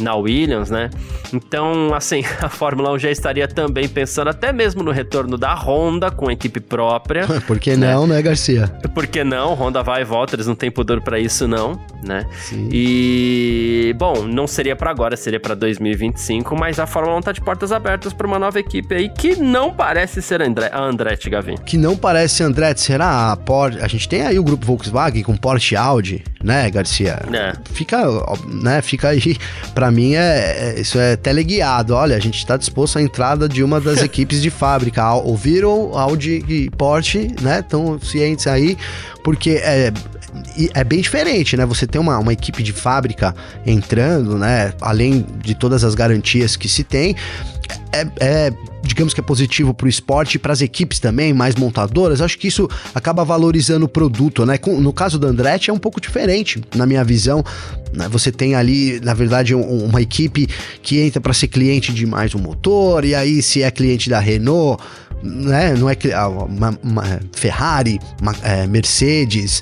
na 0.00 0.14
Williams, 0.14 0.70
né? 0.70 0.90
Então, 1.32 1.94
assim, 1.94 2.22
a 2.40 2.48
Fórmula 2.48 2.92
1 2.92 2.98
já 2.98 3.10
estaria 3.10 3.48
também 3.48 3.88
pensando 3.88 4.28
até 4.28 4.52
mesmo 4.52 4.82
no 4.82 4.90
retorno 4.90 5.36
da 5.36 5.54
Honda 5.54 6.10
com 6.10 6.30
equipe 6.30 6.60
própria. 6.60 7.26
Por 7.46 7.58
que 7.58 7.76
né? 7.76 7.92
não, 7.92 8.06
né, 8.06 8.20
Garcia? 8.22 8.68
Por 8.94 9.06
que 9.06 9.24
não? 9.24 9.54
Honda 9.54 9.82
vai 9.82 10.02
e 10.02 10.04
volta, 10.04 10.36
eles 10.36 10.46
não 10.46 10.54
têm 10.54 10.70
pudor 10.70 11.00
para 11.00 11.18
isso 11.18 11.46
não, 11.46 11.80
né? 12.04 12.26
Sim. 12.40 12.68
E 12.72 13.94
bom, 13.98 14.24
não 14.26 14.46
seria 14.46 14.76
para 14.76 14.90
agora, 14.90 15.16
seria 15.16 15.40
para 15.40 15.54
2025, 15.78 16.56
mas 16.56 16.78
a 16.78 16.86
Fórmula 16.86 17.16
1 17.18 17.22
tá 17.22 17.32
de 17.32 17.40
portas 17.40 17.72
abertas 17.72 18.12
para 18.12 18.26
uma 18.26 18.38
nova 18.38 18.58
equipe 18.58 18.94
aí 18.94 19.08
que 19.08 19.36
não 19.36 19.72
parece 19.72 20.20
ser 20.20 20.40
a 20.42 20.80
Andretti 20.80 21.30
Gavin. 21.30 21.56
Que 21.56 21.76
não 21.76 21.96
parece 21.96 22.42
Andretti, 22.42 22.80
será 22.80 23.32
a 23.32 23.36
Porsche? 23.36 23.80
A 23.80 23.88
gente 23.88 24.08
tem 24.08 24.22
aí 24.22 24.38
o 24.38 24.44
grupo 24.44 24.66
Volkswagen 24.66 25.22
com 25.22 25.36
Porsche 25.36 25.76
Audi, 25.76 26.24
né, 26.42 26.70
Garcia? 26.70 27.20
É. 27.32 27.52
Fica, 27.72 28.04
né, 28.46 28.82
fica 28.82 29.08
aí 29.08 29.36
para 29.74 29.90
mim 29.90 30.14
é, 30.14 30.74
é, 30.76 30.80
isso 30.80 30.98
é 30.98 31.16
teleguiado. 31.16 31.94
Olha, 31.94 32.16
a 32.16 32.20
gente 32.20 32.38
está 32.38 32.56
disposto 32.56 32.98
à 32.98 33.02
entrada 33.02 33.48
de 33.48 33.62
uma 33.62 33.80
das 33.80 34.02
equipes 34.02 34.42
de 34.42 34.50
fábrica. 34.50 35.14
Ouviram 35.14 35.96
Audi 35.96 36.44
e 36.48 36.70
Porsche, 36.70 37.34
né? 37.40 37.60
Estão 37.60 37.98
cientes 38.00 38.46
aí, 38.46 38.76
porque 39.22 39.60
é, 39.62 39.92
é 40.74 40.84
bem 40.84 41.00
diferente, 41.00 41.56
né? 41.56 41.64
Você 41.66 41.86
tem 41.86 42.00
uma, 42.00 42.18
uma 42.18 42.32
equipe 42.32 42.62
de 42.62 42.72
fábrica 42.72 43.34
entrando, 43.66 44.36
né? 44.38 44.72
Além 44.80 45.24
de 45.42 45.54
todas 45.54 45.84
as 45.84 45.94
garantias 45.94 46.56
que 46.56 46.68
se 46.68 46.84
tem, 46.84 47.16
é, 47.92 48.06
é 48.20 48.52
digamos 48.82 49.12
que 49.12 49.20
é 49.20 49.22
positivo 49.22 49.74
para 49.74 49.86
o 49.86 49.88
esporte 49.88 50.36
e 50.36 50.38
para 50.38 50.52
as 50.52 50.60
equipes 50.60 50.98
também, 50.98 51.32
mais 51.32 51.54
montadoras, 51.54 52.20
acho 52.20 52.38
que 52.38 52.48
isso 52.48 52.68
acaba 52.94 53.24
valorizando 53.24 53.86
o 53.86 53.88
produto, 53.88 54.46
né? 54.46 54.58
no 54.66 54.92
caso 54.92 55.18
da 55.18 55.28
Andretti 55.28 55.68
é 55.68 55.72
um 55.72 55.78
pouco 55.78 56.00
diferente, 56.00 56.62
na 56.74 56.86
minha 56.86 57.04
visão. 57.04 57.44
Né? 57.92 58.08
Você 58.08 58.32
tem 58.32 58.54
ali, 58.54 59.00
na 59.00 59.14
verdade, 59.14 59.54
um, 59.54 59.84
uma 59.84 60.00
equipe 60.00 60.48
que 60.82 61.00
entra 61.00 61.20
para 61.20 61.34
ser 61.34 61.48
cliente 61.48 61.92
de 61.92 62.06
mais 62.06 62.34
um 62.34 62.38
motor, 62.38 63.04
e 63.04 63.14
aí 63.14 63.42
se 63.42 63.62
é 63.62 63.70
cliente 63.70 64.08
da 64.08 64.20
Renault 64.20 64.82
né, 65.22 65.74
não 65.74 65.88
é 65.88 65.96
uma, 66.48 66.78
uma 66.82 67.20
Ferrari, 67.32 67.98
é, 68.42 68.66
Mercedes, 68.66 69.60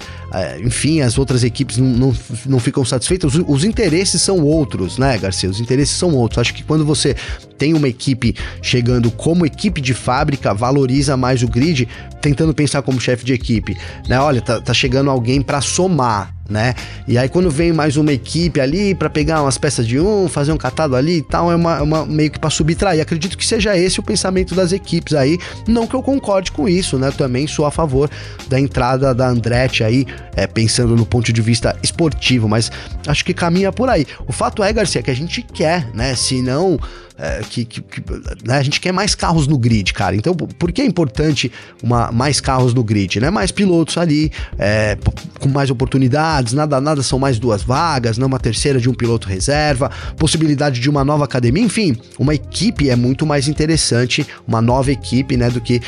enfim, 0.60 1.00
as 1.00 1.18
outras 1.18 1.44
equipes 1.44 1.78
não, 1.78 1.86
não, 1.86 2.16
não 2.46 2.58
ficam 2.58 2.84
satisfeitas. 2.84 3.34
Os, 3.34 3.44
os, 3.46 3.64
interesses 3.64 4.20
são 4.20 4.40
outros, 4.42 4.98
né, 4.98 5.16
Garcia? 5.18 5.48
Os 5.48 5.60
interesses 5.60 5.96
são 5.96 6.14
outros. 6.14 6.38
Acho 6.38 6.54
que 6.54 6.62
quando 6.62 6.84
você 6.84 7.14
tem 7.56 7.74
uma 7.74 7.88
equipe 7.88 8.34
chegando 8.60 9.10
como 9.10 9.46
equipe 9.46 9.80
de 9.80 9.94
fábrica, 9.94 10.52
valoriza 10.52 11.16
mais 11.16 11.42
o 11.42 11.48
grid, 11.48 11.88
tentando 12.20 12.52
pensar 12.54 12.82
como 12.82 13.00
chefe 13.00 13.24
de 13.24 13.32
equipe, 13.32 13.76
né? 14.08 14.18
Olha, 14.20 14.40
tá, 14.40 14.60
tá 14.60 14.74
chegando 14.74 15.10
alguém 15.10 15.40
para 15.40 15.60
somar, 15.60 16.34
né? 16.48 16.74
E 17.06 17.16
aí 17.16 17.28
quando 17.28 17.50
vem 17.50 17.72
mais 17.72 17.96
uma 17.96 18.12
equipe 18.12 18.60
ali 18.60 18.94
para 18.94 19.08
pegar 19.08 19.42
umas 19.42 19.58
peças 19.58 19.86
de 19.86 19.98
um, 19.98 20.28
fazer 20.28 20.52
um 20.52 20.56
catado 20.56 20.96
ali 20.96 21.18
e 21.18 21.22
tal, 21.22 21.50
é 21.50 21.56
uma, 21.56 21.82
uma 21.82 22.06
meio 22.06 22.30
que 22.30 22.38
para 22.38 22.50
subtrair. 22.50 23.00
Acredito 23.00 23.38
que 23.38 23.46
seja 23.46 23.76
esse 23.76 24.00
o 24.00 24.02
pensamento 24.02 24.54
das 24.54 24.72
equipes 24.72 25.14
aí. 25.14 25.38
Não 25.66 25.86
que 25.86 25.94
eu 25.94 26.02
concorde 26.02 26.52
com 26.52 26.68
isso, 26.68 26.98
né? 26.98 27.10
Também 27.10 27.46
sou 27.46 27.64
a 27.64 27.70
favor 27.70 28.10
da 28.48 28.58
entrada 28.58 29.14
da 29.14 29.28
Andretti 29.28 29.82
aí, 29.82 30.06
é, 30.34 30.46
pensando 30.46 30.96
no 30.96 31.06
ponto 31.06 31.32
de 31.32 31.42
vista 31.42 31.76
esportivo, 31.82 32.48
mas 32.48 32.70
acho 33.06 33.24
que 33.24 33.34
caminha 33.34 33.72
por 33.72 33.88
aí. 33.88 34.06
O 34.26 34.32
fato 34.32 34.62
é, 34.62 34.72
Garcia, 34.72 35.02
que 35.02 35.10
a 35.10 35.16
gente 35.16 35.42
quer, 35.42 35.88
né? 35.94 36.14
Se 36.14 36.42
não 36.42 36.78
é, 37.18 37.40
que, 37.48 37.64
que, 37.64 37.80
que 37.80 38.02
né, 38.44 38.58
a 38.58 38.62
gente 38.62 38.80
quer 38.80 38.92
mais 38.92 39.14
carros 39.14 39.46
no 39.46 39.56
grid, 39.58 39.92
cara. 39.94 40.14
Então, 40.14 40.34
por 40.34 40.70
que 40.70 40.82
é 40.82 40.84
importante 40.84 41.50
uma, 41.82 42.12
mais 42.12 42.40
carros 42.40 42.74
no 42.74 42.84
grid, 42.84 43.20
né? 43.20 43.30
Mais 43.30 43.50
pilotos 43.50 43.96
ali, 43.96 44.30
é, 44.58 44.98
com 45.40 45.48
mais 45.48 45.70
oportunidades, 45.70 46.52
nada, 46.52 46.80
nada 46.80 47.02
são 47.02 47.18
mais 47.18 47.38
duas 47.38 47.62
vagas, 47.62 48.18
né? 48.18 48.26
Uma 48.26 48.38
terceira 48.38 48.78
de 48.78 48.88
um 48.88 48.94
piloto 48.94 49.28
reserva, 49.28 49.90
possibilidade 50.18 50.78
de 50.78 50.90
uma 50.90 51.04
nova 51.04 51.24
academia, 51.24 51.62
enfim, 51.62 51.96
uma 52.18 52.34
equipe 52.34 52.90
é 52.90 52.96
muito 52.96 53.24
mais 53.24 53.48
interessante, 53.48 54.26
uma 54.46 54.60
nova 54.60 54.92
equipe, 54.92 55.36
né? 55.36 55.48
Do 55.48 55.60
que 55.60 55.80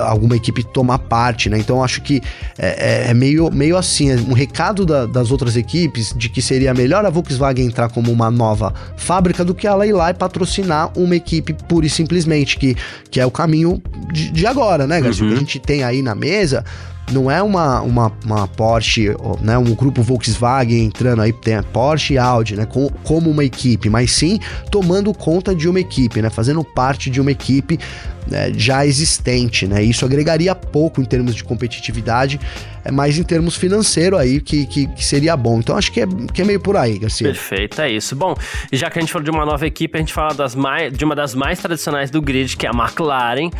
alguma 0.00 0.36
equipe 0.36 0.62
tomar 0.62 0.98
parte, 0.98 1.48
né? 1.48 1.58
Então, 1.58 1.82
acho 1.82 2.02
que 2.02 2.20
é, 2.58 3.06
é, 3.06 3.10
é 3.10 3.14
meio, 3.14 3.50
meio 3.50 3.76
assim, 3.76 4.10
é 4.10 4.16
um 4.16 4.34
recado 4.34 4.84
da, 4.84 5.06
das 5.06 5.30
outras 5.30 5.56
equipes 5.56 6.12
de 6.16 6.28
que 6.28 6.42
seria 6.42 6.74
melhor 6.74 7.06
a 7.06 7.10
Volkswagen 7.10 7.66
entrar 7.66 7.88
como 7.88 8.12
uma 8.12 8.30
nova 8.30 8.74
fábrica 8.96 9.44
do 9.44 9.54
que 9.54 9.66
ela 9.66 9.86
ir 9.86 9.92
lá 9.92 10.10
e 10.10 10.14
patrocinar 10.14 10.57
patrocinar 10.58 10.90
uma 10.96 11.16
equipe 11.16 11.52
pura 11.52 11.86
e 11.86 11.90
simplesmente, 11.90 12.58
que, 12.58 12.76
que 13.10 13.20
é 13.20 13.26
o 13.26 13.30
caminho 13.30 13.82
de, 14.12 14.30
de 14.30 14.46
agora, 14.46 14.86
né, 14.86 15.00
Garcia? 15.00 15.24
Uhum. 15.24 15.30
Que 15.30 15.36
a 15.36 15.38
gente 15.38 15.58
tem 15.58 15.84
aí 15.84 16.02
na 16.02 16.14
mesa 16.14 16.64
não 17.12 17.30
é 17.30 17.42
uma, 17.42 17.80
uma, 17.80 18.12
uma 18.24 18.48
Porsche, 18.48 19.08
né, 19.40 19.56
um 19.56 19.74
grupo 19.74 20.02
Volkswagen 20.02 20.84
entrando 20.84 21.22
aí, 21.22 21.32
tem 21.32 21.54
a 21.54 21.62
Porsche 21.62 22.14
e 22.14 22.18
Audi, 22.18 22.56
né, 22.56 22.66
com, 22.66 22.88
como 23.04 23.30
uma 23.30 23.44
equipe, 23.44 23.88
mas 23.88 24.10
sim 24.10 24.38
tomando 24.70 25.12
conta 25.14 25.54
de 25.54 25.68
uma 25.68 25.80
equipe, 25.80 26.20
né, 26.20 26.30
fazendo 26.30 26.62
parte 26.62 27.10
de 27.10 27.20
uma 27.20 27.30
equipe 27.30 27.78
né, 28.26 28.52
já 28.54 28.84
existente, 28.84 29.66
né, 29.66 29.82
isso 29.82 30.04
agregaria 30.04 30.54
pouco 30.54 31.00
em 31.00 31.04
termos 31.04 31.34
de 31.34 31.42
competitividade, 31.44 32.38
é 32.84 32.90
mais 32.90 33.18
em 33.18 33.22
termos 33.22 33.56
financeiro 33.56 34.16
aí 34.16 34.40
que, 34.40 34.66
que, 34.66 34.86
que, 34.86 35.04
seria 35.04 35.36
bom. 35.36 35.58
Então 35.58 35.76
acho 35.76 35.92
que 35.92 36.00
é, 36.00 36.06
que 36.32 36.40
é 36.40 36.44
meio 36.44 36.60
por 36.60 36.76
aí, 36.76 36.98
Garcia. 36.98 37.26
Perfeito, 37.26 37.82
é 37.82 37.90
isso. 37.90 38.16
Bom, 38.16 38.34
já 38.72 38.88
que 38.88 38.98
a 38.98 39.02
gente 39.02 39.12
falou 39.12 39.24
de 39.24 39.30
uma 39.30 39.44
nova 39.44 39.66
equipe, 39.66 39.96
a 39.96 40.00
gente 40.00 40.12
fala 40.12 40.32
das 40.32 40.54
mais, 40.54 40.92
de 40.92 41.04
uma 41.04 41.14
das 41.14 41.34
mais 41.34 41.58
tradicionais 41.58 42.10
do 42.10 42.22
grid, 42.22 42.56
que 42.56 42.66
é 42.66 42.70
a 42.70 42.72
McLaren 42.72 43.50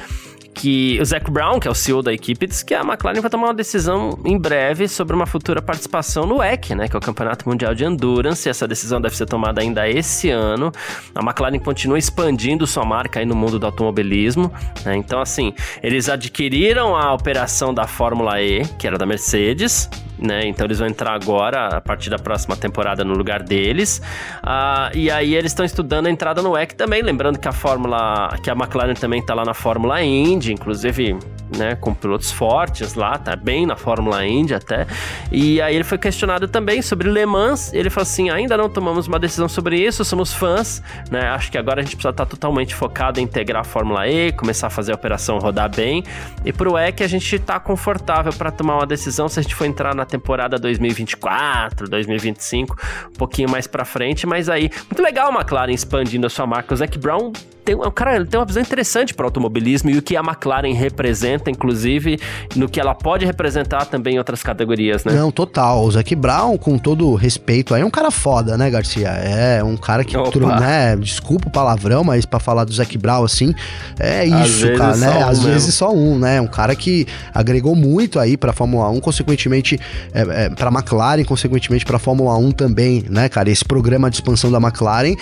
que 0.58 0.98
o 1.00 1.04
Zac 1.04 1.30
Brown, 1.30 1.60
que 1.60 1.68
é 1.68 1.70
o 1.70 1.74
CEO 1.74 2.02
da 2.02 2.12
equipe, 2.12 2.44
disse 2.46 2.64
que 2.64 2.74
a 2.74 2.80
McLaren 2.80 3.20
vai 3.20 3.30
tomar 3.30 3.46
uma 3.46 3.54
decisão 3.54 4.18
em 4.24 4.36
breve 4.36 4.88
sobre 4.88 5.14
uma 5.14 5.24
futura 5.24 5.62
participação 5.62 6.26
no 6.26 6.38
WEC, 6.38 6.74
né, 6.74 6.88
que 6.88 6.96
é 6.96 6.98
o 6.98 7.00
Campeonato 7.00 7.48
Mundial 7.48 7.74
de 7.76 7.84
Endurance. 7.84 8.48
Essa 8.48 8.66
decisão 8.66 9.00
deve 9.00 9.16
ser 9.16 9.26
tomada 9.26 9.60
ainda 9.60 9.88
esse 9.88 10.30
ano. 10.30 10.72
A 11.14 11.20
McLaren 11.20 11.60
continua 11.60 11.96
expandindo 11.96 12.66
sua 12.66 12.84
marca 12.84 13.20
aí 13.20 13.26
no 13.26 13.36
mundo 13.36 13.58
do 13.58 13.66
automobilismo, 13.66 14.52
né? 14.84 14.96
Então, 14.96 15.20
assim, 15.20 15.54
eles 15.80 16.08
adquiriram 16.08 16.96
a 16.96 17.14
operação 17.14 17.72
da 17.72 17.86
Fórmula 17.86 18.42
E, 18.42 18.66
que 18.78 18.86
era 18.86 18.98
da 18.98 19.06
Mercedes, 19.06 19.88
né? 20.18 20.46
Então 20.46 20.66
eles 20.66 20.78
vão 20.78 20.88
entrar 20.88 21.12
agora, 21.12 21.76
a 21.76 21.80
partir 21.80 22.10
da 22.10 22.18
próxima 22.18 22.56
temporada, 22.56 23.04
no 23.04 23.14
lugar 23.14 23.42
deles. 23.42 24.02
Uh, 24.42 24.96
e 24.96 25.10
aí 25.10 25.34
eles 25.34 25.52
estão 25.52 25.64
estudando 25.64 26.06
a 26.06 26.10
entrada 26.10 26.42
no 26.42 26.50
WEC 26.50 26.74
também, 26.74 27.02
lembrando 27.02 27.38
que 27.38 27.48
a 27.48 27.52
Fórmula, 27.52 28.36
que 28.42 28.50
a 28.50 28.54
McLaren 28.54 28.94
também 28.94 29.20
está 29.20 29.34
lá 29.34 29.44
na 29.44 29.54
Fórmula 29.54 30.02
Indy, 30.02 30.52
inclusive, 30.52 31.16
né, 31.56 31.76
com 31.76 31.94
pilotos 31.94 32.30
fortes 32.30 32.94
lá, 32.94 33.16
tá 33.18 33.34
bem 33.36 33.66
na 33.66 33.76
Fórmula 33.76 34.26
Indy 34.26 34.54
até. 34.54 34.86
E 35.30 35.60
aí 35.60 35.74
ele 35.74 35.84
foi 35.84 35.98
questionado 35.98 36.48
também 36.48 36.82
sobre 36.82 37.08
Le 37.08 37.24
Mans. 37.24 37.72
Ele 37.72 37.90
falou 37.90 38.02
assim: 38.02 38.30
ainda 38.30 38.56
não 38.56 38.68
tomamos 38.68 39.06
uma 39.06 39.18
decisão 39.18 39.48
sobre 39.48 39.78
isso, 39.78 40.04
somos 40.04 40.32
fãs, 40.32 40.82
né? 41.10 41.28
Acho 41.30 41.50
que 41.50 41.58
agora 41.58 41.80
a 41.80 41.82
gente 41.82 41.96
precisa 41.96 42.10
estar 42.10 42.26
totalmente 42.26 42.74
focado 42.74 43.20
em 43.20 43.22
integrar 43.22 43.62
a 43.62 43.64
Fórmula 43.64 44.08
E, 44.08 44.32
começar 44.32 44.66
a 44.66 44.70
fazer 44.70 44.92
a 44.92 44.94
operação 44.94 45.38
rodar 45.38 45.74
bem. 45.74 46.02
E 46.44 46.52
pro 46.52 46.74
WEC 46.74 47.02
a 47.02 47.08
gente 47.08 47.38
tá 47.38 47.58
confortável 47.60 48.32
para 48.32 48.50
tomar 48.50 48.76
uma 48.76 48.86
decisão 48.86 49.28
se 49.28 49.38
a 49.38 49.42
gente 49.42 49.54
for 49.54 49.64
entrar 49.64 49.94
na 49.94 50.04
temporada 50.08 50.58
2024, 50.58 51.88
2025, 51.88 52.76
um 53.08 53.12
pouquinho 53.12 53.50
mais 53.50 53.66
para 53.66 53.84
frente, 53.84 54.26
mas 54.26 54.48
aí 54.48 54.70
muito 54.90 55.02
legal 55.02 55.30
a 55.30 55.34
McLaren 55.34 55.72
expandindo 55.72 56.26
a 56.26 56.30
sua 56.30 56.46
marca. 56.46 56.74
O 56.74 56.76
Zac 56.76 56.98
Brown 56.98 57.32
tem, 57.68 57.76
cara, 57.94 58.16
ele 58.16 58.24
tem 58.24 58.40
uma 58.40 58.46
visão 58.46 58.62
interessante 58.62 59.12
para 59.12 59.24
o 59.24 59.26
automobilismo 59.26 59.90
e 59.90 59.98
o 59.98 60.02
que 60.02 60.16
a 60.16 60.20
McLaren 60.20 60.72
representa, 60.72 61.50
inclusive, 61.50 62.18
no 62.56 62.66
que 62.66 62.80
ela 62.80 62.94
pode 62.94 63.26
representar 63.26 63.84
também 63.84 64.14
em 64.14 64.18
outras 64.18 64.42
categorias, 64.42 65.04
né? 65.04 65.12
Não, 65.12 65.30
total. 65.30 65.84
O 65.84 65.90
Zac 65.90 66.14
Brown, 66.14 66.56
com 66.56 66.78
todo 66.78 67.14
respeito, 67.14 67.74
aí 67.74 67.82
é 67.82 67.84
um 67.84 67.90
cara 67.90 68.10
foda, 68.10 68.56
né, 68.56 68.70
Garcia? 68.70 69.08
É 69.08 69.62
um 69.62 69.76
cara 69.76 70.02
que, 70.02 70.16
né, 70.16 70.96
desculpa 70.96 71.48
o 71.48 71.50
palavrão, 71.50 72.02
mas 72.02 72.24
para 72.24 72.38
falar 72.38 72.64
do 72.64 72.72
Zac 72.72 72.96
Brown, 72.96 73.24
assim, 73.24 73.54
é 73.98 74.24
isso, 74.24 74.72
cara, 74.74 74.96
né? 74.96 75.10
Um 75.18 75.28
Às 75.28 75.38
mesmo. 75.38 75.52
vezes 75.52 75.74
só 75.74 75.92
um, 75.92 76.18
né? 76.18 76.40
Um 76.40 76.46
cara 76.46 76.74
que 76.74 77.06
agregou 77.34 77.74
muito 77.74 78.18
aí 78.18 78.36
pra 78.38 78.52
Fórmula 78.54 78.88
1, 78.88 79.00
consequentemente, 79.00 79.78
é, 80.14 80.44
é, 80.44 80.48
pra 80.48 80.70
McLaren, 80.70 81.24
consequentemente 81.24 81.84
pra 81.84 81.98
Fórmula 81.98 82.34
1 82.38 82.50
também, 82.52 83.04
né, 83.10 83.28
cara? 83.28 83.50
Esse 83.50 83.64
programa 83.64 84.08
de 84.08 84.16
expansão 84.16 84.50
da 84.50 84.58
McLaren 84.58 85.14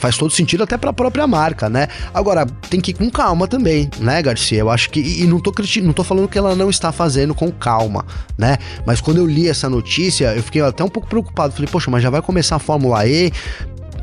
faz 0.00 0.16
todo 0.16 0.32
sentido 0.32 0.64
até 0.64 0.76
para 0.76 0.90
a 0.90 0.92
própria 0.92 1.26
marca, 1.26 1.68
né? 1.68 1.88
Agora, 2.12 2.46
tem 2.68 2.80
que 2.80 2.90
ir 2.90 2.94
com 2.94 3.10
calma 3.10 3.46
também, 3.46 3.90
né, 3.98 4.22
Garcia? 4.22 4.58
Eu 4.58 4.70
acho 4.70 4.90
que 4.90 5.00
e 5.00 5.26
não 5.26 5.38
tô 5.38 5.52
não 5.82 5.92
tô 5.92 6.02
falando 6.02 6.28
que 6.28 6.38
ela 6.38 6.54
não 6.54 6.70
está 6.70 6.90
fazendo 6.90 7.34
com 7.34 7.50
calma, 7.52 8.04
né? 8.36 8.56
Mas 8.86 9.00
quando 9.00 9.18
eu 9.18 9.26
li 9.26 9.48
essa 9.48 9.68
notícia, 9.68 10.34
eu 10.34 10.42
fiquei 10.42 10.62
até 10.62 10.82
um 10.82 10.88
pouco 10.88 11.08
preocupado. 11.08 11.52
Falei, 11.52 11.68
poxa, 11.70 11.90
mas 11.90 12.02
já 12.02 12.10
vai 12.10 12.22
começar 12.22 12.56
a 12.56 12.58
Fórmula 12.58 13.06
E, 13.06 13.30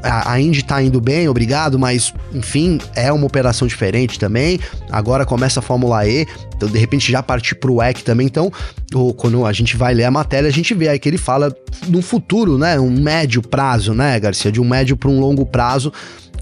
a 0.04 0.40
Indy 0.40 0.64
tá 0.64 0.82
indo 0.82 1.02
bem, 1.02 1.28
obrigado, 1.28 1.78
mas 1.78 2.14
enfim, 2.34 2.80
é 2.96 3.12
uma 3.12 3.26
operação 3.26 3.68
diferente 3.68 4.20
também. 4.20 4.60
Agora 4.92 5.26
começa 5.26 5.60
a 5.60 5.64
Fórmula 5.64 6.08
E, 6.08 6.26
então 6.56 6.70
de 6.70 6.78
repente 6.78 7.12
já 7.12 7.22
partir 7.22 7.56
pro 7.56 7.76
WEC 7.76 8.04
também. 8.04 8.28
Então, 8.28 8.52
quando 9.16 9.46
a 9.46 9.54
gente 9.54 9.76
vai 9.76 9.94
ler 9.94 10.06
a 10.06 10.12
matéria, 10.12 10.48
a 10.48 10.52
gente 10.52 10.74
vê 10.74 10.88
aí 10.88 11.00
que 11.00 11.10
ele 11.10 11.18
fala 11.18 11.56
no 11.88 12.02
futuro, 12.02 12.58
né? 12.58 12.80
Um 12.80 12.90
médio 12.90 13.42
prazo, 13.42 13.94
né, 13.94 14.20
Garcia? 14.20 14.52
De 14.52 14.62
um 14.62 14.68
médio 14.68 14.96
para 14.96 15.10
um 15.10 15.20
longo 15.20 15.46
prazo 15.46 15.92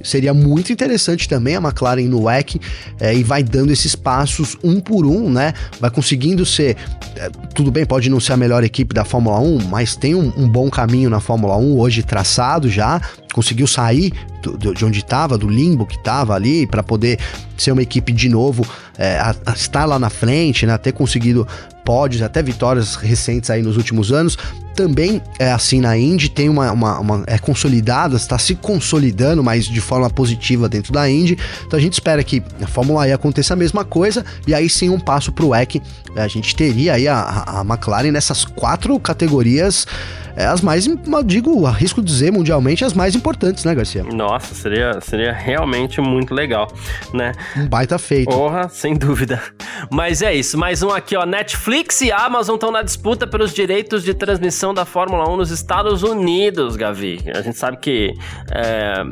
seria 0.04 0.34
muito 0.34 0.72
interessante 0.72 1.28
também 1.28 1.56
a 1.56 1.60
McLaren 1.60 2.08
no 2.08 2.24
WEC 2.24 2.60
é, 3.00 3.14
e 3.14 3.24
vai 3.24 3.44
dando 3.44 3.72
esses 3.72 3.96
passos 3.96 4.58
um 4.64 4.80
por 4.80 5.06
um, 5.06 5.30
né? 5.30 5.54
Vai 5.80 5.90
conseguindo 5.90 6.46
ser. 6.46 6.76
É, 7.16 7.30
tudo 7.54 7.72
bem, 7.72 7.86
pode 7.86 8.10
não 8.10 8.20
ser 8.20 8.34
a 8.34 8.38
melhor 8.38 8.64
equipe 8.64 8.94
da 8.94 9.06
Fórmula 9.06 9.40
1, 9.40 9.66
mas 9.70 9.96
tem 9.96 10.16
um, 10.16 10.32
um 10.38 10.48
bom 10.48 10.70
caminho 10.70 11.10
na 11.10 11.20
Fórmula 11.20 11.58
1 11.58 11.78
hoje 11.78 12.04
traçado 12.04 12.70
já. 12.70 13.02
Conseguiu 13.34 13.68
sair 13.68 14.14
do, 14.42 14.58
do, 14.58 14.74
de 14.74 14.86
onde 14.86 15.00
estava, 15.00 15.38
do 15.38 15.50
limbo 15.50 15.86
que 15.86 15.98
estava 15.98 16.34
ali, 16.36 16.68
para 16.68 16.84
poder 16.84 17.20
ser 17.58 17.72
uma 17.72 17.82
equipe 17.82 18.12
de 18.12 18.30
novo, 18.30 18.66
é, 18.98 19.18
a, 19.18 19.36
a 19.46 19.54
estar 19.54 19.86
lá 19.86 20.00
na 20.00 20.10
frente, 20.10 20.66
né? 20.66 20.78
Ter 20.78 20.92
conseguido 20.92 21.48
pódios, 21.84 22.24
até 22.24 22.42
vitórias 22.42 22.96
recentes 22.96 23.50
aí 23.50 23.62
nos 23.62 23.78
últimos 23.78 24.12
anos. 24.12 24.38
Também 24.76 25.22
é 25.40 25.52
assim 25.52 25.80
na 25.80 25.98
Indy, 25.98 26.30
tem 26.30 26.50
uma, 26.50 26.70
uma, 26.72 27.00
uma 27.00 27.24
é 27.28 27.38
consolidada, 27.38 28.18
está 28.18 28.38
se 28.38 28.56
consolidando, 28.56 29.42
mas 29.42 29.66
de 29.66 29.80
forma 29.80 30.10
positiva 30.10 30.68
dentro 30.68 30.92
da 30.92 31.10
Indy. 31.10 31.38
Então 31.66 31.78
a 31.78 31.82
gente 31.82 31.94
espera 31.94 32.24
que 32.24 32.44
a 32.62 32.68
Fórmula 32.68 33.08
E 33.08 33.14
aconteça 33.14 33.54
a 33.54 33.58
mesma 33.58 33.86
coisa 33.86 34.26
e 34.46 34.54
aí 34.54 34.70
sim 34.70 34.90
um 34.90 35.00
passo 35.00 35.32
para 35.32 35.46
o 35.46 35.56
EC. 35.56 35.82
A 36.16 36.28
gente 36.28 36.56
teria 36.56 36.94
aí 36.94 37.08
a, 37.08 37.44
a 37.46 37.62
McLaren 37.62 38.12
nessas 38.12 38.44
quatro 38.44 39.00
categorias 39.00 39.86
as 40.44 40.62
mais, 40.62 40.88
digo, 41.26 41.66
arrisco 41.66 42.02
dizer 42.02 42.32
mundialmente, 42.32 42.84
as 42.84 42.94
mais 42.94 43.16
importantes, 43.16 43.64
né, 43.64 43.74
Garcia? 43.74 44.04
Nossa, 44.04 44.54
seria, 44.54 45.00
seria 45.00 45.32
realmente 45.32 46.02
muito 46.02 46.34
legal, 46.34 46.68
né? 47.14 47.32
Um 47.56 47.68
baita 47.68 47.98
feito. 47.98 48.30
Porra, 48.30 48.68
sem 48.68 48.96
dúvida. 48.96 49.42
Mas 49.92 50.22
é 50.22 50.34
isso, 50.34 50.58
mais 50.58 50.84
um 50.84 50.90
aqui, 50.90 51.16
ó. 51.16 51.26
Netflix 51.26 52.02
e 52.02 52.12
Amazon 52.12 52.56
estão 52.56 52.72
na 52.72 52.82
disputa 52.82 53.26
pelos 53.26 53.54
direitos 53.54 54.04
de 54.04 54.14
transmissão 54.14 54.74
da 54.74 54.84
Fórmula 54.86 55.30
1 55.30 55.38
nos 55.38 55.52
Estados 55.52 56.04
Unidos, 56.04 56.76
Gavi. 56.76 57.20
A 57.34 57.42
gente 57.42 57.58
sabe 57.58 57.78
que 57.78 58.14
é, 58.52 59.04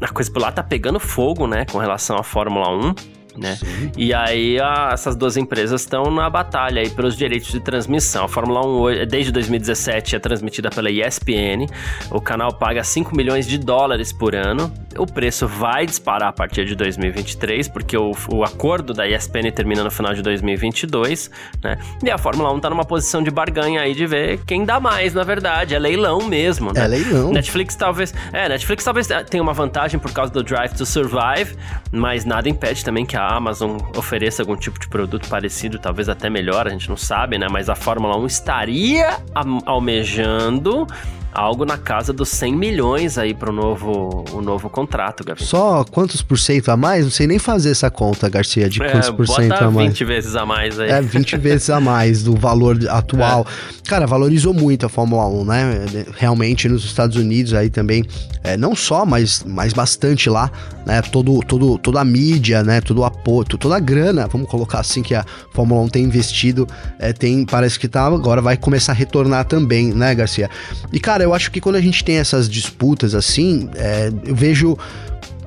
a 0.00 0.08
coisa 0.08 0.30
por 0.32 0.42
lá 0.42 0.50
tá 0.50 0.62
pegando 0.62 0.98
fogo, 0.98 1.46
né, 1.46 1.64
com 1.70 1.78
relação 1.78 2.16
à 2.16 2.22
Fórmula 2.22 2.68
1 2.70 3.21
né? 3.36 3.58
E 3.96 4.12
aí 4.12 4.60
a, 4.60 4.90
essas 4.92 5.16
duas 5.16 5.36
empresas 5.36 5.80
estão 5.80 6.10
na 6.10 6.28
batalha 6.28 6.82
aí 6.82 6.90
pelos 6.90 7.16
direitos 7.16 7.50
de 7.50 7.60
transmissão. 7.60 8.24
A 8.24 8.28
Fórmula 8.28 8.64
1 8.66 9.06
desde 9.06 9.32
2017 9.32 10.16
é 10.16 10.18
transmitida 10.18 10.70
pela 10.70 10.90
ESPN. 10.90 11.66
O 12.10 12.20
canal 12.20 12.52
paga 12.52 12.82
5 12.82 13.16
milhões 13.16 13.46
de 13.46 13.58
dólares 13.58 14.12
por 14.12 14.34
ano. 14.34 14.72
O 14.96 15.06
preço 15.06 15.46
vai 15.46 15.86
disparar 15.86 16.28
a 16.28 16.32
partir 16.32 16.64
de 16.64 16.74
2023, 16.74 17.68
porque 17.68 17.96
o, 17.96 18.12
o 18.32 18.44
acordo 18.44 18.92
da 18.92 19.08
ESPN 19.08 19.50
termina 19.54 19.82
no 19.82 19.90
final 19.90 20.12
de 20.12 20.22
2022, 20.22 21.30
né? 21.62 21.78
E 22.02 22.10
a 22.10 22.18
Fórmula 22.18 22.52
1 22.52 22.60
tá 22.60 22.70
numa 22.70 22.84
posição 22.84 23.22
de 23.22 23.30
barganha 23.30 23.80
aí 23.80 23.94
de 23.94 24.06
ver 24.06 24.40
quem 24.46 24.64
dá 24.64 24.78
mais, 24.78 25.14
na 25.14 25.22
verdade. 25.22 25.74
É 25.74 25.78
leilão 25.78 26.26
mesmo, 26.26 26.72
né? 26.72 26.84
É 26.84 26.86
leilão. 26.86 27.32
Netflix 27.32 27.74
talvez, 27.74 28.14
é, 28.32 28.48
Netflix 28.48 28.84
talvez 28.84 29.08
tenha 29.30 29.42
uma 29.42 29.54
vantagem 29.54 29.98
por 29.98 30.12
causa 30.12 30.32
do 30.32 30.42
Drive 30.42 30.74
to 30.74 30.84
Survive, 30.84 31.56
mas 31.90 32.24
nada 32.24 32.48
impede 32.48 32.84
também 32.84 33.06
que 33.06 33.16
a 33.16 33.21
a 33.22 33.36
Amazon 33.36 33.78
ofereça 33.96 34.42
algum 34.42 34.56
tipo 34.56 34.78
de 34.78 34.88
produto 34.88 35.28
parecido, 35.28 35.78
talvez 35.78 36.08
até 36.08 36.28
melhor, 36.28 36.66
a 36.66 36.70
gente 36.70 36.88
não 36.88 36.96
sabe, 36.96 37.38
né? 37.38 37.46
Mas 37.50 37.68
a 37.68 37.74
Fórmula 37.74 38.16
1 38.18 38.26
estaria 38.26 39.18
almejando 39.64 40.86
algo 41.32 41.64
na 41.64 41.78
casa 41.78 42.12
dos 42.12 42.28
100 42.28 42.54
milhões 42.54 43.16
aí 43.16 43.32
para 43.32 43.50
o 43.50 43.52
novo, 43.52 44.24
o 44.32 44.42
novo 44.42 44.68
contrato, 44.68 45.24
Gabi. 45.24 45.42
Só 45.42 45.84
quantos 45.84 46.22
por 46.22 46.38
cento 46.38 46.70
a 46.70 46.76
mais? 46.76 47.04
Não 47.04 47.10
sei 47.10 47.26
nem 47.26 47.38
fazer 47.38 47.70
essa 47.70 47.90
conta, 47.90 48.28
Garcia, 48.28 48.68
de 48.68 48.82
é, 48.82 48.90
quantos 48.90 49.08
é, 49.08 49.12
por 49.12 49.26
cento 49.26 49.52
a 49.52 49.70
mais. 49.70 49.88
20 49.88 50.04
vezes 50.04 50.36
a 50.36 50.44
mais 50.44 50.78
aí. 50.78 50.90
É, 50.90 51.00
20 51.00 51.36
vezes 51.38 51.70
a 51.70 51.80
mais 51.80 52.22
do 52.22 52.36
valor 52.36 52.78
atual. 52.88 53.46
É. 53.52 53.88
Cara, 53.88 54.06
valorizou 54.06 54.54
muito 54.54 54.86
a 54.86 54.88
Fórmula 54.88 55.26
1, 55.26 55.44
né? 55.44 56.06
Realmente 56.16 56.68
nos 56.68 56.84
Estados 56.84 57.16
Unidos 57.16 57.52
aí 57.52 57.68
também, 57.68 58.04
é, 58.42 58.56
não 58.56 58.74
só, 58.74 59.04
mas, 59.04 59.44
mas 59.46 59.72
bastante 59.72 60.30
lá, 60.30 60.50
né? 60.86 61.02
Todo, 61.02 61.40
todo, 61.40 61.78
toda 61.78 62.00
a 62.00 62.04
mídia, 62.04 62.62
né? 62.62 62.80
Todo 62.80 63.00
o 63.00 63.04
apoio, 63.04 63.44
toda 63.44 63.76
a 63.76 63.80
grana, 63.80 64.26
vamos 64.28 64.48
colocar 64.48 64.80
assim, 64.80 65.02
que 65.02 65.14
a 65.14 65.24
Fórmula 65.52 65.82
1 65.82 65.88
tem 65.88 66.04
investido, 66.04 66.66
é, 66.98 67.12
tem, 67.12 67.44
parece 67.44 67.78
que 67.78 67.88
tá, 67.88 68.06
agora 68.06 68.40
vai 68.40 68.56
começar 68.56 68.92
a 68.92 68.94
retornar 68.94 69.44
também, 69.44 69.92
né, 69.92 70.14
Garcia? 70.14 70.48
E, 70.92 70.98
cara, 70.98 71.21
Cara, 71.22 71.30
eu 71.30 71.34
acho 71.34 71.52
que 71.52 71.60
quando 71.60 71.76
a 71.76 71.80
gente 71.80 72.02
tem 72.02 72.16
essas 72.16 72.48
disputas 72.48 73.14
assim, 73.14 73.70
é, 73.76 74.10
eu 74.24 74.34
vejo 74.34 74.76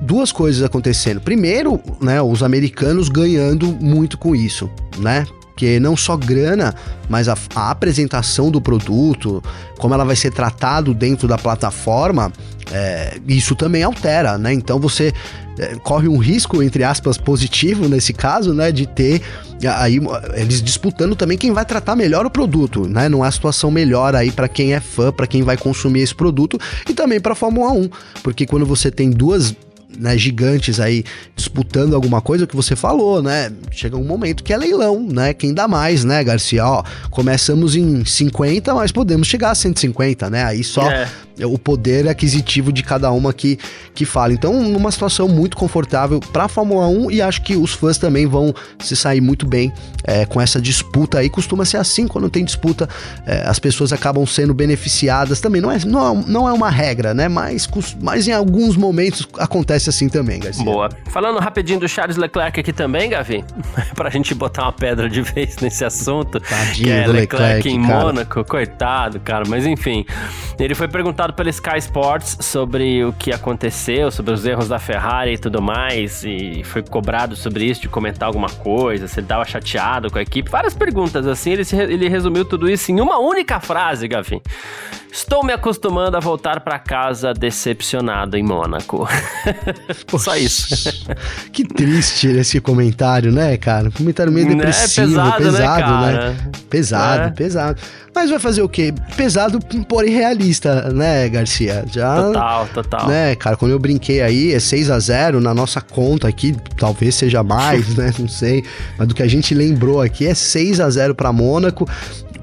duas 0.00 0.32
coisas 0.32 0.62
acontecendo. 0.62 1.20
Primeiro, 1.20 1.80
né, 2.00 2.20
os 2.22 2.42
americanos 2.42 3.10
ganhando 3.10 3.66
muito 3.66 4.16
com 4.16 4.34
isso, 4.34 4.70
né? 4.98 5.26
que 5.54 5.80
não 5.80 5.96
só 5.96 6.18
grana, 6.18 6.74
mas 7.08 7.28
a, 7.30 7.36
a, 7.54 7.70
apresentação 7.70 8.50
do 8.50 8.60
produto, 8.60 9.42
como 9.78 9.94
ela 9.94 10.04
vai 10.04 10.14
ser 10.14 10.30
tratado 10.30 10.92
dentro 10.92 11.26
da 11.26 11.38
plataforma, 11.38 12.30
é, 12.70 13.18
isso 13.26 13.54
também 13.54 13.82
altera, 13.82 14.36
né? 14.36 14.52
Então 14.52 14.78
você 14.78 15.14
corre 15.82 16.08
um 16.08 16.18
risco, 16.18 16.62
entre 16.62 16.84
aspas, 16.84 17.16
positivo 17.16 17.88
nesse 17.88 18.12
caso, 18.12 18.52
né? 18.52 18.70
De 18.70 18.86
ter 18.86 19.22
aí 19.66 19.98
eles 20.34 20.62
disputando 20.62 21.16
também 21.16 21.38
quem 21.38 21.52
vai 21.52 21.64
tratar 21.64 21.96
melhor 21.96 22.26
o 22.26 22.30
produto, 22.30 22.86
né? 22.86 23.08
Não 23.08 23.22
há 23.22 23.30
situação 23.30 23.70
melhor 23.70 24.14
aí 24.14 24.30
para 24.30 24.48
quem 24.48 24.74
é 24.74 24.80
fã, 24.80 25.10
para 25.10 25.26
quem 25.26 25.42
vai 25.42 25.56
consumir 25.56 26.00
esse 26.00 26.14
produto 26.14 26.58
e 26.88 26.92
também 26.92 27.20
para 27.20 27.34
Fórmula 27.34 27.72
1, 27.72 27.88
porque 28.22 28.46
quando 28.46 28.66
você 28.66 28.90
tem 28.90 29.10
duas 29.10 29.54
né, 29.98 30.16
gigantes 30.16 30.80
aí 30.80 31.04
disputando 31.34 31.94
alguma 31.94 32.20
coisa 32.20 32.46
que 32.46 32.56
você 32.56 32.74
falou, 32.74 33.22
né? 33.22 33.52
Chega 33.70 33.96
um 33.96 34.04
momento 34.04 34.42
que 34.42 34.52
é 34.52 34.56
leilão, 34.56 35.06
né? 35.08 35.32
Quem 35.32 35.54
dá 35.54 35.68
mais, 35.68 36.04
né, 36.04 36.22
Garcia? 36.22 36.66
Ó, 36.66 36.82
começamos 37.10 37.74
em 37.74 38.04
50, 38.04 38.74
mas 38.74 38.92
podemos 38.92 39.26
chegar 39.26 39.50
a 39.50 39.54
150, 39.54 40.28
né? 40.30 40.44
Aí 40.44 40.62
só 40.64 40.90
é. 40.90 41.08
o 41.44 41.58
poder 41.58 42.08
aquisitivo 42.08 42.72
de 42.72 42.82
cada 42.82 43.10
uma 43.10 43.32
que, 43.32 43.58
que 43.94 44.04
fala. 44.04 44.32
Então, 44.32 44.62
numa 44.62 44.90
situação 44.90 45.28
muito 45.28 45.56
confortável 45.56 46.20
para 46.20 46.44
a 46.44 46.48
Fórmula 46.48 46.88
1 46.88 47.10
e 47.10 47.22
acho 47.22 47.42
que 47.42 47.56
os 47.56 47.72
fãs 47.72 47.98
também 47.98 48.26
vão 48.26 48.54
se 48.80 48.96
sair 48.96 49.20
muito 49.20 49.46
bem 49.46 49.72
é, 50.04 50.26
com 50.26 50.40
essa 50.40 50.60
disputa 50.60 51.18
aí. 51.18 51.30
Costuma 51.30 51.64
ser 51.64 51.78
assim, 51.78 52.06
quando 52.06 52.28
tem 52.28 52.44
disputa, 52.44 52.88
é, 53.26 53.46
as 53.46 53.58
pessoas 53.58 53.92
acabam 53.92 54.26
sendo 54.26 54.52
beneficiadas 54.52 55.40
também. 55.40 55.60
Não 55.60 55.70
é, 55.70 55.78
não, 55.84 56.14
não 56.22 56.48
é 56.48 56.52
uma 56.52 56.70
regra, 56.70 57.14
né? 57.14 57.28
Mas, 57.28 57.68
mas 58.00 58.26
em 58.28 58.32
alguns 58.32 58.76
momentos 58.76 59.28
acontece 59.38 59.75
acontece 59.76 59.90
assim 59.90 60.08
também, 60.08 60.40
Garcia. 60.40 60.64
Boa. 60.64 60.88
Falando 61.10 61.38
rapidinho 61.38 61.78
do 61.78 61.88
Charles 61.88 62.16
Leclerc 62.16 62.58
aqui 62.58 62.72
também, 62.72 63.10
Gavi, 63.10 63.44
pra 63.94 64.10
gente 64.10 64.34
botar 64.34 64.62
uma 64.62 64.72
pedra 64.72 65.08
de 65.08 65.22
vez 65.22 65.56
nesse 65.58 65.84
assunto. 65.84 66.40
Tadinho 66.40 66.92
é 66.92 67.04
do 67.04 67.12
Leclerc, 67.12 67.44
Leclerc 67.44 67.68
em 67.68 67.82
cara. 67.82 68.00
Mônaco, 68.00 68.44
coitado, 68.44 69.20
cara. 69.20 69.44
Mas 69.46 69.66
enfim, 69.66 70.04
ele 70.58 70.74
foi 70.74 70.88
perguntado 70.88 71.32
pela 71.34 71.50
Sky 71.50 71.78
Sports 71.78 72.38
sobre 72.40 73.04
o 73.04 73.12
que 73.12 73.32
aconteceu, 73.32 74.10
sobre 74.10 74.32
os 74.32 74.44
erros 74.44 74.68
da 74.68 74.78
Ferrari 74.78 75.34
e 75.34 75.38
tudo 75.38 75.60
mais, 75.62 76.24
e 76.24 76.62
foi 76.64 76.82
cobrado 76.82 77.36
sobre 77.36 77.64
isso, 77.64 77.82
de 77.82 77.88
comentar 77.88 78.26
alguma 78.26 78.48
coisa, 78.48 79.06
se 79.06 79.20
ele 79.20 79.26
tava 79.26 79.44
chateado 79.44 80.10
com 80.10 80.18
a 80.18 80.22
equipe. 80.22 80.50
Várias 80.50 80.74
perguntas 80.74 81.26
assim, 81.26 81.52
ele, 81.52 81.64
se, 81.64 81.76
ele 81.76 82.08
resumiu 82.08 82.44
tudo 82.44 82.68
isso 82.68 82.90
em 82.90 83.00
uma 83.00 83.18
única 83.18 83.60
frase, 83.60 84.08
Gavi. 84.08 84.40
Estou 85.16 85.42
me 85.42 85.52
acostumando 85.52 86.16
a 86.16 86.20
voltar 86.20 86.60
para 86.60 86.78
casa 86.78 87.32
decepcionado 87.32 88.36
em 88.36 88.42
Mônaco. 88.42 89.08
Só 90.18 90.36
isso. 90.36 91.04
que 91.52 91.64
triste 91.64 92.28
esse 92.28 92.60
comentário, 92.60 93.32
né, 93.32 93.56
cara? 93.56 93.90
Comentário 93.90 94.32
meio 94.32 94.48
né, 94.48 94.54
depressivo, 94.54 95.06
é 95.06 95.32
pesado, 95.32 95.42
pesado, 95.42 96.06
né? 96.06 96.12
né? 96.12 96.50
Pesado, 96.68 97.22
é. 97.22 97.30
pesado. 97.30 97.80
Mas 98.14 98.30
vai 98.30 98.38
fazer 98.38 98.62
o 98.62 98.68
quê? 98.68 98.94
Pesado, 99.14 99.60
porém 99.86 100.10
realista, 100.10 100.90
né, 100.90 101.28
Garcia? 101.28 101.84
Já, 101.92 102.22
total, 102.22 102.68
total. 102.72 103.08
Né, 103.08 103.34
cara, 103.34 103.56
quando 103.56 103.72
eu 103.72 103.78
brinquei 103.78 104.22
aí, 104.22 104.54
é 104.54 104.58
6 104.58 104.90
a 104.90 104.98
0 104.98 105.38
na 105.38 105.52
nossa 105.52 105.82
conta 105.82 106.26
aqui, 106.26 106.56
talvez 106.78 107.14
seja 107.14 107.42
mais, 107.42 107.92
né? 107.94 108.12
Não 108.18 108.28
sei. 108.28 108.64
Mas 108.98 109.08
do 109.08 109.14
que 109.14 109.22
a 109.22 109.28
gente 109.28 109.54
lembrou 109.54 110.00
aqui 110.00 110.26
é 110.26 110.34
6 110.34 110.80
a 110.80 110.88
0 110.88 111.14
para 111.14 111.30
Mônaco 111.30 111.86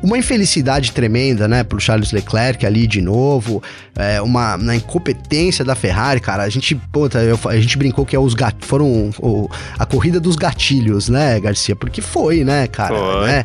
uma 0.03 0.17
infelicidade 0.17 0.91
tremenda, 0.91 1.47
né, 1.47 1.63
pro 1.63 1.79
Charles 1.79 2.11
Leclerc 2.11 2.65
ali 2.65 2.85
de 2.85 3.01
novo, 3.01 3.63
é, 3.95 4.21
uma 4.21 4.57
na 4.57 4.75
incompetência 4.75 5.63
da 5.63 5.75
Ferrari, 5.75 6.19
cara. 6.19 6.43
A 6.43 6.49
gente, 6.49 6.75
puta, 6.75 7.19
eu, 7.19 7.39
a 7.45 7.55
gente 7.57 7.77
brincou 7.77 8.05
que 8.05 8.13
é 8.13 8.19
os 8.19 8.33
gat, 8.33 8.53
foram 8.59 9.11
o, 9.19 9.49
a 9.79 9.85
corrida 9.85 10.19
dos 10.19 10.35
gatilhos, 10.35 11.07
né, 11.07 11.39
Garcia? 11.39 11.73
Porque 11.73 12.01
foi, 12.01 12.43
né, 12.43 12.67
cara, 12.67 12.95
foi. 12.95 13.27
né? 13.27 13.43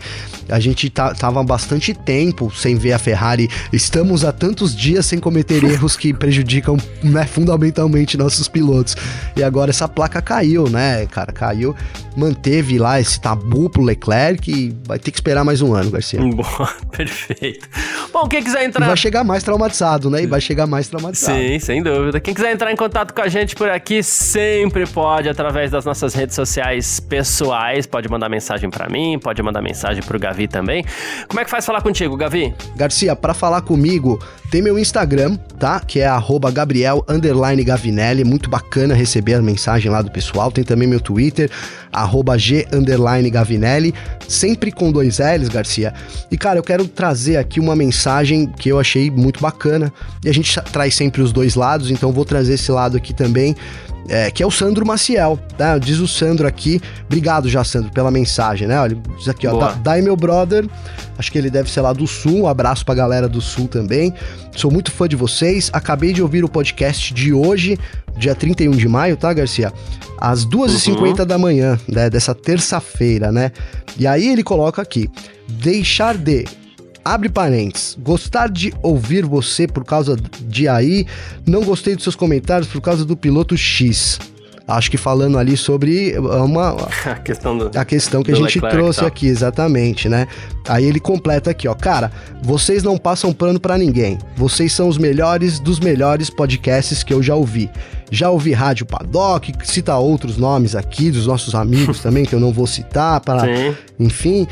A 0.49 0.59
gente 0.59 0.89
tá, 0.89 1.15
tava 1.15 1.45
bastante 1.45 1.93
tempo 1.93 2.51
sem 2.55 2.75
ver 2.75 2.93
a 2.93 2.99
Ferrari. 2.99 3.49
Estamos 3.73 4.25
há 4.25 4.33
tantos 4.33 4.75
dias 4.75 5.07
sem 5.07 5.21
cometer 5.21 5.63
erros 5.65 5.97
que 5.97 6.13
prejudicam, 6.13 6.77
né, 7.05 7.25
fundamentalmente 7.25 8.17
nossos 8.17 8.49
pilotos. 8.49 8.97
E 9.37 9.43
agora 9.45 9.71
essa 9.71 9.87
placa 9.87 10.21
caiu, 10.21 10.69
né, 10.69 11.07
cara? 11.07 11.33
Caiu, 11.33 11.77
manteve 12.17 12.79
lá 12.79 12.99
esse 12.99 13.21
tabu 13.21 13.71
pro 13.71 13.83
Leclerc 13.83 14.51
e 14.51 14.75
vai 14.87 14.99
ter 14.99 15.11
que 15.11 15.19
esperar 15.19 15.45
mais 15.45 15.61
um 15.61 15.75
ano, 15.75 15.91
Garcia. 15.91 16.21
Boa, 16.21 16.48
perfeito. 16.91 17.69
Bom, 18.13 18.27
quem 18.29 18.43
quiser 18.43 18.65
entrar. 18.65 18.85
E 18.85 18.89
vai 18.89 18.97
chegar 18.97 19.25
mais 19.25 19.43
traumatizado, 19.43 20.11
né? 20.11 20.23
E 20.23 20.27
vai 20.27 20.41
chegar 20.41 20.67
mais 20.67 20.89
traumatizado. 20.89 21.39
Sim, 21.39 21.59
sem 21.59 21.83
dúvida. 21.83 22.21
Quem 22.21 22.35
quiser 22.35 22.53
entrar 22.53 22.73
em 22.73 22.77
contato 22.77 23.13
com 23.13 23.23
a 23.23 23.29
gente 23.29 23.55
por 23.55 23.69
aqui, 23.69 24.03
sempre 24.03 24.87
pode, 24.87 25.29
através 25.29 25.71
das 25.71 25.85
nossas 25.85 26.15
redes 26.15 26.35
sociais 26.35 27.01
pessoais. 27.01 27.87
Pode 27.87 28.09
mandar 28.09 28.29
mensagem 28.29 28.71
para 28.71 28.89
mim, 28.89 29.19
pode 29.19 29.43
mandar 29.43 29.63
mensagem 29.63 30.03
pro 30.03 30.19
Gavi 30.19 30.49
também. 30.49 30.85
Como 31.29 31.41
é 31.41 31.45
que 31.45 31.51
faz 31.51 31.67
falar 31.67 31.83
contigo, 31.83 32.17
Gavi? 32.17 32.55
Garcia, 32.77 33.15
para 33.15 33.35
falar 33.35 33.63
comigo, 33.63 34.19
tem 34.51 34.63
meu 34.63 34.79
Instagram, 34.79 35.37
tá? 35.59 35.81
Que 35.81 36.01
é 36.01 36.09
Gabriel 36.53 37.05
Gavinelli. 37.65 38.25
Muito 38.25 38.49
bacana 38.49 38.95
receber 38.95 39.35
a 39.35 39.43
mensagem 39.43 39.91
lá 39.91 40.01
do 40.01 40.11
pessoal. 40.11 40.51
Tem 40.51 40.65
também 40.65 40.89
meu 40.89 41.01
Twitter, 41.01 41.51
G 42.39 42.67
Gavinelli, 43.31 43.95
sempre 44.27 44.73
com 44.73 44.91
dois 44.91 45.19
L's, 45.19 45.49
Garcia. 45.49 45.93
E 46.31 46.38
cara, 46.39 46.59
eu 46.59 46.63
quero 46.63 46.87
trazer 46.87 47.37
aqui 47.37 47.61
uma 47.61 47.75
mensagem 47.75 48.47
que 48.47 48.69
eu 48.69 48.79
achei 48.79 49.11
muito 49.11 49.41
bacana. 49.41 49.93
E 50.25 50.29
a 50.29 50.33
gente 50.33 50.61
traz 50.73 50.95
sempre 50.95 51.23
os 51.23 51.33
dois 51.33 51.55
lados, 51.55 51.91
então 51.91 52.13
vou 52.13 52.25
trazer 52.25 52.55
esse 52.55 52.71
lado 52.71 52.97
aqui 52.97 53.13
também. 53.13 53.57
É, 54.09 54.31
que 54.31 54.43
é 54.43 54.47
o 54.47 54.51
Sandro 54.51 54.87
Maciel, 54.87 55.39
tá? 55.57 55.77
Diz 55.77 55.99
o 55.99 56.09
Sandro 56.09 56.47
aqui. 56.47 56.81
Obrigado 57.05 57.49
já, 57.49 57.63
Sandro, 57.63 57.93
pela 57.93 58.11
mensagem, 58.11 58.67
né? 58.67 58.81
Olha, 58.81 58.97
diz 59.19 59.29
aqui, 59.29 59.47
ó. 59.47 59.73
Dai 59.75 60.01
meu 60.01 60.17
brother. 60.17 60.67
Acho 61.19 61.31
que 61.31 61.37
ele 61.37 61.51
deve 61.51 61.71
ser 61.71 61.83
lá 61.83 61.93
do 61.93 62.07
Sul. 62.07 62.43
Um 62.43 62.47
abraço 62.47 62.85
pra 62.87 62.95
galera 62.95 63.29
do 63.29 63.41
Sul 63.41 63.69
também. 63.69 64.15
Sou 64.57 64.71
muito 64.71 64.91
fã 64.91 65.07
de 65.07 65.17
vocês. 65.17 65.69
Acabei 65.73 66.13
de 66.13 66.23
ouvir 66.23 66.43
o 66.43 66.49
podcast 66.49 67.13
de 67.13 67.33
hoje, 67.33 67.79
dia 68.17 68.35
31 68.35 68.71
de 68.71 68.89
maio, 68.89 69.17
tá, 69.17 69.33
Garcia? 69.33 69.73
Às 70.19 70.47
2h50 70.47 71.21
uhum. 71.21 71.27
da 71.27 71.39
manhã, 71.39 71.79
né? 71.87 72.09
Dessa 72.09 72.35
terça-feira, 72.35 73.31
né? 73.31 73.53
E 73.99 74.07
aí 74.07 74.29
ele 74.29 74.43
coloca 74.43 74.81
aqui: 74.81 75.11
deixar 75.47 76.17
de 76.17 76.47
abre 77.13 77.29
parênteses, 77.29 77.97
gostar 78.01 78.49
de 78.49 78.73
ouvir 78.83 79.25
você 79.25 79.67
por 79.67 79.85
causa 79.85 80.17
de 80.41 80.69
aí, 80.69 81.07
não 81.47 81.65
gostei 81.65 81.95
dos 81.95 82.05
seus 82.05 82.17
comentários 82.17 82.69
por 82.69 82.81
causa 82.81 83.05
do 83.05 83.17
piloto 83.17 83.57
X. 83.57 84.19
Acho 84.69 84.91
que 84.91 84.99
falando 84.99 85.39
ali 85.39 85.57
sobre 85.57 86.15
uma 86.19 86.77
a 87.07 87.15
questão 87.15 87.57
do, 87.57 87.71
a 87.75 87.85
questão 87.87 88.23
que 88.23 88.31
a 88.31 88.35
gente 88.35 88.57
Leclerc, 88.57 88.77
trouxe 88.77 89.01
tá. 89.01 89.07
aqui 89.07 89.27
exatamente, 89.27 90.11
né? 90.11 90.29
Aí 90.69 90.85
ele 90.85 91.01
completa 91.01 91.51
aqui, 91.51 91.67
ó, 91.67 91.73
cara, 91.73 92.13
vocês 92.43 92.83
não 92.83 92.99
passam 92.99 93.33
pano 93.33 93.59
para 93.59 93.79
ninguém. 93.79 94.19
Vocês 94.37 94.75
são 94.75 94.87
os 94.87 94.99
melhores 94.99 95.59
dos 95.59 95.81
melhores 95.81 96.29
podcasts 96.29 97.03
que 97.03 97.15
eu 97.15 97.23
já 97.23 97.35
ouvi. 97.35 97.71
Já 98.11 98.29
ouvi 98.29 98.53
Rádio 98.53 98.85
Paddock, 98.85 99.55
cita 99.65 99.97
outros 99.97 100.37
nomes 100.37 100.75
aqui 100.75 101.11
dos 101.11 101.27
nossos 101.27 101.55
amigos 101.55 102.01
também 102.05 102.27
que 102.27 102.35
eu 102.35 102.41
não 102.41 102.53
vou 102.53 102.67
citar 102.67 103.21
para, 103.21 103.45
enfim. 103.99 104.47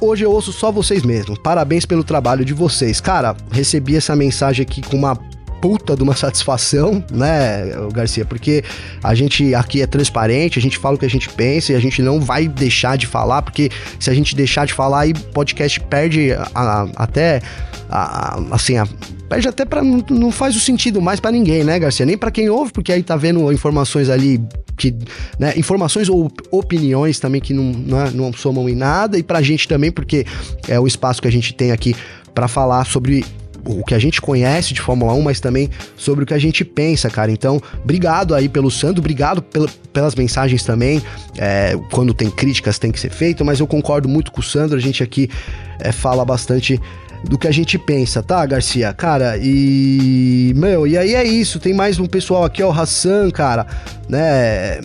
Hoje 0.00 0.24
eu 0.24 0.32
ouço 0.32 0.50
só 0.50 0.72
vocês 0.72 1.02
mesmos. 1.02 1.38
Parabéns 1.38 1.84
pelo 1.84 2.02
trabalho 2.02 2.42
de 2.42 2.54
vocês. 2.54 3.02
Cara, 3.02 3.36
recebi 3.52 3.96
essa 3.96 4.16
mensagem 4.16 4.62
aqui 4.62 4.80
com 4.80 4.96
uma 4.96 5.14
puta 5.60 5.94
de 5.94 6.02
uma 6.02 6.16
satisfação, 6.16 7.04
né, 7.10 7.70
Garcia? 7.92 8.24
Porque 8.24 8.64
a 9.04 9.14
gente 9.14 9.54
aqui 9.54 9.82
é 9.82 9.86
transparente, 9.86 10.58
a 10.58 10.62
gente 10.62 10.78
fala 10.78 10.96
o 10.96 10.98
que 10.98 11.04
a 11.04 11.10
gente 11.10 11.28
pensa 11.28 11.72
e 11.72 11.76
a 11.76 11.80
gente 11.80 12.00
não 12.00 12.18
vai 12.18 12.48
deixar 12.48 12.96
de 12.96 13.06
falar, 13.06 13.42
porque 13.42 13.70
se 13.98 14.08
a 14.08 14.14
gente 14.14 14.34
deixar 14.34 14.66
de 14.66 14.72
falar, 14.72 15.00
aí 15.00 15.12
podcast 15.12 15.78
perde 15.80 16.32
a, 16.32 16.48
a, 16.54 16.88
até 16.96 17.42
a, 17.90 18.40
assim, 18.52 18.78
a, 18.78 18.88
perde 19.30 19.46
até 19.46 19.64
para 19.64 19.80
não 19.80 20.32
faz 20.32 20.56
o 20.56 20.60
sentido 20.60 21.00
mais 21.00 21.20
para 21.20 21.30
ninguém, 21.30 21.62
né, 21.62 21.78
Garcia? 21.78 22.04
Nem 22.04 22.18
para 22.18 22.32
quem 22.32 22.50
ouve, 22.50 22.72
porque 22.72 22.92
aí 22.92 23.00
tá 23.00 23.16
vendo 23.16 23.50
informações 23.52 24.10
ali 24.10 24.42
que, 24.76 24.92
né, 25.38 25.54
informações 25.56 26.08
ou 26.08 26.28
opiniões 26.50 27.20
também 27.20 27.40
que 27.40 27.54
não, 27.54 27.72
não, 27.72 28.00
é, 28.00 28.10
não 28.10 28.32
somam 28.32 28.68
em 28.68 28.74
nada, 28.74 29.16
e 29.16 29.22
pra 29.22 29.40
gente 29.40 29.68
também, 29.68 29.92
porque 29.92 30.26
é 30.66 30.80
o 30.80 30.86
espaço 30.86 31.22
que 31.22 31.28
a 31.28 31.30
gente 31.30 31.54
tem 31.54 31.70
aqui 31.70 31.94
para 32.34 32.48
falar 32.48 32.84
sobre 32.86 33.24
o 33.64 33.84
que 33.84 33.94
a 33.94 34.00
gente 34.00 34.20
conhece 34.20 34.74
de 34.74 34.80
Fórmula 34.80 35.12
1, 35.12 35.22
mas 35.22 35.38
também 35.38 35.70
sobre 35.96 36.24
o 36.24 36.26
que 36.26 36.34
a 36.34 36.38
gente 36.38 36.64
pensa, 36.64 37.08
cara. 37.08 37.30
Então, 37.30 37.60
obrigado 37.84 38.34
aí 38.34 38.48
pelo 38.48 38.68
Sandro, 38.68 39.00
obrigado 39.00 39.44
pelas 39.92 40.16
mensagens 40.16 40.64
também. 40.64 41.00
É, 41.38 41.78
quando 41.92 42.12
tem 42.12 42.28
críticas 42.30 42.80
tem 42.80 42.90
que 42.90 42.98
ser 42.98 43.10
feito, 43.10 43.44
mas 43.44 43.60
eu 43.60 43.66
concordo 43.66 44.08
muito 44.08 44.32
com 44.32 44.40
o 44.40 44.42
Sandro, 44.42 44.76
a 44.76 44.80
gente 44.80 45.04
aqui 45.04 45.30
é, 45.78 45.92
fala 45.92 46.24
bastante 46.24 46.80
do 47.24 47.38
que 47.38 47.46
a 47.46 47.52
gente 47.52 47.78
pensa, 47.78 48.22
tá, 48.22 48.44
Garcia? 48.46 48.92
Cara, 48.92 49.36
e. 49.38 50.52
Meu, 50.56 50.86
e 50.86 50.96
aí 50.96 51.14
é 51.14 51.24
isso. 51.24 51.60
Tem 51.60 51.72
mais 51.72 51.98
um 51.98 52.06
pessoal 52.06 52.44
aqui, 52.44 52.62
ó, 52.62 52.68
o 52.68 52.72
Hassan, 52.72 53.30
cara, 53.30 53.66
né? 54.10 54.80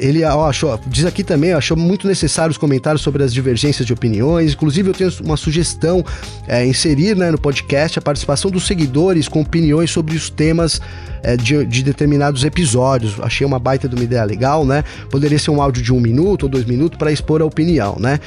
Ele 0.00 0.24
ó, 0.24 0.48
achou, 0.48 0.80
diz 0.86 1.04
aqui 1.04 1.22
também, 1.22 1.52
achou 1.52 1.76
muito 1.76 2.08
necessário 2.08 2.50
os 2.50 2.56
comentários 2.56 3.02
sobre 3.02 3.22
as 3.22 3.32
divergências 3.32 3.86
de 3.86 3.92
opiniões. 3.92 4.54
Inclusive, 4.54 4.88
eu 4.88 4.94
tenho 4.94 5.12
uma 5.22 5.36
sugestão: 5.36 6.02
é, 6.48 6.64
inserir 6.64 7.14
né, 7.14 7.30
no 7.30 7.38
podcast 7.38 7.98
a 7.98 8.02
participação 8.02 8.50
dos 8.50 8.66
seguidores 8.66 9.28
com 9.28 9.42
opiniões 9.42 9.90
sobre 9.90 10.16
os 10.16 10.30
temas 10.30 10.80
é, 11.22 11.36
de, 11.36 11.66
de, 11.66 11.82
determinados 11.82 12.44
episódios. 12.44 13.16
Achei 13.20 13.46
uma 13.46 13.58
baita 13.58 13.86
de 13.86 13.94
uma 13.94 14.04
ideia 14.04 14.24
legal, 14.24 14.64
né? 14.64 14.82
Poderia 15.10 15.38
ser 15.38 15.50
um 15.50 15.60
áudio 15.60 15.82
de 15.82 15.92
um 15.92 16.00
minuto 16.00 16.44
ou 16.44 16.48
dois 16.48 16.64
minutos 16.64 16.98
para 16.98 17.12
expor 17.12 17.42
a 17.42 17.44
opinião, 17.44 17.96
né? 18.00 18.18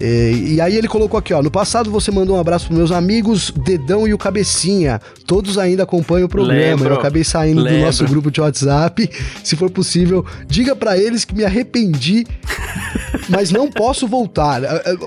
E, 0.00 0.54
e, 0.54 0.60
aí 0.60 0.76
ele 0.76 0.88
colocou 0.88 1.18
aqui, 1.18 1.32
ó. 1.32 1.42
No 1.42 1.50
passado 1.50 1.90
você 1.90 2.10
mandou 2.10 2.36
um 2.36 2.40
abraço 2.40 2.66
pros 2.66 2.76
meus 2.76 2.90
amigos 2.90 3.52
Dedão 3.64 4.06
e 4.06 4.12
o 4.12 4.18
Cabecinha. 4.18 5.00
Todos 5.26 5.58
ainda 5.58 5.84
acompanham 5.84 6.26
o 6.26 6.28
programa. 6.28 6.60
Lembro, 6.60 6.88
Eu 6.88 6.98
acabei 6.98 7.22
saindo 7.22 7.60
lembro. 7.60 7.80
do 7.80 7.86
nosso 7.86 8.04
grupo 8.06 8.30
de 8.30 8.40
WhatsApp. 8.40 9.08
Se 9.44 9.54
for 9.54 9.70
possível, 9.70 9.81
diga 10.46 10.74
para 10.74 10.96
eles 10.96 11.24
que 11.24 11.34
me 11.34 11.44
arrependi, 11.44 12.26
mas 13.28 13.50
não 13.50 13.70
posso 13.70 14.06
voltar. 14.08 14.62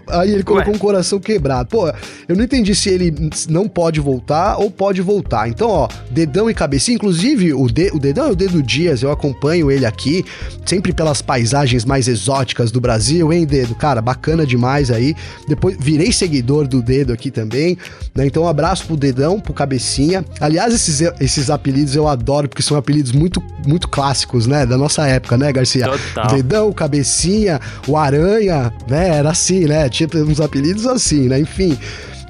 Aí 0.10 0.32
ele 0.32 0.44
colocou 0.44 0.72
Ué. 0.72 0.76
um 0.76 0.80
coração 0.80 1.20
quebrado. 1.20 1.70
Pô, 1.70 1.88
eu 2.28 2.36
não 2.36 2.44
entendi 2.44 2.76
se 2.76 2.90
ele 2.90 3.14
não 3.50 3.68
pode 3.68 4.00
voltar 4.00 4.58
ou 4.58 4.70
pode 4.70 5.02
voltar. 5.02 5.50
Então, 5.50 5.70
ó, 5.70 5.88
Dedão 6.12 6.50
e 6.50 6.54
Cabecinha, 6.54 6.96
inclusive 6.96 7.54
o, 7.54 7.68
de, 7.68 7.92
o 7.94 8.00
Dedão 8.00 8.28
é 8.28 8.32
o 8.32 8.36
Dedo 8.36 8.62
Dias, 8.62 9.02
eu 9.02 9.12
acompanho 9.12 9.72
ele 9.72 9.86
aqui, 9.86 10.24
sempre 10.66 10.94
pelas 10.94 11.22
paisagens 11.22 11.86
mais 11.86 12.08
exóticas 12.08 12.72
do 12.72 12.80
Brasil, 12.80 13.32
hein, 13.34 13.46
Dedo? 13.46 13.76
Cara, 13.76 14.02
bacana 14.02 14.46
demais 14.46 14.76
mais 14.76 14.92
aí. 14.92 15.16
Depois 15.48 15.78
virei 15.80 16.12
seguidor 16.12 16.68
do 16.68 16.82
dedo 16.82 17.14
aqui 17.14 17.30
também, 17.30 17.78
né? 18.14 18.26
Então 18.26 18.44
um 18.44 18.48
abraço 18.48 18.86
pro 18.86 18.98
dedão, 18.98 19.40
pro 19.40 19.54
cabecinha. 19.54 20.26
Aliás, 20.40 20.74
esses, 20.74 21.02
esses 21.20 21.50
apelidos 21.50 21.96
eu 21.96 22.08
adoro 22.08 22.50
porque 22.50 22.64
são 22.64 22.78
apelidos 22.78 23.12
muito 23.12 23.42
muito 23.66 23.88
clássicos, 23.88 24.46
né, 24.46 24.65
da 24.66 24.78
nossa 24.78 25.08
época, 25.08 25.38
né, 25.38 25.52
Garcia? 25.52 25.88
Total. 25.88 26.36
Dedão, 26.36 26.74
cabecinha, 26.74 27.60
o 27.88 27.98
aranha, 27.98 28.74
né? 28.88 29.18
Era 29.18 29.30
assim, 29.30 29.66
né? 29.66 29.90
Tinha 29.90 30.10
uns 30.24 30.40
apelidos 30.40 30.86
assim, 30.86 31.28
né? 31.28 31.40
Enfim. 31.40 31.78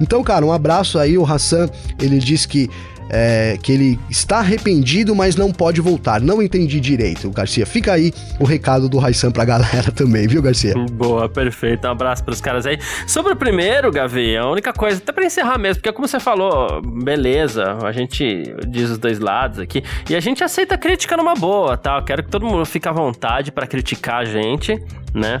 Então, 0.00 0.22
cara, 0.22 0.44
um 0.44 0.52
abraço 0.52 0.98
aí. 0.98 1.16
O 1.16 1.24
Hassan, 1.24 1.68
ele 2.00 2.18
diz 2.18 2.44
que 2.46 2.68
é, 3.10 3.56
que 3.62 3.72
ele 3.72 4.00
está 4.10 4.38
arrependido, 4.38 5.14
mas 5.14 5.36
não 5.36 5.52
pode 5.52 5.80
voltar. 5.80 6.20
Não 6.20 6.42
entendi 6.42 6.80
direito, 6.80 7.30
Garcia. 7.30 7.66
Fica 7.66 7.92
aí 7.92 8.12
o 8.38 8.44
recado 8.44 8.88
do 8.88 8.98
Raissan 8.98 9.30
pra 9.30 9.44
galera 9.44 9.90
também, 9.94 10.26
viu, 10.26 10.42
Garcia? 10.42 10.74
Boa, 10.92 11.28
perfeito. 11.28 11.86
Um 11.86 11.90
abraço 11.90 12.24
pros 12.24 12.40
caras 12.40 12.66
aí. 12.66 12.78
Sobre 13.06 13.32
o 13.32 13.36
primeiro, 13.36 13.90
Gavi, 13.90 14.36
a 14.36 14.46
única 14.46 14.72
coisa, 14.72 14.98
até 14.98 15.12
pra 15.12 15.24
encerrar 15.24 15.58
mesmo, 15.58 15.80
porque 15.80 15.92
como 15.92 16.06
você 16.08 16.20
falou, 16.20 16.82
beleza, 16.82 17.78
a 17.82 17.92
gente 17.92 18.54
diz 18.68 18.90
os 18.90 18.98
dois 18.98 19.18
lados 19.18 19.58
aqui, 19.58 19.82
e 20.08 20.14
a 20.16 20.20
gente 20.20 20.42
aceita 20.42 20.76
crítica 20.76 21.16
numa 21.16 21.34
boa, 21.34 21.76
tá? 21.76 21.96
Eu 21.98 22.04
quero 22.04 22.22
que 22.22 22.30
todo 22.30 22.44
mundo 22.46 22.64
fique 22.64 22.88
à 22.88 22.92
vontade 22.92 23.52
para 23.52 23.66
criticar 23.66 24.22
a 24.22 24.24
gente, 24.24 24.80
né? 25.14 25.40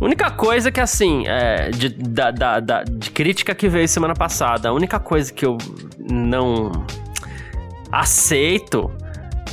Única 0.00 0.30
coisa 0.30 0.70
que, 0.70 0.80
assim, 0.80 1.26
é, 1.26 1.70
de, 1.70 1.88
da, 1.88 2.30
da, 2.30 2.60
da, 2.60 2.84
de 2.84 3.10
crítica 3.10 3.54
que 3.54 3.68
veio 3.68 3.88
semana 3.88 4.14
passada, 4.14 4.68
a 4.68 4.72
única 4.72 5.00
coisa 5.00 5.32
que 5.32 5.44
eu 5.44 5.58
não 5.98 6.70
aceito 7.90 8.90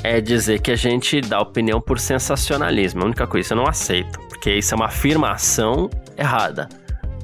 é 0.04 0.22
dizer 0.22 0.62
que 0.62 0.72
a 0.72 0.76
gente 0.76 1.20
dá 1.22 1.40
opinião 1.42 1.82
por 1.82 2.00
sensacionalismo. 2.00 3.02
A 3.02 3.06
única 3.06 3.26
coisa 3.26 3.54
eu 3.54 3.58
não 3.58 3.68
aceito, 3.68 4.20
porque 4.30 4.54
isso 4.54 4.74
é 4.74 4.76
uma 4.76 4.86
afirmação 4.86 5.90
errada 6.18 6.70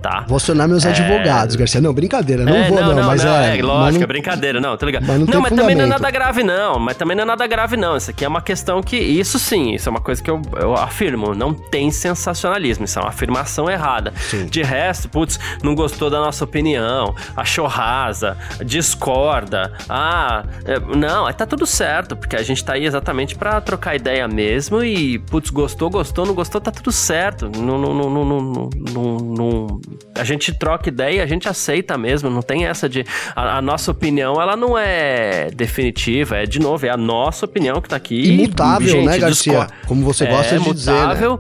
tá? 0.02 0.26
Vou 0.28 0.38
acionar 0.38 0.68
meus 0.68 0.86
é... 0.86 0.89
advogados, 0.89 1.56
Garcia. 1.56 1.80
Não, 1.80 1.93
brincadeira, 1.93 2.43
não 2.43 2.56
é, 2.56 2.68
vou 2.68 2.82
não, 2.82 2.95
não, 2.95 3.04
mas 3.04 3.24
não, 3.24 3.36
é... 3.36 3.58
é 3.58 3.62
lógico, 3.62 3.99
não... 3.99 4.04
é 4.04 4.08
brincadeira, 4.08 4.60
não, 4.60 4.76
tá 4.76 4.86
ligado? 4.86 5.06
Mas 5.06 5.20
não, 5.20 5.26
não 5.28 5.41
mas 5.41 5.54
também 5.54 5.76
não 5.76 5.86
é 5.86 5.88
nada 5.88 6.12
grave 6.12 6.43
não, 6.43 6.80
mas 6.80 6.97
também 6.97 7.16
não 7.16 7.24
é 7.24 7.26
nada 7.26 7.47
grave 7.47 7.78
não. 7.78 7.95
Isso 7.95 8.10
aqui 8.10 8.26
é 8.26 8.28
uma 8.28 8.41
questão 8.41 8.82
que, 8.82 8.97
isso 8.97 9.38
sim, 9.38 9.74
isso 9.74 9.88
é 9.88 9.91
uma 9.91 10.02
coisa 10.02 10.22
que 10.22 10.30
eu, 10.30 10.41
eu 10.60 10.74
afirmo, 10.74 11.36
não 11.36 11.54
tem 11.54 11.91
sensacionalismo, 11.91 12.86
isso 12.86 12.97
é 12.97 13.02
uma 13.02 13.10
afirmação 13.10 13.70
errada. 13.70 14.14
Sim. 14.18 14.45
De 14.47 14.64
resto, 14.64 15.08
putz, 15.08 15.39
não 15.64 15.76
gostou 15.76 16.10
da 16.10 16.20
nossa 16.20 16.43
opinião, 16.43 17.16
achou 17.36 17.68
rasa, 17.68 18.38
discorda, 18.66 19.72
ah, 19.88 20.43
é, 20.66 20.80
não, 20.80 21.32
tá 21.34 21.45
tudo 21.45 21.66
certo, 21.66 22.16
porque 22.16 22.36
a 22.36 22.43
gente 22.43 22.64
tá 22.64 22.74
aí 22.74 22.86
exatamente 22.86 23.36
para 23.36 23.62
trocar 23.62 23.95
ideia 23.95 24.28
mesmo 24.28 24.84
e, 24.84 25.20
putz, 25.20 25.49
gostou, 25.49 25.89
gostou, 25.89 26.26
não 26.26 26.34
gostou, 26.34 26.60
tá 26.60 26.72
tudo 26.72 26.91
certo. 26.91 27.49
Não, 27.56 27.78
não, 27.78 27.93
não, 27.93 28.10
não, 28.10 28.26
não, 28.26 28.70
não, 28.93 29.18
não 29.18 29.82
a 30.16 30.24
gente 30.24 30.54
troca 30.54 30.89
ideia, 30.89 31.24
a 31.24 31.26
gente 31.26 31.48
aceita 31.48 31.98
mesmo, 31.98 32.30
não 32.30 32.42
tem 32.42 32.66
essa 32.66 32.88
de 32.88 33.06
a, 33.36 33.58
a, 33.58 33.62
nossa 33.62 33.92
opinião, 33.92 34.42
ela 34.42 34.56
não 34.56 34.78
é 34.78 35.50
definitiva, 35.52 36.38
é 36.38 36.46
de 36.46 36.60
novo, 36.60 36.86
é 36.86 36.89
a 36.89 36.98
nossa 36.98 37.46
opinião 37.46 37.82
que 37.82 37.89
tá 37.89 37.96
aqui. 37.96 38.34
Imutável, 38.34 38.88
gente, 38.88 39.06
né, 39.06 39.18
Garcia? 39.18 39.68
Como 39.88 40.04
você 40.04 40.26
gosta 40.26 40.56
é, 40.56 40.60
de 40.60 40.74
dizer, 40.74 40.92
né? 40.92 41.39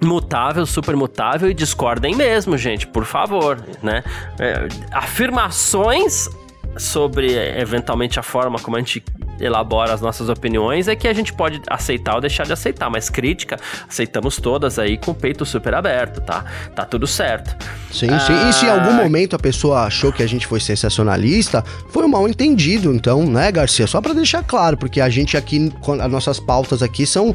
mutável, 0.00 0.64
super 0.64 0.94
mutável 0.96 1.50
e 1.50 1.54
discordem 1.54 2.14
mesmo, 2.14 2.56
gente, 2.56 2.86
por 2.86 3.04
favor, 3.04 3.58
né? 3.82 4.02
É, 4.38 4.68
afirmações 4.92 6.28
sobre 6.76 7.32
eventualmente 7.58 8.20
a 8.20 8.22
forma 8.22 8.58
como 8.58 8.76
a 8.76 8.78
gente 8.78 9.02
elabora 9.40 9.92
as 9.92 10.00
nossas 10.00 10.28
opiniões 10.28 10.88
é 10.88 10.96
que 10.96 11.06
a 11.08 11.12
gente 11.12 11.32
pode 11.32 11.60
aceitar 11.68 12.14
ou 12.14 12.20
deixar 12.20 12.44
de 12.44 12.52
aceitar, 12.52 12.90
mas 12.90 13.08
crítica 13.08 13.58
aceitamos 13.88 14.36
todas 14.36 14.78
aí 14.78 14.96
com 14.96 15.12
o 15.12 15.14
peito 15.14 15.44
super 15.44 15.74
aberto, 15.74 16.20
tá? 16.20 16.44
Tá 16.74 16.84
tudo 16.84 17.06
certo. 17.06 17.56
Sim, 17.92 18.08
ah... 18.10 18.20
sim. 18.20 18.48
E 18.48 18.52
se 18.52 18.66
em 18.66 18.70
algum 18.70 18.90
ah, 18.90 19.02
momento 19.02 19.36
a 19.36 19.38
pessoa 19.38 19.82
achou 19.82 20.12
que 20.12 20.22
a 20.22 20.26
gente 20.26 20.46
foi 20.46 20.60
sensacionalista, 20.60 21.64
foi 21.90 22.04
um 22.04 22.08
mal 22.08 22.28
entendido, 22.28 22.92
então, 22.92 23.24
né, 23.24 23.50
Garcia? 23.50 23.86
Só 23.86 24.00
para 24.00 24.12
deixar 24.12 24.42
claro, 24.42 24.76
porque 24.76 25.00
a 25.00 25.08
gente 25.08 25.36
aqui, 25.36 25.72
as 26.00 26.10
nossas 26.10 26.40
pautas 26.40 26.82
aqui 26.82 27.06
são 27.06 27.34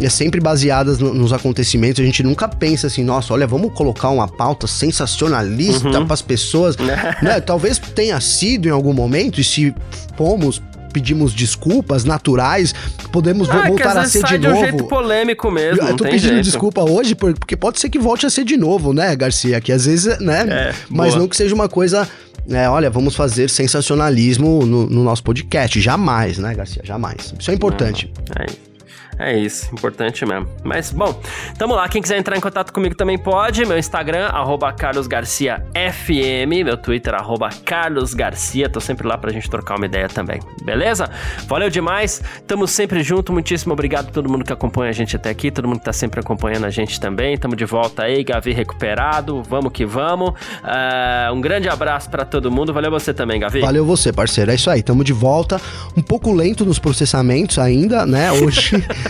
é 0.00 0.08
sempre 0.08 0.40
baseadas 0.40 0.98
no, 0.98 1.14
nos 1.14 1.32
acontecimentos. 1.32 2.02
A 2.02 2.04
gente 2.04 2.22
nunca 2.22 2.48
pensa 2.48 2.86
assim, 2.86 3.04
nossa, 3.04 3.32
olha, 3.32 3.46
vamos 3.46 3.72
colocar 3.72 4.10
uma 4.10 4.26
pauta 4.26 4.66
sensacionalista 4.66 5.88
uhum. 5.88 6.04
para 6.04 6.14
as 6.14 6.22
pessoas. 6.22 6.76
né? 7.22 7.40
Talvez 7.40 7.78
tenha 7.78 8.20
sido 8.20 8.66
em 8.66 8.72
algum 8.72 8.92
momento, 8.92 9.40
e 9.40 9.44
se 9.44 9.74
fomos 10.16 10.60
pedimos 10.94 11.34
desculpas 11.34 12.04
naturais, 12.04 12.72
podemos 13.10 13.50
ah, 13.50 13.66
voltar 13.66 13.98
a 13.98 14.06
ser 14.06 14.22
de 14.22 14.38
novo. 14.38 14.54
De 14.54 14.58
um 14.58 14.68
jeito 14.68 14.84
polêmico 14.84 15.50
mesmo. 15.50 15.82
Eu 15.82 15.96
tô 15.96 16.04
pedindo 16.04 16.34
jeito. 16.34 16.44
desculpa 16.44 16.88
hoje 16.88 17.16
porque 17.16 17.56
pode 17.56 17.80
ser 17.80 17.90
que 17.90 17.98
volte 17.98 18.24
a 18.24 18.30
ser 18.30 18.44
de 18.44 18.56
novo, 18.56 18.92
né, 18.94 19.14
Garcia? 19.16 19.60
Que 19.60 19.72
às 19.72 19.86
vezes, 19.86 20.18
né? 20.20 20.46
É, 20.48 20.74
mas 20.88 21.10
boa. 21.10 21.20
não 21.20 21.28
que 21.28 21.36
seja 21.36 21.54
uma 21.54 21.68
coisa 21.68 22.08
é, 22.48 22.68
olha, 22.68 22.90
vamos 22.90 23.16
fazer 23.16 23.48
sensacionalismo 23.50 24.64
no, 24.64 24.86
no, 24.86 25.02
nosso 25.02 25.22
podcast. 25.24 25.80
Jamais, 25.80 26.38
né, 26.38 26.54
Garcia? 26.54 26.82
Jamais. 26.84 27.34
Isso 27.38 27.50
é 27.50 27.54
importante. 27.54 28.12
é 28.38 28.46
isso. 28.46 28.73
É 29.18 29.36
isso, 29.36 29.72
importante 29.72 30.24
mesmo. 30.26 30.48
Mas, 30.62 30.90
bom, 30.90 31.18
tamo 31.56 31.74
lá. 31.74 31.88
Quem 31.88 32.02
quiser 32.02 32.18
entrar 32.18 32.36
em 32.36 32.40
contato 32.40 32.72
comigo 32.72 32.94
também 32.94 33.16
pode. 33.16 33.64
Meu 33.64 33.78
Instagram, 33.78 34.26
arroba 34.26 34.72
carlosgarciafm. 34.72 36.64
Meu 36.64 36.76
Twitter, 36.76 37.14
arroba 37.14 37.48
carlosgarcia. 37.64 38.68
Tô 38.68 38.80
sempre 38.80 39.06
lá 39.06 39.16
pra 39.16 39.30
gente 39.30 39.48
trocar 39.48 39.76
uma 39.76 39.86
ideia 39.86 40.08
também. 40.08 40.40
Beleza? 40.62 41.08
Valeu 41.46 41.70
demais. 41.70 42.22
Tamo 42.46 42.66
sempre 42.66 43.02
junto. 43.02 43.32
Muitíssimo 43.32 43.72
obrigado 43.72 44.08
a 44.08 44.12
todo 44.12 44.28
mundo 44.28 44.44
que 44.44 44.52
acompanha 44.52 44.90
a 44.90 44.94
gente 44.94 45.14
até 45.14 45.30
aqui. 45.30 45.50
Todo 45.50 45.68
mundo 45.68 45.78
que 45.78 45.84
tá 45.84 45.92
sempre 45.92 46.20
acompanhando 46.20 46.64
a 46.64 46.70
gente 46.70 46.98
também. 46.98 47.36
Tamo 47.38 47.54
de 47.54 47.64
volta 47.64 48.04
aí. 48.04 48.24
Gavi 48.24 48.52
recuperado. 48.52 49.42
Vamos 49.42 49.72
que 49.72 49.84
vamos. 49.84 50.30
Uh, 50.30 51.32
um 51.32 51.40
grande 51.40 51.68
abraço 51.68 52.10
para 52.10 52.24
todo 52.24 52.50
mundo. 52.50 52.72
Valeu 52.72 52.90
você 52.90 53.14
também, 53.14 53.38
Gavi. 53.38 53.60
Valeu 53.60 53.84
você, 53.84 54.12
parceiro. 54.12 54.50
É 54.50 54.54
isso 54.54 54.70
aí. 54.70 54.82
Tamo 54.82 55.04
de 55.04 55.12
volta. 55.12 55.60
Um 55.96 56.02
pouco 56.02 56.32
lento 56.32 56.64
nos 56.64 56.78
processamentos 56.78 57.58
ainda, 57.58 58.04
né? 58.04 58.32
Hoje... 58.32 58.82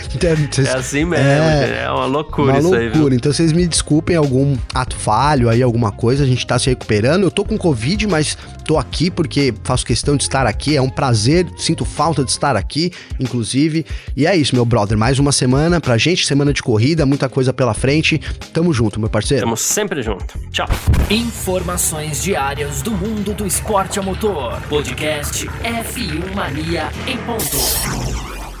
é 0.65 0.77
assim 0.77 1.05
mesmo, 1.05 1.25
é, 1.25 1.83
é 1.83 1.91
uma 1.91 2.05
loucura 2.05 2.53
uma 2.53 2.59
isso 2.59 2.69
loucura. 2.69 2.83
aí, 2.83 2.89
viu? 2.89 3.13
Então 3.13 3.31
vocês 3.31 3.51
me 3.51 3.67
desculpem 3.67 4.15
algum 4.15 4.55
ato 4.73 4.95
falho 4.95 5.49
aí, 5.49 5.61
alguma 5.61 5.91
coisa, 5.91 6.23
a 6.23 6.27
gente 6.27 6.45
tá 6.45 6.57
se 6.57 6.69
recuperando. 6.69 7.23
Eu 7.23 7.31
tô 7.31 7.43
com 7.43 7.57
Covid, 7.57 8.07
mas 8.07 8.37
tô 8.65 8.77
aqui 8.77 9.09
porque 9.09 9.53
faço 9.63 9.85
questão 9.85 10.15
de 10.15 10.23
estar 10.23 10.45
aqui, 10.45 10.75
é 10.75 10.81
um 10.81 10.89
prazer, 10.89 11.47
sinto 11.57 11.85
falta 11.85 12.23
de 12.23 12.31
estar 12.31 12.55
aqui, 12.55 12.91
inclusive. 13.19 13.85
E 14.15 14.25
é 14.25 14.35
isso, 14.35 14.55
meu 14.55 14.65
brother, 14.65 14.97
mais 14.97 15.19
uma 15.19 15.31
semana 15.31 15.79
pra 15.79 15.97
gente, 15.97 16.25
semana 16.25 16.51
de 16.51 16.61
corrida, 16.61 17.05
muita 17.05 17.29
coisa 17.29 17.53
pela 17.53 17.73
frente. 17.73 18.19
Tamo 18.53 18.73
junto, 18.73 18.99
meu 18.99 19.09
parceiro. 19.09 19.43
Tamo 19.43 19.57
sempre 19.57 20.01
junto. 20.01 20.39
Tchau. 20.51 20.67
Informações 21.09 22.23
diárias 22.23 22.81
do 22.81 22.91
mundo 22.91 23.33
do 23.33 23.45
esporte 23.45 23.99
a 23.99 24.01
motor. 24.01 24.59
Podcast 24.69 25.47
F1 25.47 26.35
Mania 26.35 26.89
em 27.07 27.17
ponto. 27.17 28.34